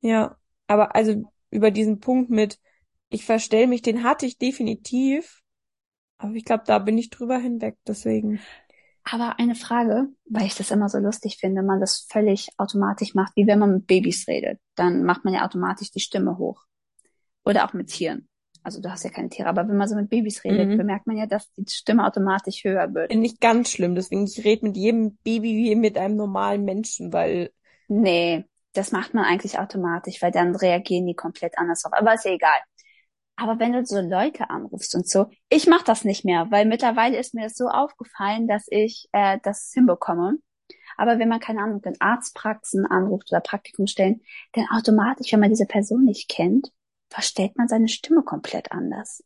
ja. 0.01 0.37
Aber 0.67 0.95
also 0.95 1.25
über 1.51 1.71
diesen 1.71 2.01
Punkt 2.01 2.31
mit, 2.31 2.59
ich 3.09 3.25
verstell 3.25 3.67
mich, 3.67 3.83
den 3.83 4.03
hatte 4.05 4.27
ich 4.27 4.39
definitiv. 4.39 5.43
Aber 6.19 6.35
ich 6.35 6.45
glaube, 6.45 6.65
da 6.67 6.79
bin 6.79 6.99
ich 6.99 7.11
drüber 7.11 7.39
hinweg, 7.39 7.79
deswegen. 7.87 8.49
Aber 9.05 9.39
eine 9.39 9.55
Frage, 9.55 10.09
weil 10.27 10.47
ich 10.47 10.55
das 10.55 10.71
immer 10.71 10.89
so 10.89 10.99
lustig 10.99 11.39
finde, 11.39 11.63
man 11.63 11.81
das 11.81 12.07
völlig 12.11 12.49
automatisch 12.59 13.15
macht, 13.15 13.33
wie 13.37 13.47
wenn 13.47 13.59
man 13.59 13.73
mit 13.73 13.87
Babys 13.87 14.29
redet. 14.29 14.61
Dann 14.77 15.03
macht 15.05 15.25
man 15.25 15.35
ja 15.35 15.45
automatisch 15.45 15.91
die 15.91 16.01
Stimme 16.01 16.37
hoch. 16.39 16.65
Oder 17.45 17.67
auch 17.67 17.73
mit 17.75 17.89
Tieren. 17.89 18.28
Also 18.69 18.83
du 18.83 18.91
hast 18.91 19.03
ja 19.03 19.09
keine 19.09 19.31
Tiere, 19.31 19.49
aber 19.49 19.67
wenn 19.67 19.79
man 19.79 19.89
so 19.89 19.97
mit 19.97 20.11
Babys 20.11 20.45
redet, 20.45 20.69
Mhm. 20.69 20.77
bemerkt 20.77 21.07
man 21.07 21.17
ja, 21.17 21.25
dass 21.25 21.51
die 21.55 21.65
Stimme 21.73 22.07
automatisch 22.07 22.65
höher 22.65 22.93
wird. 22.93 23.15
Nicht 23.15 23.41
ganz 23.41 23.71
schlimm, 23.71 23.95
deswegen 23.95 24.25
ich 24.25 24.45
rede 24.45 24.67
mit 24.67 24.77
jedem 24.77 25.17
Baby 25.25 25.57
wie 25.57 25.75
mit 25.75 25.97
einem 25.97 26.17
normalen 26.17 26.67
Menschen, 26.67 27.15
weil 27.15 27.51
Nee, 27.89 28.45
das 28.75 28.93
macht 28.93 29.15
man 29.15 29.25
eigentlich 29.25 29.59
automatisch, 29.59 30.21
weil 30.21 30.33
dann 30.33 30.55
reagieren 30.55 31.07
die 31.07 31.15
komplett 31.15 31.57
anders 31.57 31.81
drauf. 31.81 31.95
Aber 31.95 32.13
ist 32.13 32.27
ja 32.27 32.33
egal. 32.33 32.59
Aber 33.37 33.59
wenn 33.59 33.73
du 33.73 33.87
so 33.87 34.01
Leute 34.01 34.51
anrufst 34.51 34.95
und 34.95 35.09
so, 35.09 35.31
ich 35.49 35.67
mache 35.67 35.85
das 35.85 36.05
nicht 36.05 36.27
mehr, 36.27 36.51
weil 36.51 36.67
mittlerweile 36.67 37.17
ist 37.17 37.33
mir 37.33 37.45
das 37.45 37.55
so 37.55 37.69
aufgefallen, 37.69 38.49
dass 38.49 38.67
ich 38.69 39.09
äh, 39.13 39.39
das 39.43 39.71
hinbekomme. 39.73 40.39
Aber 40.99 41.19
wenn 41.19 41.29
man, 41.29 41.41
keine 41.41 41.63
Ahnung, 41.63 41.81
in 41.85 42.01
Arztpraxen 42.01 42.85
anruft 42.85 43.31
oder 43.33 43.41
Praktikumstellen, 43.41 44.21
dann 44.53 44.67
automatisch, 44.71 45.33
wenn 45.33 45.41
man 45.41 45.51
diese 45.51 45.67
Person 45.67 46.05
nicht 46.05 46.29
kennt, 46.29 46.73
verstellt 47.11 47.57
man 47.57 47.69
seine 47.69 47.89
Stimme 47.89 48.23
komplett 48.23 48.73
anders. 48.73 49.25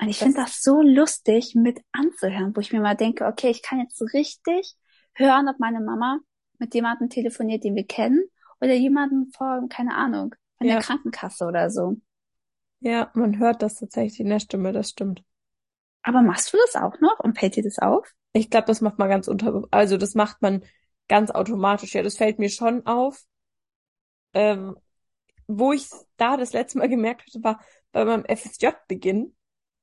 Und 0.00 0.08
ich 0.08 0.18
finde 0.18 0.38
das 0.42 0.62
so 0.62 0.80
lustig 0.82 1.54
mit 1.54 1.80
anzuhören, 1.92 2.56
wo 2.56 2.60
ich 2.60 2.72
mir 2.72 2.80
mal 2.80 2.96
denke, 2.96 3.26
okay, 3.26 3.50
ich 3.50 3.62
kann 3.62 3.80
jetzt 3.80 3.96
so 3.98 4.06
richtig 4.06 4.74
hören, 5.14 5.48
ob 5.48 5.58
meine 5.58 5.80
Mama 5.80 6.18
mit 6.58 6.74
jemandem 6.74 7.08
telefoniert, 7.10 7.64
den 7.64 7.74
wir 7.76 7.86
kennen, 7.86 8.22
oder 8.60 8.74
jemanden 8.74 9.30
vor, 9.32 9.62
keine 9.68 9.94
Ahnung, 9.94 10.34
von 10.58 10.66
Ja. 10.66 10.74
der 10.74 10.82
Krankenkasse 10.82 11.46
oder 11.46 11.70
so. 11.70 11.96
ja, 12.80 13.10
man 13.14 13.38
hört 13.38 13.62
das 13.62 13.76
tatsächlich 13.76 14.20
in 14.20 14.28
der 14.28 14.40
Stimme, 14.40 14.72
das 14.72 14.90
stimmt. 14.90 15.22
Aber 16.02 16.20
machst 16.22 16.52
du 16.52 16.58
das 16.58 16.76
auch 16.76 17.00
noch 17.00 17.20
und 17.20 17.38
fällt 17.38 17.56
dir 17.56 17.62
das 17.62 17.78
auf? 17.78 18.12
Ich 18.32 18.50
glaube, 18.50 18.66
das 18.66 18.80
macht 18.80 18.98
man 18.98 19.08
ganz 19.08 19.28
unter, 19.28 19.64
also 19.70 19.96
das 19.96 20.14
macht 20.14 20.42
man 20.42 20.64
ganz 21.08 21.30
automatisch. 21.30 21.94
Ja, 21.94 22.02
das 22.02 22.16
fällt 22.16 22.38
mir 22.38 22.48
schon 22.50 22.86
auf. 22.86 23.24
Ähm, 24.32 24.76
wo 25.58 25.72
ich 25.72 25.88
da 26.16 26.36
das 26.36 26.52
letzte 26.52 26.78
Mal 26.78 26.88
gemerkt 26.88 27.26
hatte, 27.26 27.42
war 27.42 27.60
bei 27.92 28.04
meinem 28.04 28.24
FSJ-Beginn. 28.24 29.34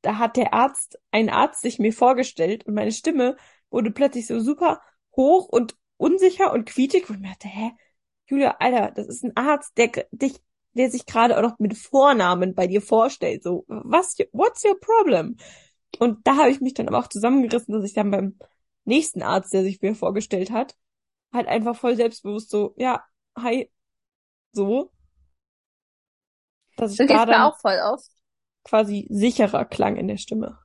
Da 0.02 0.18
hat 0.18 0.38
der 0.38 0.54
Arzt, 0.54 1.00
ein 1.12 1.30
Arzt 1.30 1.62
sich 1.62 1.80
mir 1.80 1.94
vorgestellt 1.94 2.66
und 2.66 2.74
meine 2.76 2.92
Stimme 2.92 3.36
wurde 3.70 3.92
plötzlich 3.92 4.28
so 4.28 4.40
super 4.40 4.82
hoch 5.16 5.48
und 5.48 5.76
unsicher 5.98 6.54
und 6.54 6.66
quietschig. 6.66 7.10
Und 7.10 7.16
ich 7.16 7.22
mir 7.22 7.30
dachte, 7.30 7.48
hä, 7.48 7.72
Julia, 8.28 8.58
Alter, 8.60 8.92
das 8.92 9.08
ist 9.08 9.24
ein 9.24 9.36
Arzt, 9.36 9.78
der 9.78 9.90
dich, 10.12 10.40
der 10.74 10.92
sich 10.92 11.06
gerade 11.06 11.38
auch 11.38 11.42
noch 11.42 11.60
mit 11.60 11.78
Vornamen 11.78 12.56
bei 12.56 12.68
dir 12.68 12.82
vorstellt. 12.82 13.44
So, 13.44 13.66
was, 13.68 14.18
what's 14.32 14.64
your 14.64 14.80
problem? 14.80 15.38
Und 16.00 16.26
da 16.28 16.38
habe 16.38 16.52
ich 16.52 16.62
mich 16.62 16.74
dann 16.74 16.88
aber 16.88 17.00
auch 17.00 17.08
zusammengerissen, 17.08 17.74
dass 17.74 17.84
ich 17.84 17.94
dann 17.94 18.12
beim 18.12 18.38
nächsten 18.86 19.22
Arzt, 19.22 19.54
der 19.54 19.64
sich 19.64 19.82
mir 19.82 19.96
vorgestellt 19.96 20.52
hat, 20.52 20.76
halt 21.34 21.48
einfach 21.48 21.76
voll 21.76 21.96
selbstbewusst 21.96 22.50
so, 22.50 22.74
ja, 22.78 23.04
hi, 23.36 23.72
so, 24.54 24.92
dass 26.78 26.94
ich 26.94 26.98
So 26.98 27.06
da 27.06 27.26
dann 27.26 27.42
auch 27.42 27.58
voll 27.60 27.80
auf. 27.80 28.02
quasi 28.64 29.08
sicherer 29.10 29.66
klang 29.66 29.96
in 29.98 30.08
der 30.08 30.18
Stimme. 30.18 30.60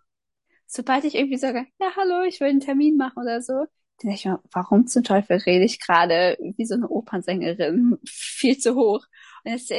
Sobald 0.67 1.05
ich 1.05 1.15
irgendwie 1.15 1.39
sage, 1.39 1.67
ja, 1.81 1.89
hallo, 1.97 2.23
ich 2.27 2.41
will 2.41 2.49
einen 2.49 2.61
Termin 2.61 2.97
machen 2.97 3.23
oder 3.23 3.43
so, 3.43 3.53
dann 3.53 3.67
denke 4.11 4.15
ich 4.17 4.25
mir, 4.25 4.41
warum 4.53 4.87
zum 4.87 5.05
Teufel 5.05 5.37
rede 5.39 5.65
ich 5.65 5.81
gerade 5.81 6.39
wie 6.57 6.65
so 6.65 6.75
eine 6.75 6.89
Opernsängerin 6.89 7.99
viel 8.07 8.59
zu 8.59 8.75
hoch? 8.75 9.05
Und 9.45 9.53
jetzt 9.53 9.71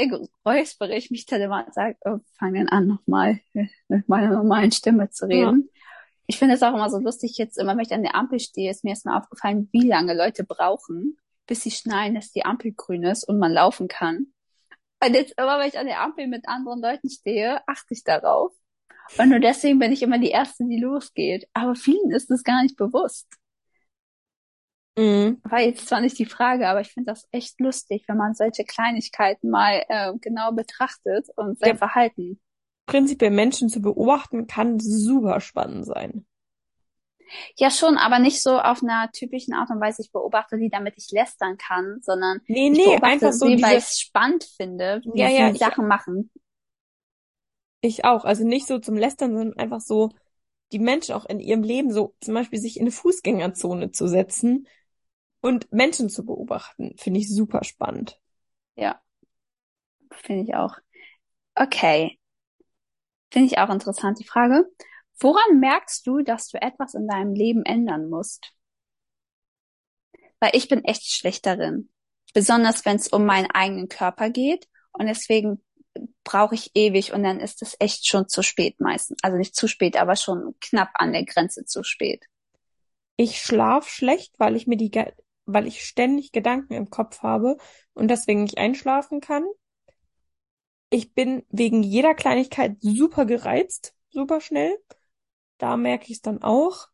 räuspere 0.46 0.96
ich 0.96 1.10
mich 1.12 1.26
dann 1.26 1.42
immer 1.42 1.66
und 1.66 1.74
sage, 1.74 1.98
oh, 2.06 2.20
fang 2.38 2.54
dann 2.54 2.70
an, 2.70 2.88
nochmal 2.88 3.40
mit 3.88 4.08
meiner 4.10 4.34
normalen 4.34 4.72
Stimme 4.72 5.10
zu 5.10 5.26
reden. 5.28 5.70
Ich 6.28 6.38
finde 6.40 6.56
es 6.56 6.64
auch 6.64 6.74
immer 6.74 6.90
so 6.90 7.00
lustig, 7.00 7.38
jetzt 7.38 7.58
immer, 7.58 7.74
wenn 7.76 7.86
ich 7.86 7.94
an 7.94 8.04
der 8.04 8.16
Ampel 8.16 8.40
stehe, 8.40 8.72
ist 8.72 8.84
mir 8.84 8.92
erstmal 8.92 9.18
aufgefallen, 9.20 9.70
wie 9.74 9.88
lange 9.88 10.16
Leute 10.16 10.44
brauchen, 10.46 11.18
bis 11.48 11.64
sie 11.64 11.72
schnallen, 11.72 12.16
dass 12.16 12.32
die 12.32 12.46
Ampel 12.46 12.74
grün 12.74 13.04
ist 13.04 13.26
und 13.26 13.40
man 13.40 13.52
laufen 13.52 13.88
kann. 13.90 14.33
Und 15.06 15.14
jetzt 15.14 15.34
immer, 15.38 15.60
wenn 15.60 15.68
ich 15.68 15.78
an 15.78 15.88
der 15.88 16.02
Ampel 16.02 16.28
mit 16.28 16.48
anderen 16.48 16.82
Leuten 16.82 17.10
stehe, 17.10 17.62
achte 17.68 17.94
ich 17.94 18.04
darauf. 18.04 18.52
Und 19.18 19.30
nur 19.30 19.40
deswegen 19.40 19.80
bin 19.80 19.92
ich 19.92 20.02
immer 20.02 20.18
die 20.20 20.30
Erste, 20.30 20.64
die 20.66 20.80
losgeht. 20.80 21.48
Aber 21.54 21.76
vielen 21.76 22.12
ist 22.12 22.30
das 22.30 22.44
gar 22.44 22.64
nicht 22.64 22.78
bewusst. 22.78 23.28
Mhm. 24.98 25.42
War 25.44 25.60
jetzt 25.60 25.88
zwar 25.88 26.02
nicht 26.02 26.20
die 26.20 26.26
Frage, 26.26 26.68
aber 26.68 26.82
ich 26.82 26.94
finde 26.94 27.12
das 27.12 27.28
echt 27.32 27.60
lustig, 27.60 28.04
wenn 28.08 28.18
man 28.18 28.36
solche 28.36 28.64
Kleinigkeiten 28.64 29.50
mal 29.50 29.84
äh, 29.90 30.14
genau 30.22 30.52
betrachtet 30.52 31.28
und 31.36 31.60
sein 31.60 31.72
Ja. 31.72 31.76
Verhalten. 31.76 32.40
Prinzipiell 32.86 33.32
Menschen 33.32 33.70
zu 33.70 33.82
beobachten 33.82 34.46
kann 34.48 34.80
super 34.80 35.42
spannend 35.42 35.86
sein. 35.86 36.26
Ja, 37.58 37.72
schon, 37.72 37.98
aber 37.98 38.20
nicht 38.20 38.42
so 38.42 38.60
auf 38.60 38.84
einer 38.84 39.10
typischen 39.12 39.54
Art 39.54 39.70
und 39.70 39.80
Weise. 39.82 40.02
Ich 40.02 40.12
beobachte 40.12 40.58
sie, 40.58 40.70
damit 40.70 40.96
ich 40.98 41.12
lästern 41.12 41.58
kann, 41.58 42.00
sondern 42.02 42.42
Nee, 42.48 42.70
ich 42.72 42.82
nee, 42.82 42.84
beobachte 42.84 43.04
einfach 43.04 43.34
so 43.34 43.50
sie, 43.50 43.62
weil 43.62 43.78
ich 43.78 43.84
es 43.84 44.00
spannend 44.00 44.44
finde, 44.44 45.02
wie 45.14 45.20
ja, 45.20 45.30
ja, 45.30 45.50
sie 45.50 45.54
ich, 45.54 45.60
Sachen 45.60 45.88
machen. 45.88 46.32
ich 47.82 48.06
auch. 48.06 48.26
Also 48.26 48.46
nicht 48.46 48.68
so 48.68 48.80
zum 48.80 48.98
Lästern, 48.98 49.36
sondern 49.38 49.58
einfach 49.58 49.82
so 49.82 50.10
die 50.72 50.80
Menschen 50.80 51.16
auch 51.16 51.26
in 51.26 51.40
ihrem 51.40 51.64
Leben 51.64 51.92
so 51.94 52.16
zum 52.22 52.34
Beispiel 52.34 52.60
sich 52.60 52.78
in 52.78 52.84
eine 52.84 52.92
Fußgängerzone 52.92 53.92
zu 53.92 54.08
setzen 54.08 54.68
und 55.42 55.72
Menschen 55.74 56.10
zu 56.10 56.26
beobachten, 56.26 56.96
finde 56.98 57.20
ich 57.22 57.30
super 57.34 57.64
spannend. 57.64 58.20
Ja, 58.76 59.02
finde 60.12 60.44
ich 60.44 60.56
auch. 60.56 60.78
Okay, 61.56 62.20
finde 63.32 63.48
ich 63.48 63.58
auch 63.58 63.70
interessant, 63.70 64.20
die 64.20 64.24
Frage. 64.28 64.66
Woran 65.24 65.62
merkst 65.62 66.06
du, 66.06 66.22
dass 66.22 66.50
du 66.50 66.62
etwas 66.62 66.96
in 66.96 67.08
deinem 67.08 67.34
Leben 67.34 67.64
ändern 67.64 68.10
musst? 68.10 68.52
Weil 70.42 70.52
ich 70.54 70.68
bin 70.68 70.84
echt 70.84 71.10
schlecht 71.10 71.46
darin. 71.46 71.90
Besonders 72.34 72.84
wenn 72.84 72.98
es 72.98 73.08
um 73.08 73.26
meinen 73.26 73.50
eigenen 73.50 73.88
Körper 73.88 74.30
geht. 74.30 74.68
Und 74.92 75.08
deswegen 75.08 75.64
brauche 76.26 76.56
ich 76.56 76.72
ewig 76.76 77.14
und 77.14 77.24
dann 77.24 77.40
ist 77.40 77.62
es 77.62 77.78
echt 77.80 78.06
schon 78.06 78.28
zu 78.28 78.44
spät 78.44 78.82
meistens. 78.82 79.20
Also 79.24 79.38
nicht 79.38 79.56
zu 79.56 79.68
spät, 79.68 79.96
aber 79.96 80.18
schon 80.18 80.56
knapp 80.60 80.90
an 80.96 81.14
der 81.14 81.24
Grenze 81.24 81.64
zu 81.64 81.84
spät. 81.84 82.26
Ich 83.16 83.42
schlaf 83.42 83.88
schlecht, 83.88 84.38
weil 84.40 84.58
ich 84.58 84.68
mir 84.68 84.76
die, 84.76 84.92
weil 85.46 85.68
ich 85.68 85.86
ständig 85.86 86.34
Gedanken 86.34 86.74
im 86.74 86.90
Kopf 86.90 87.22
habe 87.22 87.58
und 87.94 88.10
deswegen 88.10 88.44
nicht 88.44 88.58
einschlafen 88.58 89.22
kann. 89.22 89.46
Ich 90.90 91.14
bin 91.14 91.46
wegen 91.50 91.82
jeder 91.82 92.14
Kleinigkeit 92.14 92.76
super 92.82 93.26
gereizt, 93.26 93.96
super 94.10 94.42
schnell. 94.42 94.78
Da 95.64 95.78
merke 95.78 96.08
ich 96.08 96.16
es 96.18 96.22
dann 96.22 96.44
auch. 96.44 96.90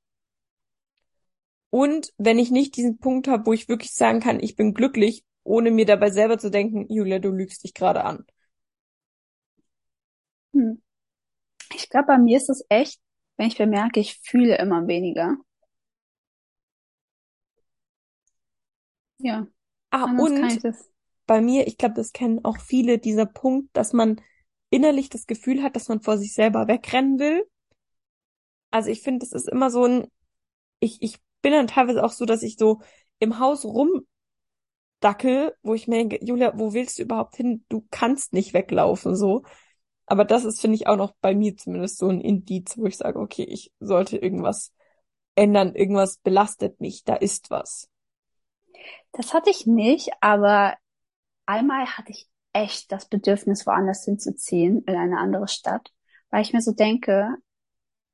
Und 1.72 2.14
wenn 2.20 2.38
ich 2.38 2.52
nicht 2.52 2.76
diesen 2.76 3.00
Punkt 3.00 3.28
habe, 3.28 3.48
wo 3.48 3.54
ich 3.54 3.68
wirklich 3.68 3.96
sagen 3.96 4.20
kann, 4.20 4.40
ich 4.40 4.56
bin 4.56 4.76
glücklich, 4.76 5.24
ohne 5.44 5.72
mir 5.72 5.88
dabei 5.88 6.12
selber 6.12 6.38
zu 6.38 6.52
denken, 6.52 6.86
Julia, 6.88 7.18
du 7.18 7.32
lügst 7.32 7.64
dich 7.64 7.74
gerade 7.74 8.04
an. 8.06 8.28
Hm. 10.54 10.84
Ich 11.76 11.90
glaube, 11.90 12.08
bei 12.08 12.18
mir 12.20 12.38
ist 12.38 12.50
es 12.50 12.66
echt, 12.70 13.00
wenn 13.38 13.48
ich 13.48 13.58
bemerke, 13.58 14.00
ich 14.00 14.20
fühle 14.24 14.58
immer 14.60 14.88
weniger. 14.88 15.38
Ja, 19.18 19.48
Ah, 19.92 20.06
und 20.18 20.62
bei 21.26 21.42
mir, 21.42 21.68
ich 21.68 21.78
glaube, 21.78 21.96
das 21.96 22.12
kennen 22.14 22.44
auch 22.46 22.60
viele, 22.60 23.00
dieser 23.00 23.26
Punkt, 23.26 23.70
dass 23.74 23.94
man 23.94 24.22
innerlich 24.70 25.10
das 25.10 25.26
Gefühl 25.28 25.64
hat, 25.64 25.76
dass 25.76 25.88
man 25.90 26.02
vor 26.02 26.18
sich 26.18 26.34
selber 26.34 26.68
wegrennen 26.68 27.20
will. 27.20 27.44
Also 28.72 28.90
ich 28.90 29.02
finde, 29.02 29.20
das 29.20 29.32
ist 29.34 29.50
immer 29.50 29.72
so 29.72 29.86
ein, 29.86 30.08
ich, 30.80 31.02
ich 31.02 31.20
bin 31.42 31.54
dann 31.54 31.68
teilweise 31.68 32.04
auch 32.04 32.12
so, 32.12 32.26
dass 32.26 32.44
ich 32.44 32.58
so 32.58 32.82
im 33.20 33.40
Haus 33.40 33.66
rumdackel, 33.66 34.06
wo 35.62 35.74
ich 35.74 35.88
mir 35.88 35.98
denke, 35.98 36.24
Julia, 36.24 36.58
wo 36.58 36.74
willst 36.74 37.00
du 37.00 37.04
überhaupt 37.04 37.36
hin? 37.36 37.66
Du 37.70 37.86
kannst 37.92 38.34
nicht 38.34 38.54
weglaufen, 38.54 39.16
so. 39.16 39.44
Aber 40.06 40.26
das 40.26 40.44
ist, 40.46 40.62
finde 40.62 40.76
ich, 40.76 40.88
auch 40.88 40.98
noch 40.98 41.14
bei 41.22 41.36
mir 41.36 41.56
zumindest 41.56 42.00
so 42.00 42.10
ein 42.10 42.22
Indiz, 42.22 42.78
wo 42.78 42.86
ich 42.86 42.98
sage, 42.98 43.20
okay, 43.20 43.44
ich 43.44 43.72
sollte 43.80 44.18
irgendwas 44.18 44.74
ändern, 45.36 45.76
irgendwas 45.76 46.18
belastet 46.18 46.82
mich, 46.82 47.04
da 47.04 47.16
ist 47.16 47.52
was. 47.52 47.90
Das 49.12 49.34
hatte 49.34 49.50
ich 49.50 49.66
nicht, 49.66 50.10
aber 50.22 50.76
einmal 51.46 51.86
hatte 51.86 52.12
ich 52.12 52.28
echt 52.54 52.92
das 52.92 53.08
Bedürfnis, 53.08 53.66
woanders 53.66 54.04
hinzuziehen, 54.04 54.84
in 54.86 54.96
eine 54.96 55.20
andere 55.20 55.48
Stadt, 55.48 55.92
weil 56.30 56.42
ich 56.42 56.54
mir 56.54 56.62
so 56.62 56.72
denke, 56.72 57.36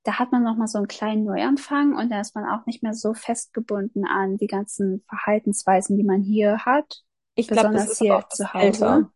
da 0.06 0.20
hat 0.20 0.32
man 0.32 0.44
noch 0.44 0.56
mal 0.56 0.68
so 0.68 0.78
einen 0.78 0.88
kleinen 0.88 1.26
Neuanfang 1.26 1.96
und 1.98 2.10
da 2.10 2.22
ist 2.22 2.36
man 2.36 2.46
auch 2.46 2.66
nicht 2.68 2.84
mehr 2.84 2.94
so 2.94 3.14
festgebunden 3.14 4.06
an 4.06 4.38
die 4.38 4.48
ganzen 4.48 5.04
Verhaltensweisen, 5.10 5.98
die 5.98 6.04
man 6.04 6.22
hier 6.22 6.60
hat, 6.60 7.02
Ich 7.36 7.48
glaube, 7.48 7.74
das 7.74 7.88
besonders 7.88 7.92
ist 7.92 8.02
auch 8.02 8.06
hier 8.06 8.26
das 8.30 8.38
zu 8.38 8.54
Alter. 8.54 8.96
Hause. 8.96 9.10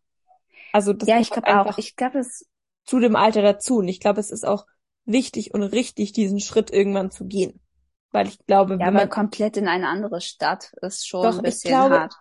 Also 0.72 0.92
das 0.92 1.08
Ja, 1.08 1.20
ich 1.20 1.30
glaube 1.30 1.48
auch. 1.60 1.78
Ich 1.78 1.96
glaube, 1.96 2.18
es, 2.18 2.46
zu 2.84 2.98
dem 2.98 3.16
Alter 3.16 3.42
dazu. 3.42 3.78
Und 3.78 3.88
ich 3.88 4.00
glaube, 4.00 4.20
es 4.20 4.30
ist 4.30 4.46
auch 4.46 4.66
wichtig 5.04 5.54
und 5.54 5.62
richtig, 5.62 6.12
diesen 6.12 6.40
Schritt 6.40 6.72
irgendwann 6.72 7.10
zu 7.10 7.24
gehen. 7.24 7.60
Weil 8.10 8.26
ich 8.26 8.44
glaube, 8.46 8.74
ja, 8.74 8.86
wenn 8.86 8.94
man, 8.94 9.08
komplett 9.08 9.56
in 9.56 9.68
eine 9.68 9.86
andere 9.86 10.20
Stadt 10.20 10.72
ist 10.82 11.06
schon 11.06 11.22
doch, 11.22 11.38
ein 11.38 11.38
ich 11.38 11.42
bisschen 11.42 11.70
glaube, 11.70 12.00
hart. 12.00 12.14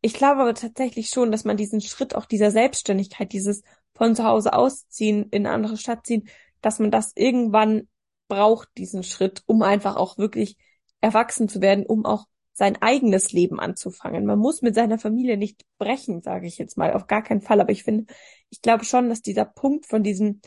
ich 0.00 0.14
glaube 0.14 0.40
aber 0.40 0.54
tatsächlich 0.54 1.10
schon, 1.10 1.30
dass 1.30 1.44
man 1.44 1.58
diesen 1.58 1.82
Schritt 1.82 2.14
auch 2.14 2.24
dieser 2.24 2.50
Selbstständigkeit, 2.50 3.32
dieses 3.32 3.62
von 3.94 4.16
zu 4.16 4.24
Hause 4.24 4.54
ausziehen, 4.54 5.28
in 5.30 5.46
eine 5.46 5.54
andere 5.54 5.76
Stadt 5.76 6.06
ziehen, 6.06 6.28
dass 6.62 6.78
man 6.78 6.90
das 6.90 7.12
irgendwann 7.14 7.88
braucht, 8.28 8.68
diesen 8.76 9.02
Schritt, 9.02 9.42
um 9.46 9.62
einfach 9.62 9.96
auch 9.96 10.18
wirklich 10.18 10.56
erwachsen 11.00 11.48
zu 11.48 11.60
werden, 11.60 11.86
um 11.86 12.04
auch 12.04 12.26
sein 12.52 12.80
eigenes 12.82 13.32
Leben 13.32 13.60
anzufangen. 13.60 14.26
Man 14.26 14.38
muss 14.38 14.62
mit 14.62 14.74
seiner 14.74 14.98
Familie 14.98 15.36
nicht 15.36 15.64
brechen, 15.78 16.22
sage 16.22 16.46
ich 16.46 16.58
jetzt 16.58 16.76
mal, 16.76 16.92
auf 16.92 17.06
gar 17.06 17.22
keinen 17.22 17.40
Fall. 17.40 17.60
Aber 17.60 17.70
ich 17.70 17.84
finde, 17.84 18.12
ich 18.50 18.60
glaube 18.62 18.84
schon, 18.84 19.08
dass 19.08 19.22
dieser 19.22 19.44
Punkt 19.44 19.86
von 19.86 20.02
diesem, 20.02 20.40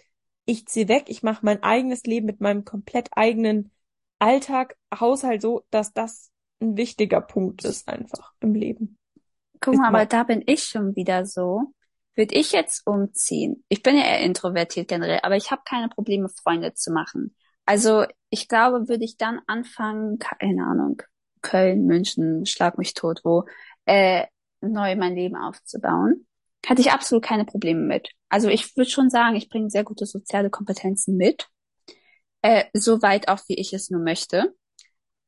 ich 0.46 0.66
ziehe 0.68 0.90
weg, 0.90 1.06
ich 1.08 1.24
mache 1.24 1.46
mein 1.46 1.64
eigenes 1.64 2.04
Leben 2.04 2.26
mit 2.26 2.42
meinem 2.42 2.66
komplett 2.66 3.10
eigenen 3.12 3.72
Alltag, 4.20 4.78
Haushalt 4.94 5.42
so, 5.42 5.64
dass 5.70 5.94
das 5.94 6.32
ein 6.60 6.76
wichtiger 6.76 7.22
Punkt 7.22 7.64
ist 7.64 7.88
einfach 7.88 8.34
im 8.42 8.56
Leben. 8.56 8.98
Guck 9.62 9.76
mal, 9.76 9.88
aber 9.88 10.06
da 10.06 10.24
bin 10.24 10.44
ich 10.46 10.64
schon 10.64 10.96
wieder 10.96 11.26
so. 11.26 11.74
Würde 12.16 12.36
ich 12.36 12.52
jetzt 12.52 12.86
umziehen? 12.86 13.64
Ich 13.70 13.84
bin 13.84 13.96
ja 13.96 14.04
eher 14.04 14.20
introvertiert 14.20 14.90
generell, 14.90 15.22
aber 15.24 15.38
ich 15.38 15.50
habe 15.50 15.62
keine 15.64 15.88
Probleme, 15.88 16.28
Freunde 16.28 16.74
zu 16.74 16.92
machen. 16.92 17.36
Also 17.66 18.06
ich 18.30 18.48
glaube, 18.48 18.88
würde 18.90 19.04
ich 19.06 19.18
dann 19.18 19.42
anfangen, 19.48 20.20
keine 20.20 20.66
Ahnung, 20.66 21.02
Köln, 21.42 21.86
München, 21.86 22.46
schlag 22.46 22.78
mich 22.78 22.94
tot, 22.94 23.22
wo, 23.24 23.46
äh, 23.86 24.26
neu 24.62 24.96
mein 24.96 25.16
Leben 25.16 25.36
aufzubauen, 25.36 26.28
hätte 26.66 26.82
ich 26.82 26.92
absolut 26.92 27.24
keine 27.24 27.46
Probleme 27.46 27.82
mit. 27.82 28.10
Also 28.30 28.48
ich 28.50 28.76
würde 28.78 28.90
schon 28.90 29.10
sagen, 29.10 29.36
ich 29.36 29.50
bringe 29.50 29.70
sehr 29.70 29.84
gute 29.84 30.06
soziale 30.06 30.50
Kompetenzen 30.50 31.18
mit, 31.18 31.48
äh, 32.42 32.66
so 32.74 33.02
weit 33.02 33.28
auch, 33.28 33.40
wie 33.48 33.56
ich 33.60 33.74
es 33.74 33.90
nur 33.90 34.02
möchte. 34.02 34.56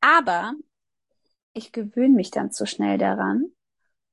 Aber 0.00 0.54
ich 1.52 1.72
gewöhne 1.72 2.14
mich 2.14 2.30
dann 2.30 2.50
zu 2.52 2.66
schnell 2.66 2.98
daran, 2.98 3.46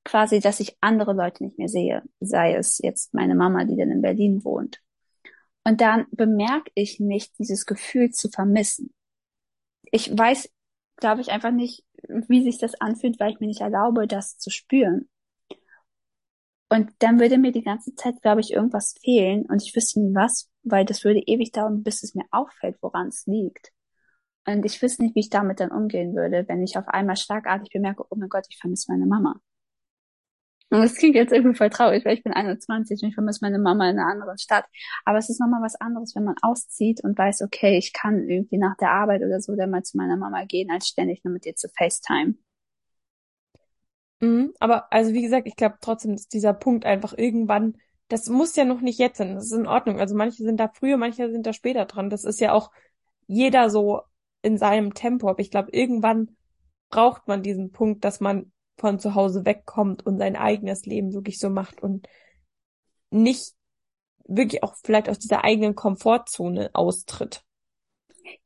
quasi, 0.04 0.40
dass 0.40 0.60
ich 0.60 0.76
andere 0.80 1.12
Leute 1.12 1.44
nicht 1.44 1.58
mehr 1.58 1.68
sehe, 1.68 2.02
sei 2.20 2.54
es 2.54 2.78
jetzt 2.78 3.14
meine 3.14 3.34
Mama, 3.34 3.64
die 3.64 3.76
dann 3.76 3.90
in 3.90 4.02
Berlin 4.02 4.44
wohnt. 4.44 4.80
Und 5.64 5.80
dann 5.80 6.06
bemerke 6.10 6.70
ich 6.74 6.98
nicht 6.98 7.38
dieses 7.38 7.66
Gefühl 7.66 8.10
zu 8.10 8.28
vermissen. 8.28 8.92
Ich 9.90 10.16
weiß, 10.16 10.50
glaube 10.96 11.20
ich, 11.20 11.30
einfach 11.30 11.52
nicht, 11.52 11.84
wie 12.28 12.42
sich 12.42 12.58
das 12.58 12.74
anfühlt, 12.80 13.20
weil 13.20 13.32
ich 13.32 13.40
mir 13.40 13.46
nicht 13.46 13.60
erlaube, 13.60 14.06
das 14.06 14.38
zu 14.38 14.50
spüren. 14.50 15.08
Und 16.68 16.90
dann 17.00 17.20
würde 17.20 17.36
mir 17.36 17.52
die 17.52 17.62
ganze 17.62 17.94
Zeit, 17.94 18.22
glaube 18.22 18.40
ich, 18.40 18.52
irgendwas 18.52 18.94
fehlen 19.04 19.44
und 19.44 19.62
ich 19.62 19.76
wüsste 19.76 20.00
nie 20.00 20.14
was, 20.14 20.48
weil 20.62 20.86
das 20.86 21.04
würde 21.04 21.20
ewig 21.26 21.52
dauern, 21.52 21.82
bis 21.82 22.02
es 22.02 22.14
mir 22.14 22.24
auffällt, 22.30 22.78
woran 22.80 23.08
es 23.08 23.26
liegt. 23.26 23.72
Und 24.46 24.64
ich 24.64 24.80
wüsste 24.80 25.02
nicht, 25.02 25.14
wie 25.14 25.20
ich 25.20 25.28
damit 25.28 25.60
dann 25.60 25.70
umgehen 25.70 26.14
würde, 26.14 26.46
wenn 26.48 26.62
ich 26.62 26.78
auf 26.78 26.88
einmal 26.88 27.16
schlagartig 27.16 27.70
bemerke, 27.72 28.04
oh 28.08 28.16
mein 28.16 28.30
Gott, 28.30 28.46
ich 28.48 28.58
vermisse 28.58 28.90
meine 28.90 29.06
Mama. 29.06 29.38
Und 30.72 30.80
das 30.80 30.94
klingt 30.94 31.16
jetzt 31.16 31.34
irgendwie 31.34 31.54
voll 31.54 31.68
traurig, 31.68 32.02
weil 32.06 32.16
ich 32.16 32.22
bin 32.22 32.32
21 32.32 33.02
und 33.02 33.10
ich 33.10 33.14
vermisse 33.14 33.40
meine 33.42 33.58
Mama 33.58 33.90
in 33.90 33.98
einer 33.98 34.10
anderen 34.10 34.38
Stadt. 34.38 34.64
Aber 35.04 35.18
es 35.18 35.28
ist 35.28 35.38
nochmal 35.38 35.60
was 35.60 35.78
anderes, 35.78 36.16
wenn 36.16 36.24
man 36.24 36.36
auszieht 36.40 37.04
und 37.04 37.18
weiß, 37.18 37.42
okay, 37.42 37.76
ich 37.76 37.92
kann 37.92 38.26
irgendwie 38.26 38.56
nach 38.56 38.74
der 38.78 38.90
Arbeit 38.90 39.20
oder 39.20 39.38
so 39.42 39.54
dann 39.54 39.68
mal 39.68 39.82
zu 39.82 39.98
meiner 39.98 40.16
Mama 40.16 40.46
gehen, 40.46 40.70
als 40.70 40.88
ständig 40.88 41.24
nur 41.24 41.34
mit 41.34 41.44
ihr 41.44 41.54
zu 41.54 41.68
FaceTime. 41.68 42.36
Mhm, 44.20 44.54
aber 44.60 44.90
also 44.90 45.12
wie 45.12 45.20
gesagt, 45.20 45.46
ich 45.46 45.56
glaube 45.56 45.76
trotzdem, 45.82 46.12
dass 46.12 46.28
dieser 46.28 46.54
Punkt 46.54 46.86
einfach 46.86 47.12
irgendwann, 47.18 47.76
das 48.08 48.30
muss 48.30 48.56
ja 48.56 48.64
noch 48.64 48.80
nicht 48.80 48.98
jetzt 48.98 49.18
sein, 49.18 49.34
das 49.34 49.44
ist 49.44 49.52
in 49.52 49.66
Ordnung. 49.66 50.00
Also 50.00 50.14
manche 50.14 50.42
sind 50.42 50.58
da 50.58 50.70
früher, 50.72 50.96
manche 50.96 51.30
sind 51.30 51.46
da 51.46 51.52
später 51.52 51.84
dran. 51.84 52.08
Das 52.08 52.24
ist 52.24 52.40
ja 52.40 52.54
auch 52.54 52.70
jeder 53.26 53.68
so 53.68 54.00
in 54.40 54.56
seinem 54.56 54.94
Tempo. 54.94 55.28
Aber 55.28 55.40
ich 55.40 55.50
glaube, 55.50 55.68
irgendwann 55.72 56.34
braucht 56.88 57.28
man 57.28 57.42
diesen 57.42 57.72
Punkt, 57.72 58.06
dass 58.06 58.20
man 58.20 58.52
von 58.82 58.98
zu 58.98 59.14
Hause 59.14 59.46
wegkommt 59.46 60.04
und 60.04 60.18
sein 60.18 60.36
eigenes 60.36 60.84
Leben 60.84 61.14
wirklich 61.14 61.38
so 61.38 61.48
macht 61.48 61.82
und 61.82 62.08
nicht 63.10 63.54
wirklich 64.26 64.62
auch 64.62 64.74
vielleicht 64.82 65.08
aus 65.08 65.18
dieser 65.18 65.44
eigenen 65.44 65.74
Komfortzone 65.74 66.70
austritt. 66.74 67.42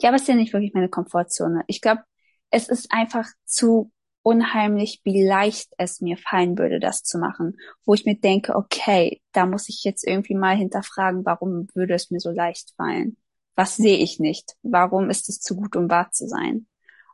Ja, 0.00 0.10
aber 0.10 0.16
es 0.16 0.22
ist 0.22 0.28
ja 0.28 0.34
nicht 0.34 0.52
wirklich 0.52 0.74
meine 0.74 0.90
Komfortzone. 0.90 1.64
Ich 1.66 1.80
glaube, 1.80 2.02
es 2.50 2.68
ist 2.68 2.92
einfach 2.92 3.26
zu 3.44 3.90
unheimlich, 4.22 5.00
wie 5.04 5.24
leicht 5.24 5.72
es 5.78 6.00
mir 6.00 6.18
fallen 6.18 6.58
würde, 6.58 6.80
das 6.80 7.02
zu 7.02 7.18
machen, 7.18 7.56
wo 7.84 7.94
ich 7.94 8.04
mir 8.04 8.18
denke, 8.18 8.56
okay, 8.56 9.22
da 9.32 9.46
muss 9.46 9.68
ich 9.68 9.84
jetzt 9.84 10.06
irgendwie 10.06 10.34
mal 10.34 10.56
hinterfragen, 10.56 11.24
warum 11.24 11.68
würde 11.74 11.94
es 11.94 12.10
mir 12.10 12.20
so 12.20 12.30
leicht 12.30 12.74
fallen? 12.76 13.16
Was 13.54 13.76
sehe 13.76 13.96
ich 13.96 14.20
nicht? 14.20 14.56
Warum 14.62 15.08
ist 15.08 15.30
es 15.30 15.40
zu 15.40 15.56
gut, 15.56 15.76
um 15.76 15.88
wahr 15.88 16.10
zu 16.10 16.28
sein? 16.28 16.66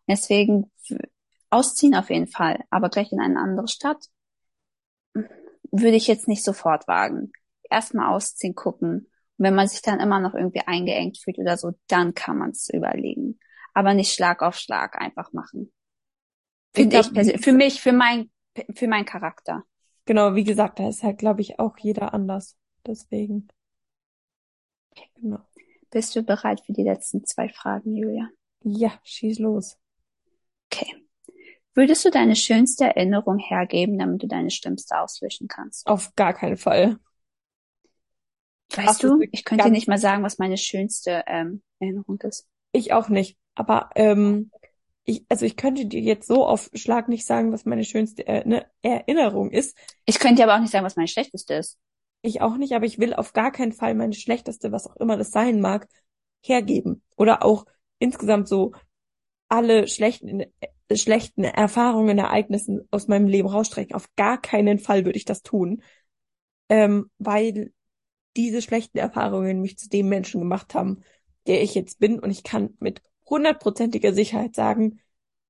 Deswegen 0.09 0.73
ausziehen 1.53 1.95
auf 1.95 2.11
jeden 2.11 2.27
Fall, 2.29 2.65
aber 2.71 2.89
gleich 2.89 3.13
in 3.13 3.21
eine 3.21 3.39
andere 3.39 3.69
Stadt 3.69 4.07
würde 5.71 5.97
ich 5.97 6.07
jetzt 6.07 6.29
nicht 6.29 6.45
sofort 6.45 6.87
wagen. 6.89 7.33
Erstmal 7.71 8.15
ausziehen, 8.15 8.55
gucken. 8.55 9.09
Und 9.39 9.45
wenn 9.45 9.55
man 9.55 9.69
sich 9.69 9.83
dann 9.83 10.01
immer 10.01 10.21
noch 10.21 10.35
irgendwie 10.35 10.63
eingeengt 10.67 11.19
fühlt 11.19 11.39
oder 11.39 11.57
so, 11.57 11.73
dann 11.89 12.15
kann 12.15 12.39
man 12.39 12.51
es 12.51 12.69
überlegen. 12.69 13.39
aber 13.75 13.95
nicht 13.95 14.13
Schlag 14.13 14.43
auf 14.43 14.57
Schlag 14.57 15.01
einfach 15.01 15.33
machen. 15.33 15.73
Finde 16.75 17.01
ich 17.01 17.13
persönlich. 17.13 17.45
Für 17.45 17.53
mich, 17.53 17.81
für 17.81 17.93
mein, 17.93 18.31
für 18.75 18.89
meinen 18.89 19.05
Charakter. 19.05 19.65
Genau, 20.05 20.35
wie 20.35 20.45
gesagt, 20.45 20.79
da 20.79 20.89
ist 20.89 21.03
halt, 21.03 21.19
glaube 21.19 21.41
ich, 21.41 21.59
auch 21.59 21.79
jeder 21.79 22.13
anders. 22.13 22.57
Deswegen. 22.87 23.49
Genau. 25.17 25.41
Bist 25.91 26.17
du 26.17 26.23
bereit 26.23 26.61
für 26.61 26.73
die 26.73 26.83
letzten 26.83 27.25
zwei 27.25 27.49
Fragen, 27.49 27.95
Julia? 27.95 28.29
Ja, 28.63 28.93
schieß 29.05 29.39
los. 29.39 29.79
Okay. 30.71 31.02
Würdest 31.75 32.05
du 32.05 32.11
deine 32.11 32.37
schönste 32.37 32.85
Erinnerung 32.85 33.39
hergeben, 33.39 33.99
damit 33.99 34.23
du 34.23 34.27
deine 34.27 34.51
schlimmste 34.51 34.99
auslöschen 34.99 35.49
kannst? 35.49 35.87
Auf 35.87 36.15
gar 36.15 36.35
keinen 36.35 36.57
Fall. 36.57 36.99
Weißt 38.75 38.91
ist 38.91 39.03
du, 39.03 39.21
ich 39.33 39.45
könnte 39.45 39.71
nicht 39.71 39.89
mal 39.89 39.99
sagen, 39.99 40.23
was 40.23 40.39
meine 40.39 40.57
schönste 40.57 41.25
ähm, 41.27 41.63
Erinnerung 41.79 42.21
ist. 42.21 42.47
Ich 42.73 42.93
auch 42.93 43.09
nicht. 43.09 43.39
Aber 43.55 43.91
ähm, 43.97 44.51
ich, 45.05 45.25
also 45.29 45.45
ich 45.45 45.57
könnte 45.57 45.87
dir 45.87 46.01
jetzt 46.01 46.27
so 46.27 46.47
auf 46.47 46.71
Schlag 46.75 47.09
nicht 47.09 47.27
sagen, 47.27 47.53
was 47.53 47.65
meine 47.65 47.85
schönste 47.85 48.27
äh, 48.27 48.47
ne, 48.47 48.67
Erinnerung 48.83 49.51
ist. 49.51 49.77
Ich 50.05 50.19
könnte 50.19 50.37
dir 50.37 50.45
aber 50.45 50.57
auch 50.57 50.61
nicht 50.61 50.71
sagen, 50.71 50.85
was 50.85 50.97
meine 50.97 51.09
schlechteste 51.09 51.55
ist. 51.55 51.79
Ich 52.23 52.41
auch 52.41 52.57
nicht, 52.57 52.73
aber 52.75 52.87
ich 52.87 52.99
will 52.99 53.15
auf 53.15 53.33
gar 53.33 53.51
keinen 53.51 53.73
Fall 53.73 53.95
meine 53.95 54.15
schlechteste, 54.15 54.73
was 54.73 54.87
auch 54.87 54.97
immer 54.97 55.17
das 55.17 55.33
sein 55.33 55.61
mag, 55.61 55.89
hergeben. 56.41 57.03
Oder 57.17 57.45
auch 57.45 57.67
insgesamt 57.99 58.49
so 58.49 58.73
alle 59.49 59.89
schlechten, 59.89 60.45
schlechten 60.97 61.45
Erfahrungen, 61.45 62.19
Ereignissen 62.19 62.87
aus 62.91 63.09
meinem 63.09 63.27
Leben 63.27 63.49
rausstrecken. 63.49 63.95
Auf 63.95 64.09
gar 64.17 64.41
keinen 64.41 64.79
Fall 64.79 65.05
würde 65.05 65.19
ich 65.19 65.25
das 65.25 65.43
tun. 65.43 65.83
Ähm, 66.69 67.11
weil 67.19 67.73
diese 68.37 68.63
schlechten 68.63 68.99
Erfahrungen 68.99 69.61
mich 69.61 69.79
zu 69.79 69.89
dem 69.89 70.09
Menschen 70.09 70.41
gemacht 70.41 70.75
haben, 70.75 71.03
der 71.47 71.63
ich 71.63 71.75
jetzt 71.75 71.99
bin. 71.99 72.19
Und 72.19 72.31
ich 72.31 72.43
kann 72.43 72.75
mit 72.81 73.03
hundertprozentiger 73.29 74.13
Sicherheit 74.13 74.55
sagen, 74.55 75.01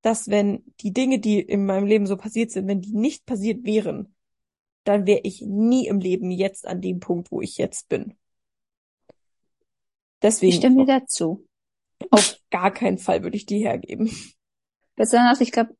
dass 0.03 0.29
wenn 0.29 0.65
die 0.81 0.93
Dinge, 0.93 1.21
die 1.21 1.41
in 1.41 1.65
meinem 1.65 1.87
Leben 1.87 2.07
so 2.07 2.17
passiert 2.17 2.51
sind, 2.51 2.67
wenn 2.67 2.81
die 2.81 2.93
nicht 2.95 3.25
passiert 3.25 3.65
wären, 3.65 4.15
dann 4.85 5.07
wäre 5.07 5.21
ich 5.23 5.43
nie 5.43 5.87
im 5.87 6.01
Leben 6.01 6.31
jetzt 6.31 6.67
an 6.67 6.81
dem 6.81 6.99
Punkt, 6.99 7.31
wo 7.31 7.41
ich 7.41 7.57
jetzt 7.57 7.89
bin. 7.89 8.17
Ich 10.21 10.23
Deswegen 10.23 10.57
stimme 10.57 10.85
dir 10.87 11.01
dazu. 11.01 11.47
auf 12.11 12.37
gar 12.51 12.73
keinen 12.73 12.99
Fall 12.99 13.23
würde 13.23 13.37
ich 13.37 13.47
die 13.47 13.59
hergeben. 13.61 14.11
Besonders, 14.97 15.41
ich 15.41 15.53
glaube, 15.53 15.75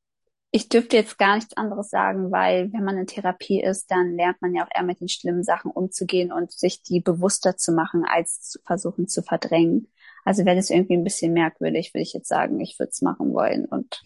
ich 0.51 0.69
dürfte 0.69 0.97
jetzt 0.97 1.19
gar 1.19 1.37
nichts 1.37 1.57
anderes 1.57 1.89
sagen, 1.89 2.31
weil 2.31 2.71
wenn 2.73 2.85
man 2.85 2.99
in 2.99 3.07
Therapie 3.07 3.63
ist, 3.63 3.91
dann 3.91 4.15
lernt 4.17 4.43
man 4.43 4.55
ja 4.55 4.65
auch 4.65 4.71
eher 4.75 4.83
mit 4.83 5.01
den 5.01 5.09
schlimmen 5.09 5.43
Sachen 5.43 5.71
umzugehen 5.71 6.31
und 6.31 6.53
sich 6.53 6.83
die 6.83 7.01
bewusster 7.01 7.57
zu 7.57 7.73
machen, 7.73 8.05
als 8.07 8.43
zu 8.43 8.59
versuchen 8.65 9.09
zu 9.09 9.23
verdrängen. 9.23 9.91
Also 10.25 10.45
wäre 10.45 10.57
das 10.57 10.69
irgendwie 10.69 10.95
ein 10.95 11.05
bisschen 11.05 11.33
merkwürdig, 11.33 11.95
würde 11.95 12.03
ich 12.03 12.13
jetzt 12.13 12.29
sagen, 12.29 12.61
ich 12.61 12.79
würde 12.79 12.91
es 12.91 13.01
machen 13.01 13.33
wollen 13.33 13.65
und 13.65 14.03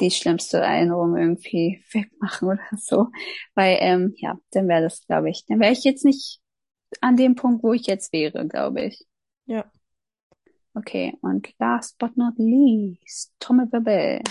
die 0.00 0.12
schlimmste 0.12 0.58
Erinnerung 0.58 1.16
irgendwie 1.16 1.82
wegmachen 1.92 2.48
oder 2.48 2.62
so. 2.78 3.08
Weil, 3.54 3.78
ähm, 3.80 4.14
ja, 4.16 4.38
dann 4.52 4.68
wäre 4.68 4.82
das, 4.82 5.04
glaube 5.06 5.30
ich, 5.30 5.44
dann 5.46 5.58
wäre 5.58 5.72
ich 5.72 5.82
jetzt 5.82 6.04
nicht 6.04 6.40
an 7.00 7.16
dem 7.16 7.34
Punkt, 7.34 7.62
wo 7.64 7.72
ich 7.72 7.86
jetzt 7.86 8.12
wäre, 8.12 8.46
glaube 8.46 8.82
ich. 8.82 9.06
Ja. 9.46 9.70
Okay, 10.74 11.16
und 11.20 11.52
last 11.58 11.98
but 11.98 12.16
not 12.16 12.34
least, 12.38 13.32
Trommelwirbel. 13.40 14.22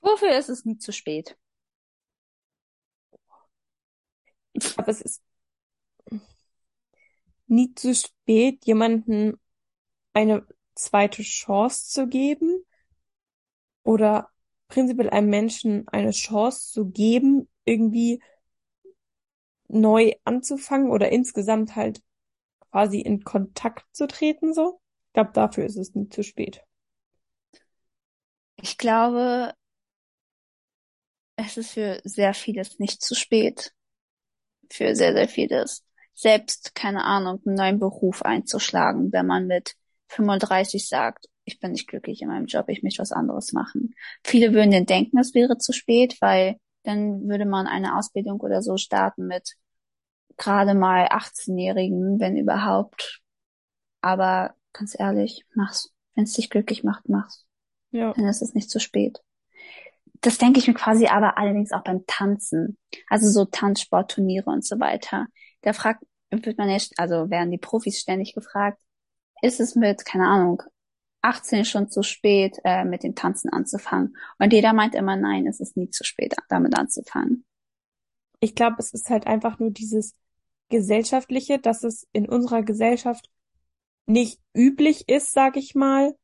Wofür 0.00 0.36
ist 0.38 0.48
es 0.48 0.64
nie 0.64 0.78
zu 0.78 0.92
spät? 0.92 1.36
Ich 4.54 4.74
glaube, 4.74 4.90
es 4.90 5.02
ist 5.02 5.22
nie 7.46 7.74
zu 7.74 7.94
spät, 7.94 8.64
jemanden 8.64 9.38
eine 10.12 10.46
zweite 10.74 11.22
Chance 11.22 11.90
zu 11.90 12.06
geben 12.06 12.64
oder 13.82 14.30
prinzipiell 14.68 15.10
einem 15.10 15.30
Menschen 15.30 15.88
eine 15.88 16.10
Chance 16.10 16.72
zu 16.72 16.90
geben, 16.90 17.48
irgendwie 17.64 18.22
neu 19.68 20.12
anzufangen 20.24 20.90
oder 20.90 21.10
insgesamt 21.12 21.76
halt 21.76 22.02
quasi 22.78 23.00
in 23.00 23.24
Kontakt 23.24 23.84
zu 23.92 24.06
treten, 24.06 24.54
so. 24.54 24.80
Ich 25.08 25.12
glaube, 25.14 25.32
dafür 25.32 25.64
ist 25.64 25.76
es 25.76 25.96
nie 25.96 26.08
zu 26.08 26.22
spät. 26.22 26.62
Ich 28.62 28.78
glaube, 28.78 29.52
es 31.34 31.56
ist 31.56 31.72
für 31.72 32.00
sehr 32.04 32.34
vieles 32.34 32.78
nicht 32.78 33.02
zu 33.02 33.16
spät. 33.16 33.72
Für 34.70 34.94
sehr, 34.94 35.12
sehr 35.12 35.28
vieles. 35.28 35.84
Selbst, 36.14 36.76
keine 36.76 37.02
Ahnung, 37.02 37.40
einen 37.44 37.56
neuen 37.56 37.78
Beruf 37.80 38.22
einzuschlagen, 38.22 39.12
wenn 39.12 39.26
man 39.26 39.48
mit 39.48 39.74
35 40.08 40.86
sagt, 40.86 41.26
ich 41.44 41.58
bin 41.58 41.72
nicht 41.72 41.88
glücklich 41.88 42.22
in 42.22 42.28
meinem 42.28 42.46
Job, 42.46 42.68
ich 42.68 42.84
möchte 42.84 43.02
was 43.02 43.10
anderes 43.10 43.52
machen. 43.52 43.94
Viele 44.22 44.52
würden 44.52 44.70
dann 44.70 44.86
denken, 44.86 45.18
es 45.18 45.34
wäre 45.34 45.58
zu 45.58 45.72
spät, 45.72 46.16
weil 46.20 46.60
dann 46.84 47.28
würde 47.28 47.44
man 47.44 47.66
eine 47.66 47.96
Ausbildung 47.98 48.38
oder 48.38 48.62
so 48.62 48.76
starten 48.76 49.26
mit 49.26 49.56
gerade 50.38 50.74
mal 50.74 51.06
18-Jährigen, 51.08 52.18
wenn 52.20 52.36
überhaupt. 52.36 53.20
Aber 54.00 54.54
ganz 54.72 54.98
ehrlich, 54.98 55.44
mach's. 55.54 55.92
Wenn 56.14 56.24
es 56.24 56.32
dich 56.32 56.50
glücklich 56.50 56.84
macht, 56.84 57.08
mach's. 57.08 57.46
Ja. 57.90 58.12
Dann 58.12 58.26
ist 58.26 58.42
es 58.42 58.54
nicht 58.54 58.70
zu 58.70 58.80
spät. 58.80 59.20
Das 60.20 60.38
denke 60.38 60.58
ich 60.58 60.66
mir 60.66 60.74
quasi 60.74 61.06
aber 61.06 61.38
allerdings 61.38 61.72
auch 61.72 61.84
beim 61.84 62.04
Tanzen. 62.06 62.76
Also 63.08 63.28
so 63.28 63.44
Tanzsportturniere 63.44 64.50
und 64.50 64.64
so 64.64 64.80
weiter. 64.80 65.26
Da 65.62 65.72
fragt, 65.72 66.04
wird 66.30 66.58
man 66.58 66.68
ja, 66.68 66.78
also 66.96 67.30
werden 67.30 67.50
die 67.50 67.58
Profis 67.58 68.00
ständig 68.00 68.34
gefragt, 68.34 68.78
ist 69.42 69.60
es 69.60 69.76
mit, 69.76 70.04
keine 70.04 70.26
Ahnung, 70.26 70.62
18 71.22 71.64
schon 71.64 71.90
zu 71.90 72.02
spät, 72.02 72.58
äh, 72.64 72.84
mit 72.84 73.02
dem 73.02 73.14
Tanzen 73.14 73.50
anzufangen? 73.50 74.16
Und 74.38 74.52
jeder 74.52 74.72
meint 74.72 74.94
immer, 74.94 75.16
nein, 75.16 75.46
es 75.46 75.60
ist 75.60 75.76
nie 75.76 75.90
zu 75.90 76.04
spät, 76.04 76.34
damit 76.48 76.76
anzufangen. 76.76 77.44
Ich 78.40 78.54
glaube, 78.54 78.76
es 78.78 78.92
ist 78.92 79.10
halt 79.10 79.26
einfach 79.26 79.58
nur 79.58 79.70
dieses 79.70 80.14
Gesellschaftliche, 80.68 81.58
dass 81.58 81.82
es 81.82 82.06
in 82.12 82.28
unserer 82.28 82.62
Gesellschaft 82.62 83.30
nicht 84.06 84.40
üblich 84.54 85.08
ist, 85.08 85.32
sag 85.32 85.56
ich 85.56 85.74
mal, 85.74 86.16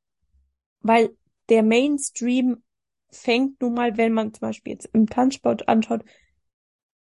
weil 0.81 1.17
der 1.49 1.63
Mainstream 1.63 2.63
fängt 3.11 3.61
nun 3.61 3.75
mal, 3.75 3.97
wenn 3.97 4.13
man 4.13 4.33
zum 4.33 4.41
Beispiel 4.41 4.73
jetzt 4.73 4.89
im 4.93 5.07
Tanzsport 5.09 5.69
anschaut, 5.69 6.05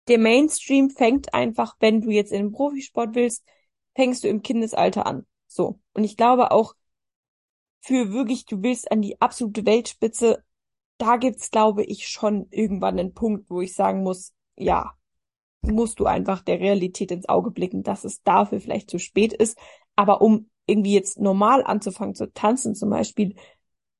der 0.07 0.17
Mainstream 0.17 0.89
fängt 0.89 1.33
einfach, 1.33 1.75
wenn 1.79 2.01
du 2.01 2.09
jetzt 2.09 2.31
in 2.31 2.43
den 2.43 2.51
Profisport 2.51 3.15
willst, 3.15 3.43
fängst 3.95 4.23
du 4.23 4.27
im 4.27 4.41
Kindesalter 4.41 5.05
an. 5.05 5.25
So. 5.47 5.79
Und 5.93 6.03
ich 6.03 6.17
glaube 6.17 6.51
auch 6.51 6.73
für 7.81 8.11
wirklich, 8.11 8.45
du 8.45 8.61
willst 8.61 8.91
an 8.91 9.01
die 9.01 9.19
absolute 9.21 9.65
Weltspitze, 9.65 10.43
da 10.97 11.17
gibt's, 11.17 11.49
glaube 11.49 11.83
ich, 11.83 12.07
schon 12.07 12.47
irgendwann 12.51 12.99
einen 12.99 13.13
Punkt, 13.13 13.49
wo 13.49 13.61
ich 13.61 13.73
sagen 13.73 14.03
muss, 14.03 14.33
ja, 14.55 14.93
musst 15.61 15.99
du 15.99 16.05
einfach 16.05 16.41
der 16.41 16.59
Realität 16.59 17.11
ins 17.11 17.29
Auge 17.29 17.51
blicken, 17.51 17.83
dass 17.83 18.03
es 18.03 18.21
dafür 18.23 18.59
vielleicht 18.59 18.89
zu 18.89 18.99
spät 18.99 19.33
ist. 19.33 19.57
Aber 19.95 20.21
um 20.21 20.49
irgendwie 20.65 20.93
jetzt 20.93 21.19
normal 21.19 21.63
anzufangen 21.63 22.15
zu 22.15 22.31
tanzen 22.33 22.75
zum 22.75 22.89
Beispiel, 22.89 23.35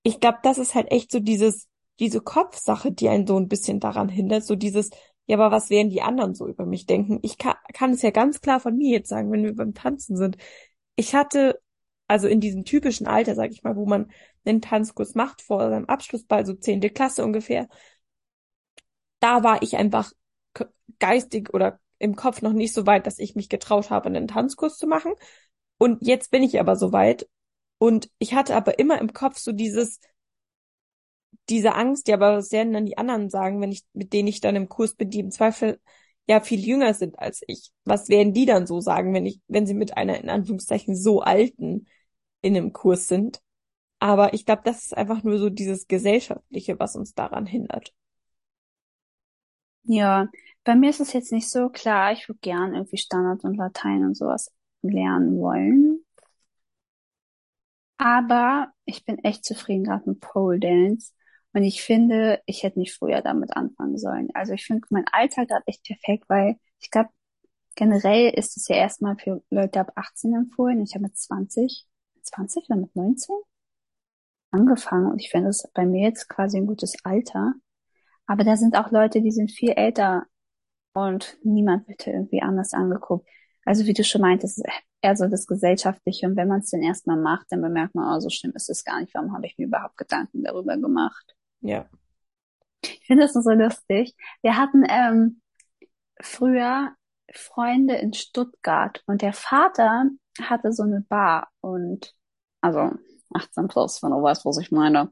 ich 0.04 0.20
glaube, 0.20 0.40
das 0.44 0.58
ist 0.58 0.76
halt 0.76 0.92
echt 0.92 1.12
so 1.12 1.20
dieses, 1.20 1.68
diese 2.00 2.22
Kopfsache, 2.22 2.92
die 2.92 3.10
einen 3.10 3.28
so 3.28 3.38
ein 3.38 3.48
bisschen 3.48 3.80
daran 3.80 4.10
hindert, 4.10 4.46
so 4.46 4.56
dieses, 4.56 4.90
ja, 5.28 5.38
aber 5.38 5.52
was 5.56 5.70
werden 5.70 5.90
die 5.90 6.02
anderen 6.02 6.34
so 6.36 6.48
über 6.48 6.66
mich 6.66 6.86
denken? 6.86 7.20
Ich 7.22 7.38
kann, 7.38 7.56
kann 7.74 7.92
es 7.92 8.02
ja 8.02 8.10
ganz 8.12 8.42
klar 8.42 8.60
von 8.60 8.76
mir 8.76 8.90
jetzt 8.92 9.10
sagen, 9.10 9.32
wenn 9.32 9.44
wir 9.44 9.56
beim 9.56 9.74
Tanzen 9.74 10.18
sind. 10.18 10.38
Ich 10.96 11.14
hatte, 11.16 11.60
also 12.08 12.28
in 12.28 12.40
diesem 12.40 12.66
typischen 12.66 13.08
Alter, 13.08 13.36
sag 13.36 13.52
ich 13.52 13.64
mal, 13.64 13.76
wo 13.76 13.86
man 13.86 14.12
einen 14.46 14.62
Tanzkurs 14.62 15.16
macht, 15.16 15.42
vor 15.42 15.70
seinem 15.70 15.86
Abschlussball, 15.86 16.46
so 16.46 16.54
zehnte 16.54 16.90
Klasse 16.90 17.24
ungefähr, 17.24 17.68
da 19.20 19.44
war 19.44 19.62
ich 19.62 19.78
einfach 19.78 20.12
geistig 21.00 21.54
oder 21.54 21.80
im 22.00 22.16
Kopf 22.16 22.42
noch 22.42 22.54
nicht 22.54 22.74
so 22.74 22.86
weit, 22.86 23.06
dass 23.06 23.20
ich 23.20 23.36
mich 23.36 23.50
getraut 23.50 23.90
habe, 23.90 24.08
einen 24.08 24.28
Tanzkurs 24.28 24.78
zu 24.78 24.88
machen. 24.88 25.14
Und 25.78 26.06
jetzt 26.06 26.32
bin 26.32 26.44
ich 26.44 26.60
aber 26.60 26.76
so 26.76 26.92
weit. 26.92 27.28
Und 27.78 28.10
ich 28.20 28.34
hatte 28.34 28.56
aber 28.56 28.80
immer 28.80 29.00
im 29.00 29.14
Kopf 29.14 29.38
so 29.40 29.52
dieses, 29.52 30.00
diese 31.50 31.76
Angst, 31.76 32.08
ja, 32.08 32.16
aber 32.16 32.38
was 32.38 32.52
werden 32.52 32.74
dann 32.74 32.86
die 32.86 32.98
anderen 32.98 33.30
sagen, 33.30 33.62
wenn 33.62 33.72
ich, 33.72 33.84
mit 33.94 34.14
denen 34.14 34.28
ich 34.28 34.42
dann 34.42 34.56
im 34.56 34.70
Kurs 34.70 34.96
bin, 34.96 35.10
die 35.10 35.20
im 35.20 35.32
Zweifel 35.32 35.80
ja 36.28 36.40
viel 36.42 36.60
jünger 36.66 36.94
sind 36.94 37.20
als 37.20 37.42
ich? 37.48 37.72
Was 37.86 38.10
werden 38.10 38.34
die 38.34 38.46
dann 38.46 38.68
so 38.68 38.80
sagen, 38.80 39.14
wenn 39.14 39.26
ich, 39.26 39.42
wenn 39.48 39.66
sie 39.66 39.74
mit 39.74 39.98
einer 39.98 40.20
in 40.20 40.30
Anführungszeichen 40.30 40.96
so 40.96 41.22
alten 41.22 41.88
in 42.42 42.56
einem 42.56 42.74
Kurs 42.74 43.08
sind? 43.08 43.42
Aber 44.00 44.34
ich 44.34 44.46
glaube, 44.46 44.64
das 44.66 44.84
ist 44.86 44.98
einfach 44.98 45.24
nur 45.24 45.38
so 45.38 45.50
dieses 45.50 45.88
Gesellschaftliche, 45.88 46.80
was 46.80 46.96
uns 46.96 47.14
daran 47.14 47.46
hindert. 47.46 47.94
Ja, 49.84 50.28
bei 50.64 50.76
mir 50.76 50.90
ist 50.90 51.00
es 51.02 51.14
jetzt 51.14 51.32
nicht 51.32 51.50
so 51.50 51.70
klar. 51.70 52.12
Ich 52.14 52.28
würde 52.30 52.40
gern 52.42 52.74
irgendwie 52.74 52.98
Standard 52.98 53.44
und 53.44 53.56
Latein 53.58 54.06
und 54.06 54.16
sowas 54.16 54.52
lernen 54.82 55.40
wollen. 55.40 56.04
Aber 57.98 58.74
ich 58.86 59.06
bin 59.06 59.20
echt 59.20 59.46
zufrieden 59.46 59.84
gerade 59.86 60.10
mit 60.10 60.20
Pole 60.22 60.60
Dance. 60.60 61.14
Und 61.54 61.64
ich 61.64 61.84
finde, 61.84 62.42
ich 62.46 62.64
hätte 62.64 62.80
nicht 62.80 62.94
früher 62.96 63.22
damit 63.22 63.56
anfangen 63.56 63.98
sollen. 63.98 64.30
Also 64.34 64.54
ich 64.54 64.66
finde 64.66 64.88
mein 64.90 65.06
Alter 65.12 65.46
gerade 65.46 65.64
echt 65.68 65.84
perfekt, 65.84 66.26
weil 66.30 66.56
ich 66.80 66.90
glaube, 66.92 67.10
generell 67.76 68.32
ist 68.36 68.58
es 68.58 68.68
ja 68.70 68.78
erstmal 68.78 69.18
für 69.18 69.44
Leute 69.52 69.82
ab 69.82 69.94
18 69.96 70.34
empfohlen. 70.36 70.82
Ich 70.84 70.96
habe 70.96 71.04
mit 71.06 71.18
20, 71.18 71.88
20 72.24 72.70
oder 72.70 72.80
mit 72.80 72.96
19? 72.96 73.36
angefangen 74.52 75.12
und 75.12 75.20
ich 75.20 75.30
finde 75.30 75.50
es 75.50 75.68
bei 75.74 75.86
mir 75.86 76.04
jetzt 76.08 76.30
quasi 76.30 76.58
ein 76.58 76.68
gutes 76.68 76.96
Alter. 77.04 77.54
Aber 78.28 78.44
da 78.44 78.56
sind 78.56 78.78
auch 78.78 78.92
Leute, 78.92 79.22
die 79.22 79.32
sind 79.32 79.52
viel 79.52 79.72
älter 79.72 80.26
und 80.94 81.38
niemand 81.44 81.88
wird 81.88 82.08
irgendwie 82.08 82.42
anders 82.42 82.74
angeguckt. 82.74 83.28
Also 83.66 83.86
wie 83.86 83.94
du 83.94 84.04
schon 84.04 84.22
meintest, 84.22 84.64
eher 85.02 85.16
so 85.16 85.28
das 85.28 85.48
Gesellschaftliche. 85.48 86.28
Und 86.28 86.36
wenn 86.36 86.48
man 86.48 86.62
es 86.62 86.72
dann 86.72 86.82
erstmal 86.82 87.18
macht, 87.18 87.48
dann 87.50 87.62
bemerkt 87.62 87.96
man, 87.96 88.16
oh, 88.16 88.20
so 88.20 88.30
schlimm 88.30 88.54
ist 88.56 88.70
es 88.70 88.84
gar 88.84 89.00
nicht. 89.00 89.14
Warum 89.14 89.34
habe 89.34 89.46
ich 89.46 89.58
mir 89.58 89.68
überhaupt 89.68 89.98
Gedanken 89.98 90.44
darüber 90.44 90.78
gemacht? 90.78 91.36
Ja. 91.62 91.86
Ich 92.84 93.06
finde 93.06 93.24
das 93.24 93.34
so 93.34 93.52
lustig. 93.52 94.16
Wir 94.42 94.58
hatten 94.58 94.84
ähm, 94.90 95.42
früher 96.20 96.96
Freunde 97.34 97.96
in 97.96 98.14
Stuttgart 98.14 99.04
und 99.06 99.22
der 99.22 99.34
Vater 99.34 100.10
hatte 100.42 100.74
so 100.74 100.84
eine 100.84 101.02
Bar 101.02 101.50
und 101.62 102.14
also 102.62 102.92
18 103.34 103.68
plus, 103.68 104.04
wenn 104.04 104.12
du 104.12 104.22
weißt, 104.22 104.46
was 104.46 104.58
ich 104.58 104.72
meine. 104.72 105.12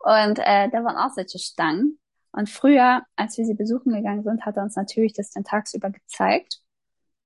Und 0.00 0.38
äh, 0.38 0.68
da 0.70 0.84
waren 0.84 0.96
auch 0.96 1.14
solche 1.14 1.38
Stangen. 1.38 1.99
Und 2.32 2.48
früher, 2.48 3.02
als 3.16 3.36
wir 3.38 3.44
sie 3.44 3.54
besuchen 3.54 3.92
gegangen 3.92 4.22
sind, 4.22 4.44
hat 4.44 4.56
er 4.56 4.62
uns 4.62 4.76
natürlich 4.76 5.12
das 5.12 5.30
dann 5.30 5.44
tagsüber 5.44 5.90
gezeigt. 5.90 6.60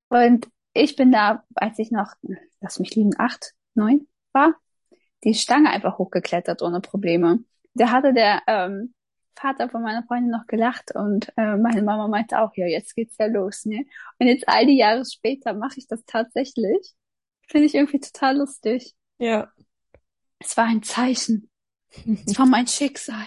Und 0.09 0.49
ich 0.73 0.97
bin 0.97 1.13
da, 1.13 1.45
als 1.55 1.79
ich 1.79 1.91
noch, 1.91 2.15
lass 2.61 2.79
mich 2.79 2.95
liegen, 2.95 3.15
acht, 3.19 3.53
neun 3.75 4.09
war, 4.33 4.55
die 5.25 5.35
Stange 5.35 5.71
einfach 5.71 5.99
hochgeklettert 5.99 6.63
ohne 6.63 6.81
Probleme. 6.81 7.41
Da 7.75 7.91
hatte 7.91 8.13
der 8.13 8.43
ähm, 8.47 8.95
Vater 9.37 9.69
von 9.69 9.83
meiner 9.83 10.05
Freundin 10.05 10.31
noch 10.31 10.47
gelacht 10.47 10.95
und 10.95 11.33
äh, 11.37 11.57
meine 11.57 11.83
Mama 11.83 12.09
meinte 12.09 12.41
auch, 12.41 12.53
ja, 12.55 12.67
jetzt 12.67 12.95
geht's 12.95 13.17
ja 13.19 13.27
los, 13.27 13.65
ne? 13.65 13.85
Und 14.19 14.27
jetzt 14.27 14.49
all 14.49 14.67
die 14.67 14.77
Jahre 14.77 15.05
später 15.05 15.55
mache 15.55 15.79
ich 15.79 15.87
das 15.87 16.05
tatsächlich. 16.07 16.95
Finde 17.49 17.67
ich 17.67 17.75
irgendwie 17.75 18.01
total 18.01 18.39
lustig. 18.39 18.95
Ja. 19.19 19.53
Es 20.39 20.57
war 20.57 20.65
ein 20.65 20.83
Zeichen. 20.83 21.51
Es 22.27 22.39
war 22.39 22.47
mein 22.47 22.67
Schicksal. 22.67 23.27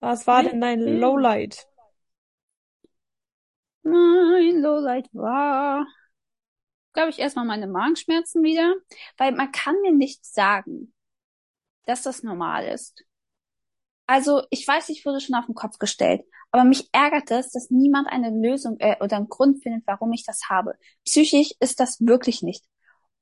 Was 0.01 0.27
war 0.27 0.43
denn 0.43 0.61
dein 0.61 0.81
Lowlight? 0.81 1.69
Mein 3.83 4.61
Lowlight 4.61 5.09
war, 5.15 5.87
glaube 6.93 7.09
ich, 7.09 7.19
erstmal 7.19 7.47
meine 7.47 7.67
Magenschmerzen 7.67 8.43
wieder, 8.43 8.75
weil 9.17 9.33
man 9.33 9.51
kann 9.53 9.81
mir 9.81 9.93
nicht 9.93 10.27
sagen, 10.27 10.93
dass 11.87 12.03
das 12.03 12.23
normal 12.23 12.67
ist. 12.67 13.07
Also, 14.07 14.43
ich 14.51 14.67
weiß, 14.67 14.91
ich 14.91 15.07
wurde 15.07 15.21
schon 15.21 15.35
auf 15.35 15.47
den 15.47 15.55
Kopf 15.55 15.79
gestellt, 15.79 16.23
aber 16.51 16.65
mich 16.65 16.89
ärgert 16.93 17.31
es, 17.31 17.51
dass 17.51 17.71
niemand 17.71 18.09
eine 18.09 18.31
Lösung 18.31 18.77
äh, 18.79 18.97
oder 19.03 19.17
einen 19.17 19.29
Grund 19.29 19.63
findet, 19.63 19.83
warum 19.87 20.13
ich 20.13 20.25
das 20.25 20.43
habe. 20.51 20.75
Psychisch 21.05 21.53
ist 21.59 21.81
das 21.81 22.01
wirklich 22.01 22.43
nicht. 22.43 22.65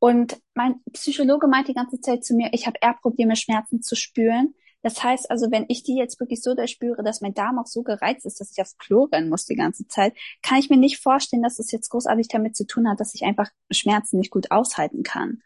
Und 0.01 0.41
mein 0.55 0.81
Psychologe 0.93 1.47
meint 1.47 1.69
die 1.69 1.75
ganze 1.75 2.01
Zeit 2.01 2.25
zu 2.25 2.35
mir, 2.35 2.51
ich 2.53 2.67
habe 2.67 2.79
Probleme, 3.01 3.37
Schmerzen 3.37 3.83
zu 3.83 3.95
spüren. 3.95 4.53
Das 4.83 5.03
heißt 5.03 5.31
also, 5.31 5.53
wenn 5.53 5.67
ich 5.69 5.85
die 5.85 5.95
jetzt 5.95 6.19
wirklich 6.19 6.43
so 6.43 6.57
durchspüre, 6.57 7.05
dass 7.05 7.21
mein 7.21 7.35
Darm 7.35 7.61
auch 7.61 7.67
so 7.67 7.85
gereizt 7.85 8.27
ist, 8.27 8.41
dass 8.41 8.51
ich 8.51 8.61
aufs 8.61 8.77
Klo 8.79 9.05
rennen 9.05 9.29
muss 9.29 9.45
die 9.45 9.55
ganze 9.55 9.87
Zeit, 9.87 10.15
kann 10.43 10.59
ich 10.59 10.71
mir 10.71 10.77
nicht 10.77 11.01
vorstellen, 11.01 11.45
dass 11.45 11.61
es 11.61 11.71
jetzt 11.71 11.89
großartig 11.91 12.27
damit 12.27 12.57
zu 12.57 12.67
tun 12.67 12.91
hat, 12.91 12.99
dass 12.99 13.15
ich 13.15 13.23
einfach 13.23 13.49
Schmerzen 13.71 14.19
nicht 14.19 14.33
gut 14.33 14.51
aushalten 14.51 15.05
kann. 15.05 15.41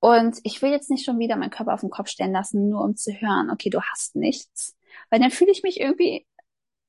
Und 0.00 0.38
ich 0.44 0.62
will 0.62 0.70
jetzt 0.70 0.90
nicht 0.90 1.04
schon 1.04 1.18
wieder 1.18 1.36
meinen 1.36 1.50
Körper 1.50 1.74
auf 1.74 1.80
den 1.80 1.90
Kopf 1.90 2.08
stellen 2.08 2.32
lassen, 2.32 2.68
nur 2.68 2.82
um 2.82 2.96
zu 2.96 3.12
hören, 3.12 3.50
okay, 3.50 3.70
du 3.70 3.82
hast 3.82 4.16
nichts. 4.16 4.76
Weil 5.10 5.20
dann 5.20 5.30
fühle 5.30 5.52
ich 5.52 5.62
mich 5.62 5.78
irgendwie 5.80 6.26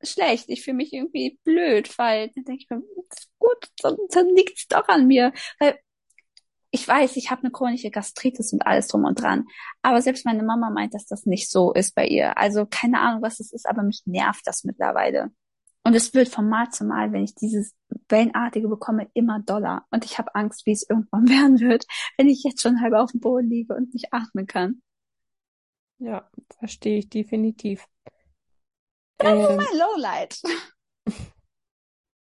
schlecht. 0.01 0.45
Ich 0.47 0.64
fühle 0.64 0.78
mich 0.78 0.93
irgendwie 0.93 1.39
blöd, 1.43 1.97
weil 1.97 2.30
dann 2.30 2.45
denke 2.45 2.64
ich 2.64 2.70
mir, 2.70 2.82
gut, 3.39 3.68
dann, 3.82 3.97
dann 4.09 4.30
liegt's 4.30 4.68
doch 4.68 4.88
an 4.88 5.07
mir. 5.07 5.34
Weil 5.59 5.78
ich 6.72 6.88
weiß, 6.88 7.18
ich 7.18 7.32
habe 7.32 7.43
eine 7.43 7.51
chronische 7.51 7.91
Gastritis 7.91 8.53
und 8.53 8.66
alles 8.66 8.88
drum 8.88 9.03
und 9.03 9.22
dran. 9.22 9.45
Aber 9.82 10.01
selbst 10.01 10.26
meine 10.26 10.43
Mama 10.43 10.70
meint, 10.70 10.93
dass 10.93 11.05
das 11.05 11.26
nicht 11.26 11.49
so 11.51 11.74
ist 11.74 11.93
bei 11.95 12.07
ihr. 12.07 12.38
Also 12.38 12.66
keine 12.66 13.01
Ahnung, 13.01 13.22
was 13.22 13.41
es 13.41 13.51
ist, 13.51 13.68
aber 13.68 13.84
mich 13.84 14.03
nervt 14.05 14.47
das 14.47 14.64
mittlerweile. 14.64 15.32
Und 15.84 15.95
es 15.95 16.13
wird 16.13 16.29
von 16.29 16.47
Mal 16.47 16.69
zu 16.69 16.86
Mal, 16.86 17.11
wenn 17.11 17.23
ich 17.23 17.34
dieses 17.36 17.75
Wellenartige 18.07 18.67
bekomme, 18.67 19.09
immer 19.13 19.39
doller. 19.39 19.86
Und 19.89 20.05
ich 20.05 20.17
habe 20.19 20.36
Angst, 20.36 20.65
wie 20.65 20.71
es 20.71 20.88
irgendwann 20.88 21.27
werden 21.29 21.59
wird, 21.59 21.86
wenn 22.17 22.29
ich 22.29 22.43
jetzt 22.43 22.61
schon 22.61 22.82
halb 22.82 22.93
auf 22.93 23.11
dem 23.11 23.19
Boden 23.19 23.49
liege 23.49 23.75
und 23.75 23.93
nicht 23.93 24.13
atmen 24.13 24.47
kann. 24.47 24.82
Ja, 25.99 26.29
verstehe 26.59 26.97
ich 26.99 27.09
definitiv. 27.09 27.88
Das 29.17 29.39
ist 29.39 29.49
Ähm, 29.49 29.57
mein 29.57 29.77
Lowlight. 29.79 30.41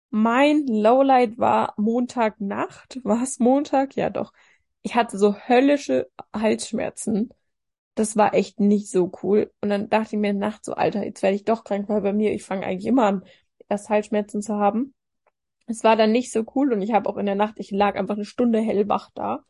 mein 0.09 0.65
Lowlight 0.67 1.37
war 1.37 1.73
Montagnacht. 1.77 2.99
War 3.03 3.21
es 3.23 3.39
Montag? 3.39 3.95
Ja, 3.95 4.09
doch. 4.09 4.33
Ich 4.81 4.95
hatte 4.95 5.17
so 5.17 5.35
höllische 5.35 6.09
Halsschmerzen. 6.33 7.31
Das 7.95 8.15
war 8.15 8.33
echt 8.33 8.59
nicht 8.59 8.89
so 8.89 9.11
cool. 9.23 9.51
Und 9.61 9.69
dann 9.69 9.89
dachte 9.89 10.15
ich 10.15 10.21
mir 10.21 10.33
nachts 10.33 10.67
so, 10.67 10.73
Alter, 10.73 11.03
jetzt 11.03 11.21
werde 11.21 11.35
ich 11.35 11.43
doch 11.43 11.63
krank, 11.63 11.89
weil 11.89 12.01
bei 12.01 12.13
mir, 12.13 12.31
ich 12.31 12.43
fange 12.43 12.65
eigentlich 12.65 12.85
immer 12.85 13.05
an, 13.05 13.23
erst 13.67 13.89
Halsschmerzen 13.89 14.41
zu 14.41 14.55
haben. 14.55 14.93
Es 15.67 15.83
war 15.83 15.95
dann 15.95 16.11
nicht 16.11 16.31
so 16.31 16.43
cool 16.55 16.73
und 16.73 16.81
ich 16.81 16.93
habe 16.93 17.07
auch 17.09 17.17
in 17.17 17.25
der 17.25 17.35
Nacht, 17.35 17.55
ich 17.57 17.71
lag 17.71 17.95
einfach 17.95 18.15
eine 18.15 18.25
Stunde 18.25 18.59
hellwach 18.59 19.11
da. 19.13 19.43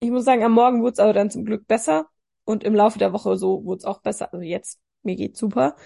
Ich 0.00 0.10
muss 0.10 0.24
sagen, 0.24 0.44
am 0.44 0.52
Morgen 0.52 0.82
wurde 0.82 0.92
es 0.92 0.98
aber 0.98 1.14
dann 1.14 1.30
zum 1.30 1.44
Glück 1.44 1.66
besser 1.66 2.06
und 2.44 2.62
im 2.62 2.74
Laufe 2.74 2.98
der 2.98 3.12
Woche 3.12 3.36
so 3.38 3.64
wurde 3.64 3.78
es 3.78 3.84
auch 3.84 4.02
besser. 4.02 4.32
Also 4.32 4.44
jetzt, 4.44 4.80
mir 5.02 5.16
geht's 5.16 5.38
super. 5.38 5.76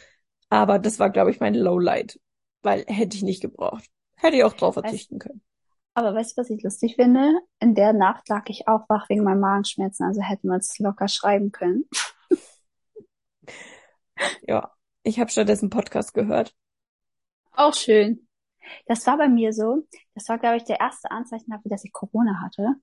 Aber 0.49 0.79
das 0.79 0.99
war, 0.99 1.11
glaube 1.11 1.31
ich, 1.31 1.41
mein 1.41 1.55
Lowlight, 1.55 2.19
weil 2.63 2.85
hätte 2.87 3.17
ich 3.17 3.23
nicht 3.23 3.43
gebraucht. 3.43 3.85
Hätte 4.17 4.37
ich 4.37 4.45
auch 4.45 4.55
drauf 4.55 4.75
verzichten 4.75 5.19
können. 5.19 5.43
Aber 5.99 6.15
weißt 6.15 6.37
du, 6.37 6.41
was 6.41 6.51
ich 6.51 6.63
lustig 6.63 6.95
finde? 6.97 7.41
In 7.61 7.75
der 7.75 7.93
Nacht 7.93 8.29
lag 8.29 8.45
ich 8.49 8.69
auch 8.69 8.89
wach 8.89 9.09
wegen 9.09 9.25
meinen 9.25 9.41
Magenschmerzen, 9.41 10.07
also 10.07 10.23
hätten 10.23 10.49
wir 10.49 10.57
es 10.57 10.79
locker 10.79 11.09
schreiben 11.09 11.53
können. 11.53 11.85
Ja, 14.49 14.73
ich 15.05 15.21
habe 15.21 15.31
stattdessen 15.31 15.71
Podcast 15.71 16.13
gehört. 16.13 16.53
Auch 17.53 17.73
schön. 17.75 18.27
Das 18.87 19.07
war 19.07 19.17
bei 19.17 19.29
mir 19.29 19.53
so. 19.53 19.87
Das 20.15 20.29
war, 20.29 20.39
glaube 20.39 20.57
ich, 20.57 20.65
der 20.65 20.81
erste 20.81 21.11
Anzeichen 21.11 21.51
dafür, 21.51 21.71
dass 21.71 21.85
ich 21.85 21.93
Corona 21.93 22.41
hatte. 22.43 22.75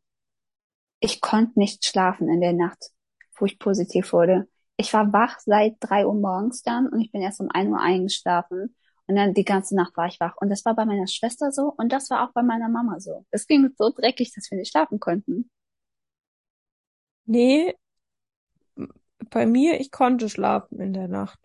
Ich 0.99 1.21
konnte 1.21 1.59
nicht 1.59 1.85
schlafen 1.85 2.29
in 2.29 2.41
der 2.41 2.53
Nacht, 2.53 2.91
wo 3.37 3.45
ich 3.45 3.59
positiv 3.59 4.13
wurde. 4.13 4.47
Ich 4.77 4.93
war 4.93 5.11
wach 5.13 5.39
seit 5.39 5.75
drei 5.79 6.05
Uhr 6.05 6.15
morgens 6.15 6.61
dann 6.61 6.87
und 6.87 7.01
ich 7.01 7.11
bin 7.11 7.21
erst 7.21 7.39
um 7.39 7.49
ein 7.51 7.67
Uhr 7.69 7.79
eingeschlafen. 7.79 8.75
Und 9.07 9.15
dann 9.15 9.33
die 9.33 9.45
ganze 9.45 9.75
Nacht 9.75 9.95
war 9.97 10.07
ich 10.07 10.19
wach. 10.19 10.35
Und 10.37 10.49
das 10.49 10.65
war 10.65 10.75
bei 10.75 10.85
meiner 10.85 11.07
Schwester 11.07 11.51
so 11.51 11.73
und 11.77 11.91
das 11.91 12.09
war 12.09 12.27
auch 12.27 12.33
bei 12.33 12.41
meiner 12.43 12.69
Mama 12.69 12.99
so. 12.99 13.25
Es 13.31 13.47
ging 13.47 13.69
so 13.77 13.91
dreckig, 13.91 14.33
dass 14.33 14.49
wir 14.51 14.57
nicht 14.57 14.71
schlafen 14.71 14.99
konnten. 14.99 15.49
Nee, 17.27 17.75
bei 19.29 19.45
mir, 19.45 19.79
ich 19.79 19.91
konnte 19.91 20.29
schlafen 20.29 20.79
in 20.79 20.93
der 20.93 21.07
Nacht. 21.07 21.39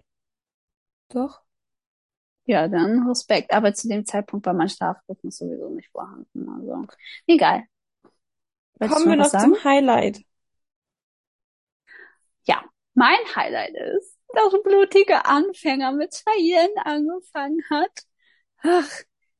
Doch. 1.10 1.42
Ja, 2.46 2.68
dann 2.68 3.06
Respekt. 3.08 3.52
Aber 3.52 3.72
zu 3.74 3.88
dem 3.88 4.04
Zeitpunkt 4.04 4.44
war 4.46 4.54
mein 4.54 4.68
Schlafrhythmus 4.68 5.38
sowieso 5.38 5.68
nicht 5.70 5.90
vorhanden. 5.90 6.48
Also, 6.48 6.86
egal. 7.26 7.64
Wolltest 8.78 9.04
Kommen 9.04 9.08
wir 9.10 9.16
noch 9.16 9.24
was 9.26 9.32
noch 9.32 9.40
sagen? 9.40 9.54
zum 9.54 9.64
Highlight. 9.64 10.24
Ja, 12.46 12.62
mein 12.94 13.18
Highlight 13.34 13.74
ist, 13.74 14.18
dass 14.34 14.62
blutige 14.62 15.24
Anfänger 15.24 15.92
mit 15.92 16.12
Cheyenne 16.12 16.84
angefangen 16.84 17.62
hat. 17.70 17.90
Ach, 18.62 18.90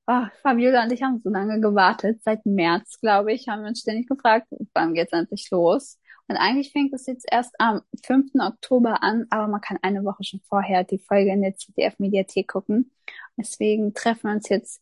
ach, 0.07 0.31
Fabiola 0.43 0.85
und 0.85 0.93
ich 0.93 1.03
haben 1.03 1.21
so 1.21 1.31
lange 1.31 1.61
gewartet. 1.61 2.23
Seit 2.25 2.45
März, 2.47 2.99
glaube 3.01 3.33
ich, 3.33 3.49
haben 3.49 3.63
wir 3.63 3.69
uns 3.69 3.81
ständig 3.81 4.09
gefragt, 4.09 4.49
wann 4.75 4.95
geht's 4.95 5.13
endlich 5.13 5.51
los? 5.51 5.99
Und 6.29 6.37
eigentlich 6.37 6.73
fängt 6.73 6.93
es 6.95 7.07
jetzt 7.07 7.27
erst 7.31 7.55
am 7.59 7.83
5. 8.05 8.33
Oktober 8.41 9.03
an, 9.03 9.27
aber 9.31 9.49
man 9.49 9.61
kann 9.61 9.79
eine 9.83 10.05
Woche 10.05 10.23
schon 10.23 10.41
vorher 10.49 10.85
die 10.85 10.99
Folge 10.99 11.33
in 11.33 11.43
der 11.43 11.57
ZDF-Mediathek 11.57 12.47
gucken. 12.49 12.93
Deswegen 13.37 13.95
treffen 13.95 14.29
wir 14.29 14.35
uns 14.37 14.49
jetzt 14.49 14.81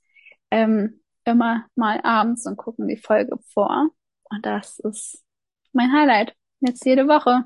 ähm, 0.51 1.01
immer 1.25 1.67
mal 1.75 2.01
abends 2.03 2.47
und 2.47 2.57
gucken 2.57 2.87
die 2.87 2.99
Folge 2.99 3.39
vor. 3.53 3.89
Und 4.31 4.45
das 4.45 4.79
ist 4.81 5.25
mein 5.73 5.93
Highlight. 5.93 6.35
Jetzt 6.61 6.85
jede 6.85 7.09
Woche. 7.09 7.45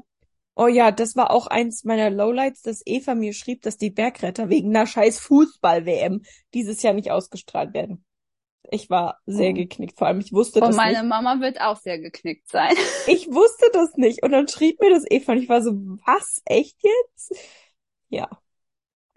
Oh 0.54 0.66
ja, 0.66 0.90
das 0.90 1.16
war 1.16 1.30
auch 1.30 1.46
eins 1.46 1.84
meiner 1.84 2.10
Lowlights, 2.10 2.62
dass 2.62 2.82
Eva 2.84 3.14
mir 3.14 3.32
schrieb, 3.32 3.62
dass 3.62 3.78
die 3.78 3.90
Bergretter 3.90 4.48
wegen 4.50 4.68
einer 4.76 4.86
scheiß 4.86 5.18
Fußball-WM 5.20 6.22
dieses 6.54 6.82
Jahr 6.82 6.92
nicht 6.94 7.10
ausgestrahlt 7.10 7.72
werden. 7.74 8.04
Ich 8.70 8.90
war 8.90 9.20
sehr 9.26 9.52
Oh. 9.52 9.54
geknickt. 9.54 9.98
Vor 9.98 10.08
allem, 10.08 10.20
ich 10.20 10.32
wusste 10.32 10.60
Und 10.60 10.68
das 10.68 10.76
meine 10.76 10.98
nicht. 10.98 11.04
Mama 11.04 11.40
wird 11.40 11.60
auch 11.60 11.76
sehr 11.76 11.98
geknickt 11.98 12.48
sein. 12.48 12.74
Ich 13.06 13.28
wusste 13.32 13.66
das 13.72 13.96
nicht. 13.96 14.22
Und 14.22 14.32
dann 14.32 14.48
schrieb 14.48 14.80
mir 14.80 14.90
das 14.90 15.04
Eva 15.10 15.32
und 15.32 15.38
ich 15.42 15.48
war 15.48 15.62
so, 15.62 15.72
was? 16.06 16.40
Echt 16.44 16.76
jetzt? 16.82 17.34
Ja. 18.08 18.28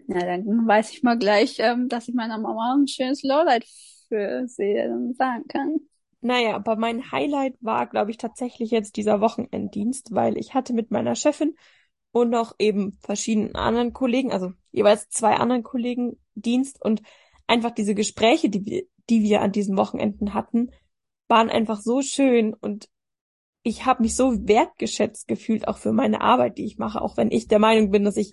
Ja, 0.08 0.20
dann 0.20 0.66
weiß 0.66 0.90
ich 0.92 1.02
mal 1.02 1.18
gleich, 1.18 1.56
ähm, 1.58 1.88
dass 1.88 2.08
ich 2.08 2.14
meiner 2.14 2.38
Mama 2.38 2.74
ein 2.76 2.86
schönes 2.88 3.22
Lowlight 3.22 3.66
für 4.08 4.46
sie 4.46 4.74
dann 4.74 5.14
sagen 5.14 5.46
kann. 5.48 5.80
Naja, 6.20 6.56
aber 6.56 6.76
mein 6.76 7.12
Highlight 7.12 7.54
war, 7.60 7.86
glaube 7.86 8.10
ich, 8.10 8.16
tatsächlich 8.16 8.70
jetzt 8.70 8.96
dieser 8.96 9.20
Wochenenddienst, 9.20 10.14
weil 10.14 10.36
ich 10.38 10.54
hatte 10.54 10.72
mit 10.72 10.90
meiner 10.90 11.14
Chefin 11.14 11.54
und 12.10 12.30
noch 12.30 12.54
eben 12.58 12.92
verschiedenen 13.00 13.54
anderen 13.54 13.92
Kollegen, 13.92 14.32
also 14.32 14.52
jeweils 14.72 15.08
zwei 15.08 15.34
anderen 15.34 15.62
Kollegen 15.62 16.18
Dienst 16.34 16.82
und 16.82 17.02
einfach 17.46 17.70
diese 17.70 17.94
Gespräche, 17.94 18.48
die 18.48 18.64
wir, 18.64 18.82
die 19.08 19.22
wir 19.22 19.42
an 19.42 19.52
diesen 19.52 19.76
Wochenenden 19.76 20.34
hatten, 20.34 20.70
waren 21.28 21.50
einfach 21.50 21.80
so 21.80 22.02
schön 22.02 22.54
und 22.54 22.88
ich 23.62 23.84
habe 23.84 24.02
mich 24.02 24.14
so 24.14 24.46
wertgeschätzt 24.46 25.26
gefühlt, 25.26 25.66
auch 25.66 25.78
für 25.78 25.92
meine 25.92 26.20
Arbeit, 26.20 26.58
die 26.58 26.64
ich 26.64 26.78
mache, 26.78 27.02
auch 27.02 27.16
wenn 27.16 27.32
ich 27.32 27.48
der 27.48 27.58
Meinung 27.58 27.90
bin, 27.90 28.04
dass 28.04 28.16
ich 28.16 28.32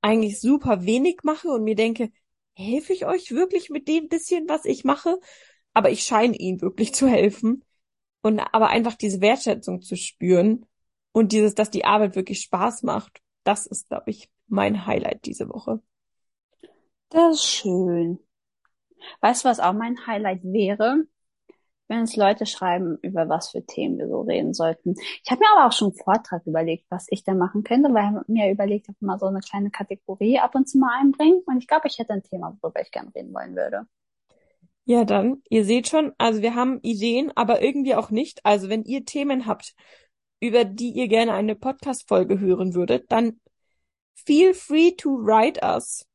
eigentlich 0.00 0.40
super 0.40 0.84
wenig 0.84 1.18
mache 1.22 1.48
und 1.48 1.64
mir 1.64 1.74
denke, 1.74 2.10
helfe 2.54 2.92
ich 2.92 3.06
euch 3.06 3.30
wirklich 3.30 3.68
mit 3.68 3.88
dem 3.88 4.08
bisschen, 4.08 4.48
was 4.48 4.64
ich 4.64 4.84
mache? 4.84 5.18
Aber 5.72 5.90
ich 5.90 6.02
scheine 6.02 6.36
ihnen 6.36 6.60
wirklich 6.60 6.94
zu 6.94 7.08
helfen. 7.08 7.64
Und 8.22 8.40
aber 8.40 8.68
einfach 8.68 8.94
diese 8.94 9.20
Wertschätzung 9.20 9.80
zu 9.80 9.96
spüren 9.96 10.66
und 11.12 11.32
dieses, 11.32 11.54
dass 11.54 11.70
die 11.70 11.86
Arbeit 11.86 12.16
wirklich 12.16 12.40
Spaß 12.40 12.82
macht, 12.82 13.20
das 13.44 13.66
ist, 13.66 13.88
glaube 13.88 14.10
ich, 14.10 14.30
mein 14.46 14.86
Highlight 14.86 15.24
diese 15.24 15.48
Woche. 15.48 15.80
Das 17.08 17.36
ist 17.36 17.46
schön. 17.46 18.18
Weißt 19.22 19.44
du, 19.44 19.48
was 19.48 19.58
auch 19.58 19.72
mein 19.72 20.06
Highlight 20.06 20.42
wäre? 20.44 21.06
wenn 21.90 21.98
uns 22.00 22.14
Leute 22.14 22.46
schreiben, 22.46 22.98
über 23.02 23.28
was 23.28 23.50
für 23.50 23.66
Themen 23.66 23.98
wir 23.98 24.08
so 24.08 24.20
reden 24.20 24.54
sollten. 24.54 24.94
Ich 25.24 25.30
habe 25.30 25.40
mir 25.40 25.48
aber 25.56 25.66
auch 25.66 25.72
schon 25.72 25.88
einen 25.88 25.98
Vortrag 25.98 26.46
überlegt, 26.46 26.86
was 26.88 27.06
ich 27.10 27.24
da 27.24 27.34
machen 27.34 27.64
könnte, 27.64 27.92
weil 27.92 28.22
ich 28.22 28.28
mir 28.28 28.50
überlegt 28.50 28.86
habe, 28.86 28.96
mal 29.00 29.18
so 29.18 29.26
eine 29.26 29.40
kleine 29.40 29.70
Kategorie 29.70 30.38
ab 30.38 30.54
und 30.54 30.68
zu 30.68 30.78
mal 30.78 31.00
einbringen. 31.00 31.42
Und 31.46 31.58
ich 31.58 31.66
glaube, 31.66 31.88
ich 31.88 31.98
hätte 31.98 32.12
ein 32.12 32.22
Thema, 32.22 32.56
worüber 32.62 32.80
ich 32.80 32.92
gerne 32.92 33.12
reden 33.12 33.34
wollen 33.34 33.56
würde. 33.56 33.86
Ja, 34.84 35.04
dann, 35.04 35.42
ihr 35.48 35.64
seht 35.64 35.88
schon, 35.88 36.12
also 36.18 36.42
wir 36.42 36.54
haben 36.54 36.80
Ideen, 36.82 37.30
aber 37.36 37.62
irgendwie 37.62 37.94
auch 37.94 38.10
nicht. 38.10 38.44
Also 38.44 38.68
wenn 38.68 38.84
ihr 38.84 39.04
Themen 39.04 39.46
habt, 39.46 39.74
über 40.40 40.64
die 40.64 40.90
ihr 40.90 41.08
gerne 41.08 41.34
eine 41.34 41.54
Podcast-Folge 41.54 42.40
hören 42.40 42.74
würdet, 42.74 43.10
dann 43.12 43.40
feel 44.14 44.54
free 44.54 44.92
to 44.92 45.10
write 45.10 45.60
us. 45.62 46.06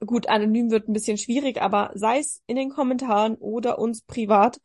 Gut, 0.00 0.28
anonym 0.28 0.70
wird 0.70 0.88
ein 0.88 0.94
bisschen 0.94 1.18
schwierig, 1.18 1.60
aber 1.60 1.90
sei 1.94 2.18
es 2.18 2.42
in 2.46 2.56
den 2.56 2.70
Kommentaren 2.70 3.34
oder 3.36 3.78
uns 3.78 4.02
privat 4.02 4.60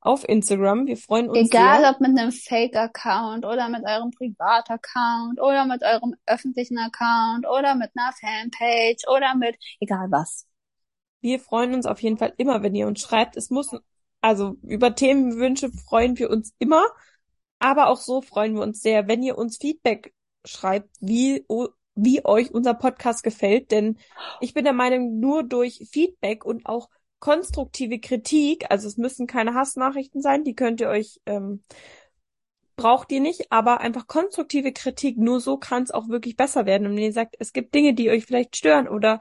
auf 0.00 0.26
Instagram. 0.28 0.86
Wir 0.86 0.96
freuen 0.96 1.28
uns 1.28 1.48
Egal 1.48 1.80
sehr. 1.80 1.90
ob 1.90 2.00
mit 2.00 2.18
einem 2.18 2.32
Fake-Account 2.32 3.44
oder 3.44 3.68
mit 3.68 3.84
eurem 3.86 4.10
Privat-Account 4.10 5.40
oder 5.40 5.66
mit 5.66 5.82
eurem 5.82 6.14
öffentlichen 6.26 6.78
Account 6.78 7.46
oder 7.46 7.74
mit 7.74 7.90
einer 7.94 8.12
Fanpage 8.12 9.06
oder 9.08 9.34
mit 9.34 9.56
egal 9.80 10.10
was. 10.10 10.46
Wir 11.20 11.40
freuen 11.40 11.74
uns 11.74 11.86
auf 11.86 12.02
jeden 12.02 12.18
Fall 12.18 12.32
immer, 12.36 12.62
wenn 12.62 12.74
ihr 12.74 12.86
uns 12.86 13.00
schreibt. 13.00 13.36
Es 13.36 13.50
muss, 13.50 13.70
also 14.20 14.56
über 14.62 14.94
Themenwünsche 14.94 15.70
freuen 15.70 16.18
wir 16.18 16.30
uns 16.30 16.54
immer, 16.58 16.84
aber 17.58 17.88
auch 17.88 18.00
so 18.00 18.22
freuen 18.22 18.54
wir 18.54 18.62
uns 18.62 18.80
sehr, 18.80 19.08
wenn 19.08 19.22
ihr 19.22 19.36
uns 19.36 19.58
Feedback 19.58 20.14
schreibt, 20.44 20.88
wie 21.00 21.44
wie 21.94 22.24
euch 22.24 22.52
unser 22.52 22.74
Podcast 22.74 23.22
gefällt, 23.22 23.70
denn 23.70 23.98
ich 24.40 24.54
bin 24.54 24.64
der 24.64 24.72
Meinung, 24.72 25.18
nur 25.18 25.42
durch 25.42 25.86
Feedback 25.90 26.44
und 26.44 26.64
auch 26.66 26.88
konstruktive 27.18 28.00
Kritik, 28.00 28.70
also 28.70 28.88
es 28.88 28.96
müssen 28.96 29.26
keine 29.26 29.54
Hassnachrichten 29.54 30.22
sein, 30.22 30.44
die 30.44 30.54
könnt 30.54 30.80
ihr 30.80 30.88
euch, 30.88 31.20
ähm, 31.26 31.62
braucht 32.76 33.12
ihr 33.12 33.20
nicht, 33.20 33.52
aber 33.52 33.80
einfach 33.80 34.06
konstruktive 34.06 34.72
Kritik, 34.72 35.18
nur 35.18 35.40
so 35.40 35.58
kann 35.58 35.82
es 35.82 35.90
auch 35.90 36.08
wirklich 36.08 36.36
besser 36.36 36.64
werden. 36.64 36.86
Und 36.86 36.96
wenn 36.96 37.04
ihr 37.04 37.12
sagt, 37.12 37.36
es 37.38 37.52
gibt 37.52 37.74
Dinge, 37.74 37.92
die 37.92 38.08
euch 38.08 38.24
vielleicht 38.24 38.56
stören 38.56 38.88
oder 38.88 39.20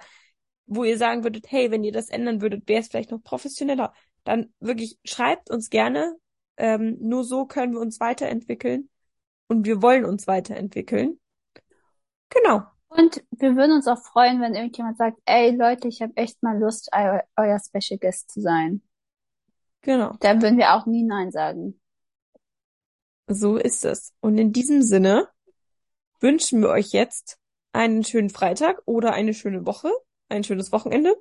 wo 0.69 0.83
ihr 0.83 0.97
sagen 0.97 1.23
würdet, 1.23 1.51
hey, 1.51 1.71
wenn 1.71 1.83
ihr 1.83 1.91
das 1.91 2.09
ändern 2.09 2.41
würdet, 2.41 2.67
wäre 2.67 2.81
es 2.81 2.87
vielleicht 2.87 3.11
noch 3.11 3.23
professioneller, 3.23 3.93
dann 4.23 4.53
wirklich 4.59 4.99
schreibt 5.03 5.49
uns 5.49 5.69
gerne. 5.69 6.15
Ähm, 6.57 6.97
nur 7.01 7.23
so 7.23 7.45
können 7.45 7.73
wir 7.73 7.79
uns 7.79 7.99
weiterentwickeln 7.99 8.89
und 9.47 9.65
wir 9.65 9.81
wollen 9.81 10.05
uns 10.05 10.27
weiterentwickeln. 10.27 11.19
Genau. 12.29 12.63
Und 12.89 13.23
wir 13.31 13.55
würden 13.55 13.73
uns 13.73 13.87
auch 13.87 14.01
freuen, 14.01 14.41
wenn 14.41 14.55
irgendjemand 14.55 14.97
sagt, 14.97 15.19
ey 15.25 15.55
Leute, 15.55 15.87
ich 15.87 16.01
habe 16.01 16.15
echt 16.15 16.41
mal 16.43 16.59
Lust, 16.59 16.89
eu 16.93 17.19
euer 17.35 17.59
Special 17.59 17.99
Guest 17.99 18.31
zu 18.31 18.41
sein. 18.41 18.81
Genau. 19.81 20.15
Da 20.19 20.41
würden 20.41 20.57
wir 20.57 20.73
auch 20.73 20.85
nie 20.85 21.03
Nein 21.03 21.31
sagen. 21.31 21.79
So 23.27 23.57
ist 23.57 23.85
es. 23.85 24.13
Und 24.19 24.37
in 24.37 24.51
diesem 24.51 24.81
Sinne 24.81 25.29
wünschen 26.19 26.61
wir 26.61 26.69
euch 26.69 26.91
jetzt 26.91 27.39
einen 27.71 28.03
schönen 28.03 28.29
Freitag 28.29 28.81
oder 28.85 29.13
eine 29.13 29.33
schöne 29.33 29.65
Woche, 29.65 29.91
ein 30.29 30.43
schönes 30.43 30.71
Wochenende, 30.71 31.15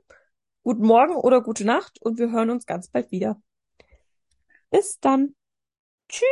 guten 0.62 0.86
Morgen 0.86 1.16
oder 1.16 1.42
gute 1.42 1.64
Nacht 1.64 2.00
und 2.02 2.18
wir 2.18 2.30
hören 2.32 2.50
uns 2.50 2.66
ganz 2.66 2.88
bald 2.88 3.10
wieder. 3.10 3.40
Bis 4.70 4.98
dann. 5.00 5.34
Tschüss. 6.08 6.26